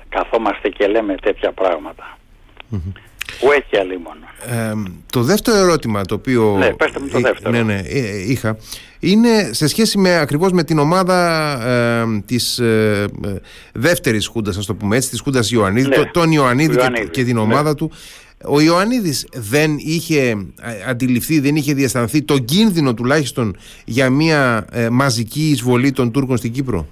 καθόμαστε 0.08 0.68
και 0.68 0.86
λέμε 0.86 1.14
τέτοια 1.14 1.52
πράγματα. 1.52 2.18
Mm-hmm. 2.72 3.07
Ουέ 3.40 3.64
και 3.70 3.78
αλίμονο. 3.78 4.26
Ε, 4.46 4.72
το 5.12 5.22
δεύτερο 5.22 5.56
ερώτημα 5.56 6.04
το 6.04 6.14
οποίο 6.14 6.56
ναι, 6.58 6.72
πέστε 6.72 7.00
μου 7.00 7.08
το 7.08 7.20
δεύτερο. 7.20 7.50
Ναι, 7.50 7.62
ναι, 7.62 7.80
είχα 8.26 8.56
είναι 9.00 9.50
σε 9.52 9.66
σχέση 9.66 9.98
με 9.98 10.18
ακριβώς 10.18 10.52
με 10.52 10.64
την 10.64 10.78
ομάδα 10.78 11.18
ε, 11.66 12.22
της 12.26 12.58
ε, 12.58 13.04
δεύτερης 13.72 14.26
χούντας, 14.26 14.56
ας 14.56 14.66
το 14.66 14.74
πούμε 14.74 14.96
έτσι, 14.96 15.10
της 15.10 15.20
χούντας 15.20 15.50
Ιωαννίδη, 15.50 15.88
ναι. 15.88 16.04
τον 16.04 16.32
Ιωαννίδη, 16.32 16.76
Και, 17.10 17.24
την 17.24 17.38
ομάδα 17.38 17.68
ναι. 17.68 17.74
του. 17.74 17.90
Ο 18.44 18.60
Ιωαννίδης 18.60 19.26
δεν 19.32 19.76
είχε 19.78 20.28
ε, 20.28 20.36
αντιληφθεί, 20.88 21.40
δεν 21.40 21.56
είχε 21.56 21.74
διασταθεί 21.74 22.22
το 22.22 22.38
κίνδυνο 22.38 22.94
τουλάχιστον 22.94 23.56
για 23.84 24.10
μια 24.10 24.66
ε, 24.70 24.88
μαζική 24.88 25.50
εισβολή 25.50 25.92
των 25.92 26.10
Τούρκων 26.10 26.36
στην 26.36 26.52
Κύπρο; 26.52 26.86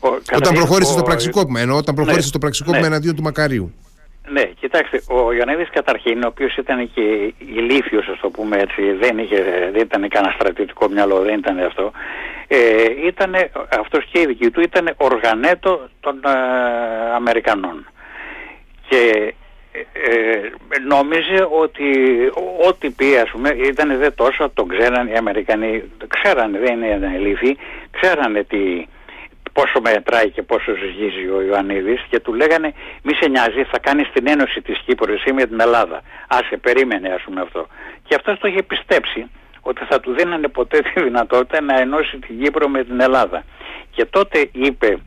Ο, 0.00 0.08
όταν 0.36 0.54
προχώρησε 0.54 0.90
ο... 0.90 0.94
στο 0.94 1.02
πραξικόπημα, 1.02 1.60
ενώ 1.60 1.76
όταν 1.76 1.94
προχώρησε 1.94 2.20
ναι, 2.20 2.26
στο 2.26 2.38
πραξικόπημα 2.38 2.80
ναι. 2.80 2.86
εναντίον 2.86 3.14
του 3.14 3.22
Μακαρίου. 3.22 3.72
Ναι, 4.28 4.42
κοιτάξτε, 4.42 5.02
ο 5.08 5.32
Ιωαννίδης 5.32 5.70
καταρχήν, 5.70 6.22
ο 6.24 6.26
οποίος 6.26 6.56
ήταν 6.56 6.90
και 6.94 7.34
ηλίθιος, 7.38 8.08
ας 8.08 8.20
το 8.20 8.30
πούμε 8.30 8.56
έτσι, 8.56 8.92
δεν, 8.92 9.18
είχε, 9.18 9.70
δεν 9.72 9.80
ήταν 9.80 10.08
κανένα 10.08 10.32
στρατιωτικό 10.32 10.88
μυαλό, 10.88 11.20
δεν 11.20 11.38
ήταν 11.38 11.58
αυτό, 11.58 11.92
ε, 12.48 12.84
ήταν, 13.06 13.34
αυτός 13.80 14.04
και 14.12 14.20
η 14.20 14.26
δική 14.26 14.50
του 14.50 14.60
ήταν 14.60 14.94
οργανέτο 14.96 15.88
των 16.00 16.20
ε, 16.26 16.30
Αμερικανών. 17.14 17.86
Και 18.88 19.34
ε, 19.72 20.78
νόμιζε 20.86 21.48
ότι 21.50 21.84
ό,τι 22.68 22.90
πει 22.90 23.16
ας 23.16 23.30
πούμε 23.30 23.48
ήταν 23.48 23.98
δε 23.98 24.10
τόσο, 24.10 24.50
τον 24.54 24.68
ξέραν 24.68 25.06
οι 25.06 25.16
Αμερικανοί, 25.16 25.82
ξέρανε, 26.08 26.58
δεν 26.58 26.82
είναι 26.82 27.12
ηλίθιοι, 27.16 27.58
ξέρανε 27.90 28.44
τι 28.44 28.86
πόσο 29.52 29.80
μετράει 29.80 30.30
και 30.30 30.42
πόσο 30.42 30.74
ζυγίζει 30.74 31.28
ο 31.28 31.42
Ιωαννίδης 31.42 32.00
και 32.10 32.20
του 32.20 32.34
λέγανε 32.34 32.72
μη 33.02 33.14
σε 33.14 33.28
νοιάζει 33.28 33.62
θα 33.62 33.78
κάνεις 33.78 34.10
την 34.12 34.28
ένωση 34.28 34.62
της 34.62 34.78
Κύπρου 34.84 35.12
εσύ 35.12 35.32
με 35.32 35.46
την 35.46 35.60
Ελλάδα. 35.60 36.02
Άσε 36.28 36.56
περίμενε 36.56 37.08
ας 37.08 37.22
πούμε 37.22 37.40
αυτό. 37.40 37.66
Και 38.06 38.14
αυτός 38.14 38.38
το 38.38 38.48
είχε 38.48 38.62
πιστέψει 38.62 39.30
ότι 39.60 39.84
θα 39.84 40.00
του 40.00 40.12
δίνανε 40.12 40.48
ποτέ 40.48 40.78
τη 40.80 41.02
δυνατότητα 41.02 41.60
να 41.60 41.80
ενώσει 41.80 42.18
την 42.18 42.42
Κύπρο 42.42 42.68
με 42.68 42.84
την 42.84 43.00
Ελλάδα. 43.00 43.44
Και 43.90 44.04
τότε 44.04 44.48
είπε 44.52 44.98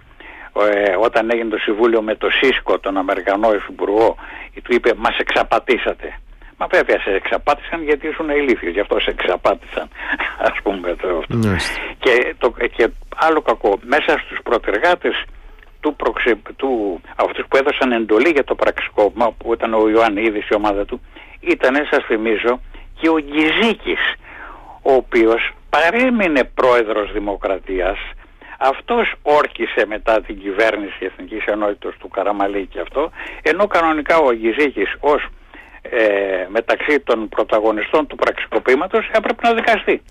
ε, 0.61 0.95
όταν 0.99 1.29
έγινε 1.31 1.49
το 1.49 1.57
συμβούλιο 1.57 2.01
με 2.01 2.15
το 2.15 2.29
ΣΥΣΚΟ, 2.29 2.79
τον 2.79 2.97
Αμερικανό 2.97 3.53
Υφυπουργό, 3.53 4.15
του 4.63 4.73
είπε 4.73 4.93
μας 4.95 5.17
εξαπατήσατε. 5.17 6.19
Μα 6.57 6.67
βέβαια 6.71 6.99
σε 6.99 7.09
εξαπάτησαν 7.09 7.83
γιατί 7.83 8.07
ήσουν 8.07 8.29
ηλίθιος, 8.29 8.73
γι' 8.73 8.79
αυτό 8.79 8.99
σε 8.99 9.09
εξαπάτησαν, 9.09 9.89
ας 10.49 10.57
πούμε 10.63 10.95
το 10.95 11.17
αυτό. 11.17 11.37
Και, 11.99 12.35
το, 12.37 12.53
και 12.75 12.89
άλλο 13.15 13.41
κακό, 13.41 13.79
μέσα 13.83 14.11
στους 14.17 14.39
προτεργάτες 14.43 15.23
του, 15.79 15.95
προξε, 15.95 16.37
του 16.55 17.01
αυτούς 17.15 17.45
που 17.49 17.57
έδωσαν 17.57 17.91
εντολή 17.91 18.29
για 18.29 18.43
το 18.43 18.55
πραξικόπημα, 18.55 19.31
που 19.31 19.53
ήταν 19.53 19.73
ο 19.73 19.89
Ιωαννίδης 19.89 20.47
η 20.49 20.55
ομάδα 20.55 20.85
του, 20.85 21.01
ήταν, 21.39 21.75
σας 21.91 22.03
θυμίζω, 22.05 22.59
και 22.99 23.09
ο 23.09 23.19
Γκυζίκης 23.19 24.13
ο 24.81 24.93
οποίος 24.93 25.51
παρέμεινε 25.69 26.43
πρόεδρος 26.43 27.11
Δημοκρατίας 27.11 27.97
αυτός 28.59 29.13
όρκησε 29.21 29.85
μετά 29.87 30.21
την 30.21 30.39
κυβέρνηση 30.39 30.97
Εθνικής 30.99 31.45
Ενότητας 31.45 31.93
του 31.99 32.07
Καραμαλή 32.07 32.65
και 32.65 32.79
αυτό 32.79 33.11
ενώ 33.41 33.67
κανονικά 33.67 34.17
ο 34.17 34.33
Γκυζίκης 34.33 34.95
ως 34.99 35.27
ε, 35.89 36.47
μεταξύ 36.49 36.99
των 36.99 37.29
πρωταγωνιστών 37.29 38.07
του 38.07 38.15
πραξικοπήματος 38.15 39.09
έπρεπε 39.11 39.47
να 39.47 39.53
δικαστεί. 39.53 40.01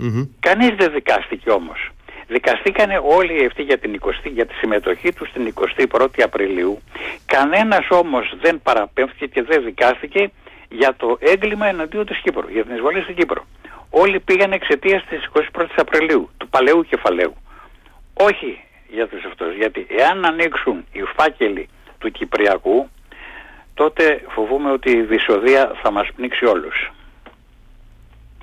Mm-hmm. 0.00 0.28
Κανείς 0.40 0.74
δεν 0.76 0.92
δικάστηκε 0.92 1.50
όμως. 1.50 1.90
Δικαστήκανε 2.26 3.00
όλοι 3.04 3.46
αυτοί 3.46 3.62
για, 3.62 3.78
την 3.78 4.00
20, 4.00 4.10
για 4.24 4.46
τη 4.46 4.54
συμμετοχή 4.54 5.12
τους 5.12 5.28
στην 5.28 5.54
21η 5.54 6.20
Απριλίου. 6.22 6.82
Κανένας 7.26 7.86
όμως 7.90 8.36
δεν 8.40 8.60
παραπέμφθηκε 8.62 9.26
και 9.26 9.42
δεν 9.42 9.64
δικάστηκε 9.64 10.30
για 10.68 10.94
το 10.96 11.18
έγκλημα 11.20 11.66
εναντίον 11.66 12.06
της 12.06 12.18
Κύπρου, 12.18 12.48
για 12.48 12.64
την 12.64 12.74
εισβολή 12.74 13.02
στην 13.02 13.14
Κύπρο. 13.14 13.46
Όλοι 13.90 14.20
πήγαν 14.20 14.52
εξαιτίας 14.52 15.04
της 15.04 15.30
21η 15.32 15.66
Απριλίου, 15.76 16.30
του 16.36 16.48
παλαιού 16.48 16.82
κεφαλαίου. 16.82 17.34
Όχι 18.14 18.60
για 18.88 19.08
τους 19.08 19.24
αυτούς, 19.24 19.54
γιατί 19.54 19.86
εάν 19.98 20.24
ανοίξουν 20.24 20.84
οι 20.92 21.02
φάκελοι 21.16 21.68
του 21.98 22.10
Κυπριακού, 22.10 22.88
τότε 23.74 24.24
φοβούμε 24.28 24.72
ότι 24.72 24.90
η 24.90 25.02
δυσοδεία 25.02 25.72
θα 25.82 25.90
μας 25.90 26.08
πνίξει 26.16 26.44
όλους. 26.44 26.92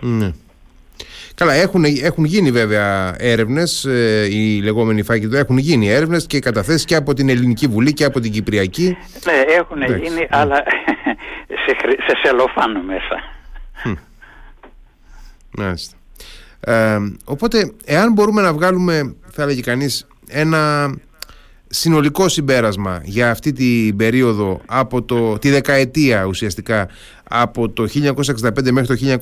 Ναι. 0.01 0.31
Καλά, 1.35 1.53
έχουν, 1.53 1.83
έχουν 1.83 2.23
γίνει 2.23 2.51
βέβαια 2.51 3.15
έρευνες, 3.17 3.85
ε, 3.85 4.27
οι 4.31 4.61
λεγόμενοι 4.61 5.03
φάκελοι 5.03 5.37
έχουν 5.37 5.57
γίνει 5.57 5.89
έρευνες 5.89 6.25
και 6.25 6.39
καταθέσεις 6.39 6.85
και 6.85 6.95
από 6.95 7.13
την 7.13 7.29
Ελληνική 7.29 7.67
Βουλή 7.67 7.93
και 7.93 8.03
από 8.03 8.19
την 8.19 8.31
Κυπριακή. 8.31 8.97
Ναι, 9.25 9.53
έχουν 9.53 9.81
γίνει, 9.81 10.09
ναι. 10.09 10.27
αλλά 10.29 10.63
σε, 11.65 11.75
σε 12.07 12.17
σελοφάνο 12.23 12.81
μέσα. 12.81 13.23
Μάλιστα. 15.57 15.95
Ε, 16.59 16.97
οπότε, 17.25 17.71
εάν 17.85 18.13
μπορούμε 18.13 18.41
να 18.41 18.53
βγάλουμε, 18.53 19.15
θα 19.31 19.43
έλεγε 19.43 19.61
κανείς, 19.61 20.07
ένα 20.27 20.93
συνολικό 21.73 22.29
συμπέρασμα 22.29 23.01
για 23.03 23.31
αυτή 23.31 23.53
την 23.53 23.95
περίοδο 23.95 24.61
από 24.65 25.01
το, 25.01 25.37
τη 25.37 25.49
δεκαετία 25.49 26.23
ουσιαστικά 26.23 26.87
από 27.23 27.69
το 27.69 27.87
1965 28.41 28.71
μέχρι 28.71 28.97
το 28.97 29.19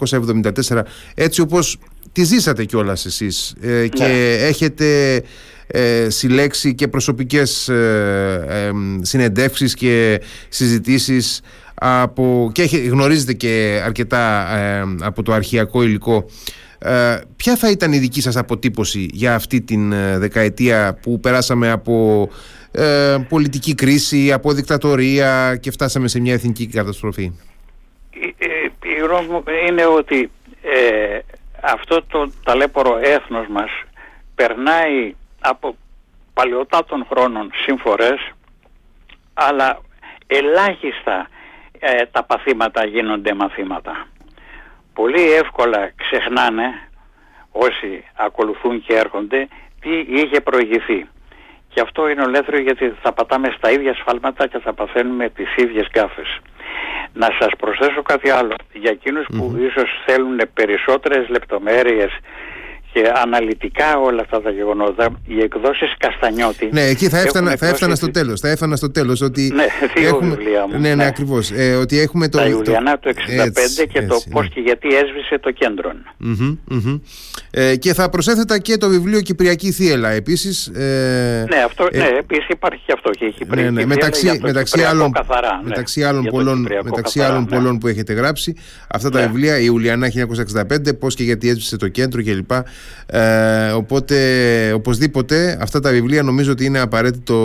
1974 0.68 0.82
έτσι 1.14 1.42
όπως 1.42 1.78
τη 2.12 2.24
ζήσατε 2.24 2.66
κιόλας 2.66 3.06
εσείς 3.06 3.56
ε, 3.62 3.88
και 3.88 4.04
ναι. 4.04 4.34
έχετε 4.34 5.22
ε, 5.68 6.10
συλλέξει 6.10 6.76
και 6.76 6.88
προσωπικές 6.88 7.70
ε, 7.70 8.46
ε, 8.48 8.72
συνεντεύξεις 9.02 9.74
και 9.74 10.22
συζητήσεις 10.50 11.42
από, 11.76 12.52
και 12.54 12.64
γνωρίζετε 12.64 13.34
και 13.34 13.82
αρκετά 13.86 14.56
ε, 14.58 14.84
από 15.02 15.24
το 15.24 15.34
αρχιακό 15.34 15.84
υλικό 15.84 16.16
ε, 16.16 16.69
ποια 17.36 17.56
θα 17.56 17.70
ήταν 17.70 17.92
η 17.92 17.98
δική 17.98 18.22
σας 18.22 18.36
αποτύπωση 18.36 19.08
για 19.12 19.36
αυτή 19.36 19.62
την 19.62 19.92
ε, 19.92 20.18
δεκαετία 20.18 21.00
που 21.02 21.20
περάσαμε 21.20 21.72
από 21.72 22.28
ε, 22.72 23.18
πολιτική 23.30 23.76
κρίση, 23.76 24.32
από 24.32 24.52
δικτατορία 24.52 25.58
και 25.62 25.72
φτάσαμε 25.72 26.08
σε 26.08 26.20
μια 26.20 26.34
εθνική 26.34 26.68
καταστροφή; 26.68 27.32
Η, 28.84 29.00
γνώμη 29.04 29.28
μου 29.28 29.44
είναι 29.68 29.86
ότι 29.86 30.32
αυτό 31.62 32.04
το 32.04 32.32
ταλέπορο 32.44 33.00
έθνος 33.02 33.48
μας 33.48 33.70
περνάει 34.36 35.16
από 35.40 35.76
παλαιοτά 36.34 36.86
των 36.86 37.06
χρόνων 37.10 37.50
σύμφορες 37.66 38.32
αλλά 39.34 39.82
ελάχιστα 40.28 41.28
τα 42.12 42.24
παθήματα 42.24 42.86
γίνονται 42.86 43.34
μαθήματα 43.34 44.08
πολύ 45.00 45.32
εύκολα 45.32 45.92
ξεχνάνε 45.96 46.68
όσοι 47.52 48.04
ακολουθούν 48.16 48.84
και 48.86 48.96
έρχονται 48.96 49.48
τι 49.82 49.94
είχε 50.00 50.42
προηγηθεί. 50.42 51.08
Και 51.74 51.82
αυτό 51.82 52.10
είναι 52.10 52.22
ολέθριο 52.22 52.60
γιατί 52.60 52.94
θα 53.02 53.14
πατάμε 53.14 53.50
στα 53.58 53.72
ίδια 53.72 53.94
σφάλματα 53.94 54.48
και 54.48 54.60
θα 54.60 54.74
παθαίνουμε 54.74 55.30
τις 55.30 55.56
ίδιες 55.56 55.88
γκάφες. 55.94 56.40
Να 57.14 57.28
σας 57.40 57.52
προσθέσω 57.58 58.02
κάτι 58.02 58.30
άλλο. 58.30 58.56
Για 58.74 58.92
εκείνους 58.92 59.26
που 59.38 59.56
ίσως 59.68 59.90
θέλουν 60.06 60.40
περισσότερες 60.54 61.30
λεπτομέρειες 61.30 62.12
και 62.94 63.12
αναλυτικά 63.24 63.98
όλα 63.98 64.22
αυτά 64.22 64.42
τα 64.42 64.50
γεγονότα, 64.50 65.10
οι 65.28 65.42
εκδόσεις 65.42 65.94
Καστανιώτη. 65.98 66.70
Ναι, 66.72 66.82
εκεί 66.82 67.10
θα 67.10 67.20
έφτανα, 67.20 67.56
θα 67.56 67.68
έφτανα 67.68 67.96
στο 67.96 68.12
τέλος. 68.12 68.40
Θα 68.40 68.50
έφτανα 68.50 68.76
στο 68.76 68.92
τέλος. 68.92 69.22
Ότι 69.22 69.52
ναι, 69.56 69.66
δύο 69.96 70.08
έχουμε... 70.08 70.36
βιβλία 70.36 70.68
μου. 70.68 70.72
Ναι, 70.72 70.88
ναι, 70.90 70.96
ναι. 70.96 71.06
ακριβώς. 71.06 71.52
Ε, 71.52 71.76
ότι 71.76 72.00
έχουμε 72.00 72.28
το. 72.30 72.38
Τα 72.38 72.48
Ιουλιανά 72.48 72.98
του 72.98 73.10
65 73.10 73.14
και 73.92 74.02
το 74.02 74.14
ναι. 74.26 74.34
πώς 74.34 74.50
και 74.50 74.60
γιατί 74.60 74.88
έσβησε 74.88 75.40
το 75.40 75.52
κέντρο. 75.52 75.92
Ε, 77.52 77.76
και 77.76 77.94
θα 77.94 78.10
προσέθετα 78.10 78.58
και 78.58 78.78
το 78.78 78.90
βιβλίο 78.90 79.22
Κυπριακή 79.22 79.72
Θύελα 79.72 80.10
επίσης. 80.10 80.68
Ε, 80.68 81.46
ναι, 81.50 81.58
αυτό, 81.58 81.88
ε, 81.92 81.98
ναι, 81.98 82.08
επίσης 82.20 82.48
υπάρχει 82.50 82.82
και 82.86 82.94
αυτό. 82.96 83.10
Και 83.10 83.26
η 83.26 83.32
Κυπριακή 83.32 83.72
ναι, 83.72 83.80
ναι, 83.80 83.86
μεταξύ, 83.86 84.40
μεταξύ 84.42 84.82
άλλων, 84.82 85.12
καθαρά, 85.12 85.56
ναι, 85.56 85.70
μεταξύ 85.70 86.04
άλλων, 86.04 86.26
πολλών, 86.26 86.68
μεταξύ 86.84 87.22
άλλων 87.22 87.46
πολλών 87.46 87.78
που 87.78 87.88
έχετε 87.88 88.14
γράψει. 88.14 88.56
Αυτά 88.88 89.10
τα 89.10 89.20
βιβλία, 89.20 89.60
η 89.60 89.64
Ιουλιανά 89.66 90.08
1965, 90.70 91.00
πώς 91.00 91.16
και 91.16 91.24
γιατί 91.24 91.50
έσβησε 91.50 91.78
το 91.78 91.88
κέντρο 91.88 92.24
κλπ. 92.24 92.52
Ε, 93.12 93.72
οπότε 93.72 94.16
οπωσδήποτε 94.74 95.58
αυτά 95.62 95.80
τα 95.80 95.90
βιβλία 95.90 96.24
νομίζω 96.24 96.52
ότι 96.52 96.66
είναι 96.66 96.80
απαραίτητο 96.80 97.38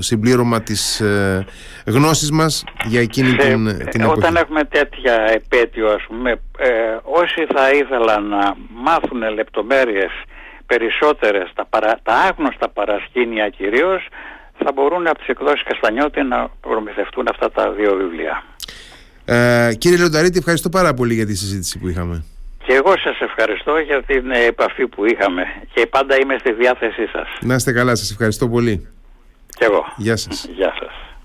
συμπλήρωμα 0.00 0.62
της 0.62 1.00
ε, 1.00 1.44
γνώσης 1.86 2.30
μας 2.30 2.64
για 2.84 3.00
εκείνη 3.00 3.36
την, 3.36 3.66
την 3.90 4.00
εποχή. 4.00 4.18
Όταν 4.18 4.36
έχουμε 4.36 4.64
τέτοια 4.64 5.14
επέτειο 5.34 5.88
ας 5.88 6.04
πούμε 6.08 6.30
ε, 6.58 6.68
όσοι 7.02 7.46
θα 7.54 7.70
ήθελαν 7.70 8.28
να 8.28 8.56
μάθουν 8.84 9.34
λεπτομέρειες 9.34 10.10
περισσότερες 10.66 11.50
τα, 11.54 11.66
παρα, 11.66 11.98
τα 12.02 12.14
άγνωστα 12.14 12.68
παρασκήνια 12.68 13.48
κυρίως 13.48 14.08
θα 14.64 14.72
μπορούν 14.74 15.06
από 15.06 15.18
τις 15.18 15.28
εκδόσεις 15.28 15.62
Καστανιώτη 15.62 16.22
να 16.22 16.48
προμηθευτούν 16.60 17.26
αυτά 17.30 17.50
τα 17.50 17.70
δύο 17.70 17.94
βιβλία. 17.94 18.44
Ε, 19.24 19.74
κύριε 19.78 19.98
Λονταρίτη 19.98 20.38
ευχαριστώ 20.38 20.68
πάρα 20.68 20.94
πολύ 20.94 21.14
για 21.14 21.26
τη 21.26 21.34
συζήτηση 21.34 21.78
που 21.78 21.88
είχαμε. 21.88 22.24
Και 22.70 22.76
εγώ 22.76 22.92
σας 22.98 23.20
ευχαριστώ 23.20 23.78
για 23.78 24.02
την 24.02 24.30
επαφή 24.30 24.86
που 24.86 25.04
είχαμε 25.06 25.42
και 25.74 25.86
πάντα 25.86 26.16
είμαι 26.20 26.36
στη 26.38 26.52
διάθεσή 26.52 27.06
σας. 27.06 27.28
Να 27.40 27.54
είστε 27.54 27.72
καλά, 27.72 27.94
σας 27.94 28.10
ευχαριστώ 28.10 28.48
πολύ. 28.48 28.88
Και 29.46 29.64
εγώ. 29.64 29.84
Γεια 29.96 30.16
σας. 30.16 30.46
Γεια 30.54 30.74
σας. 30.80 30.89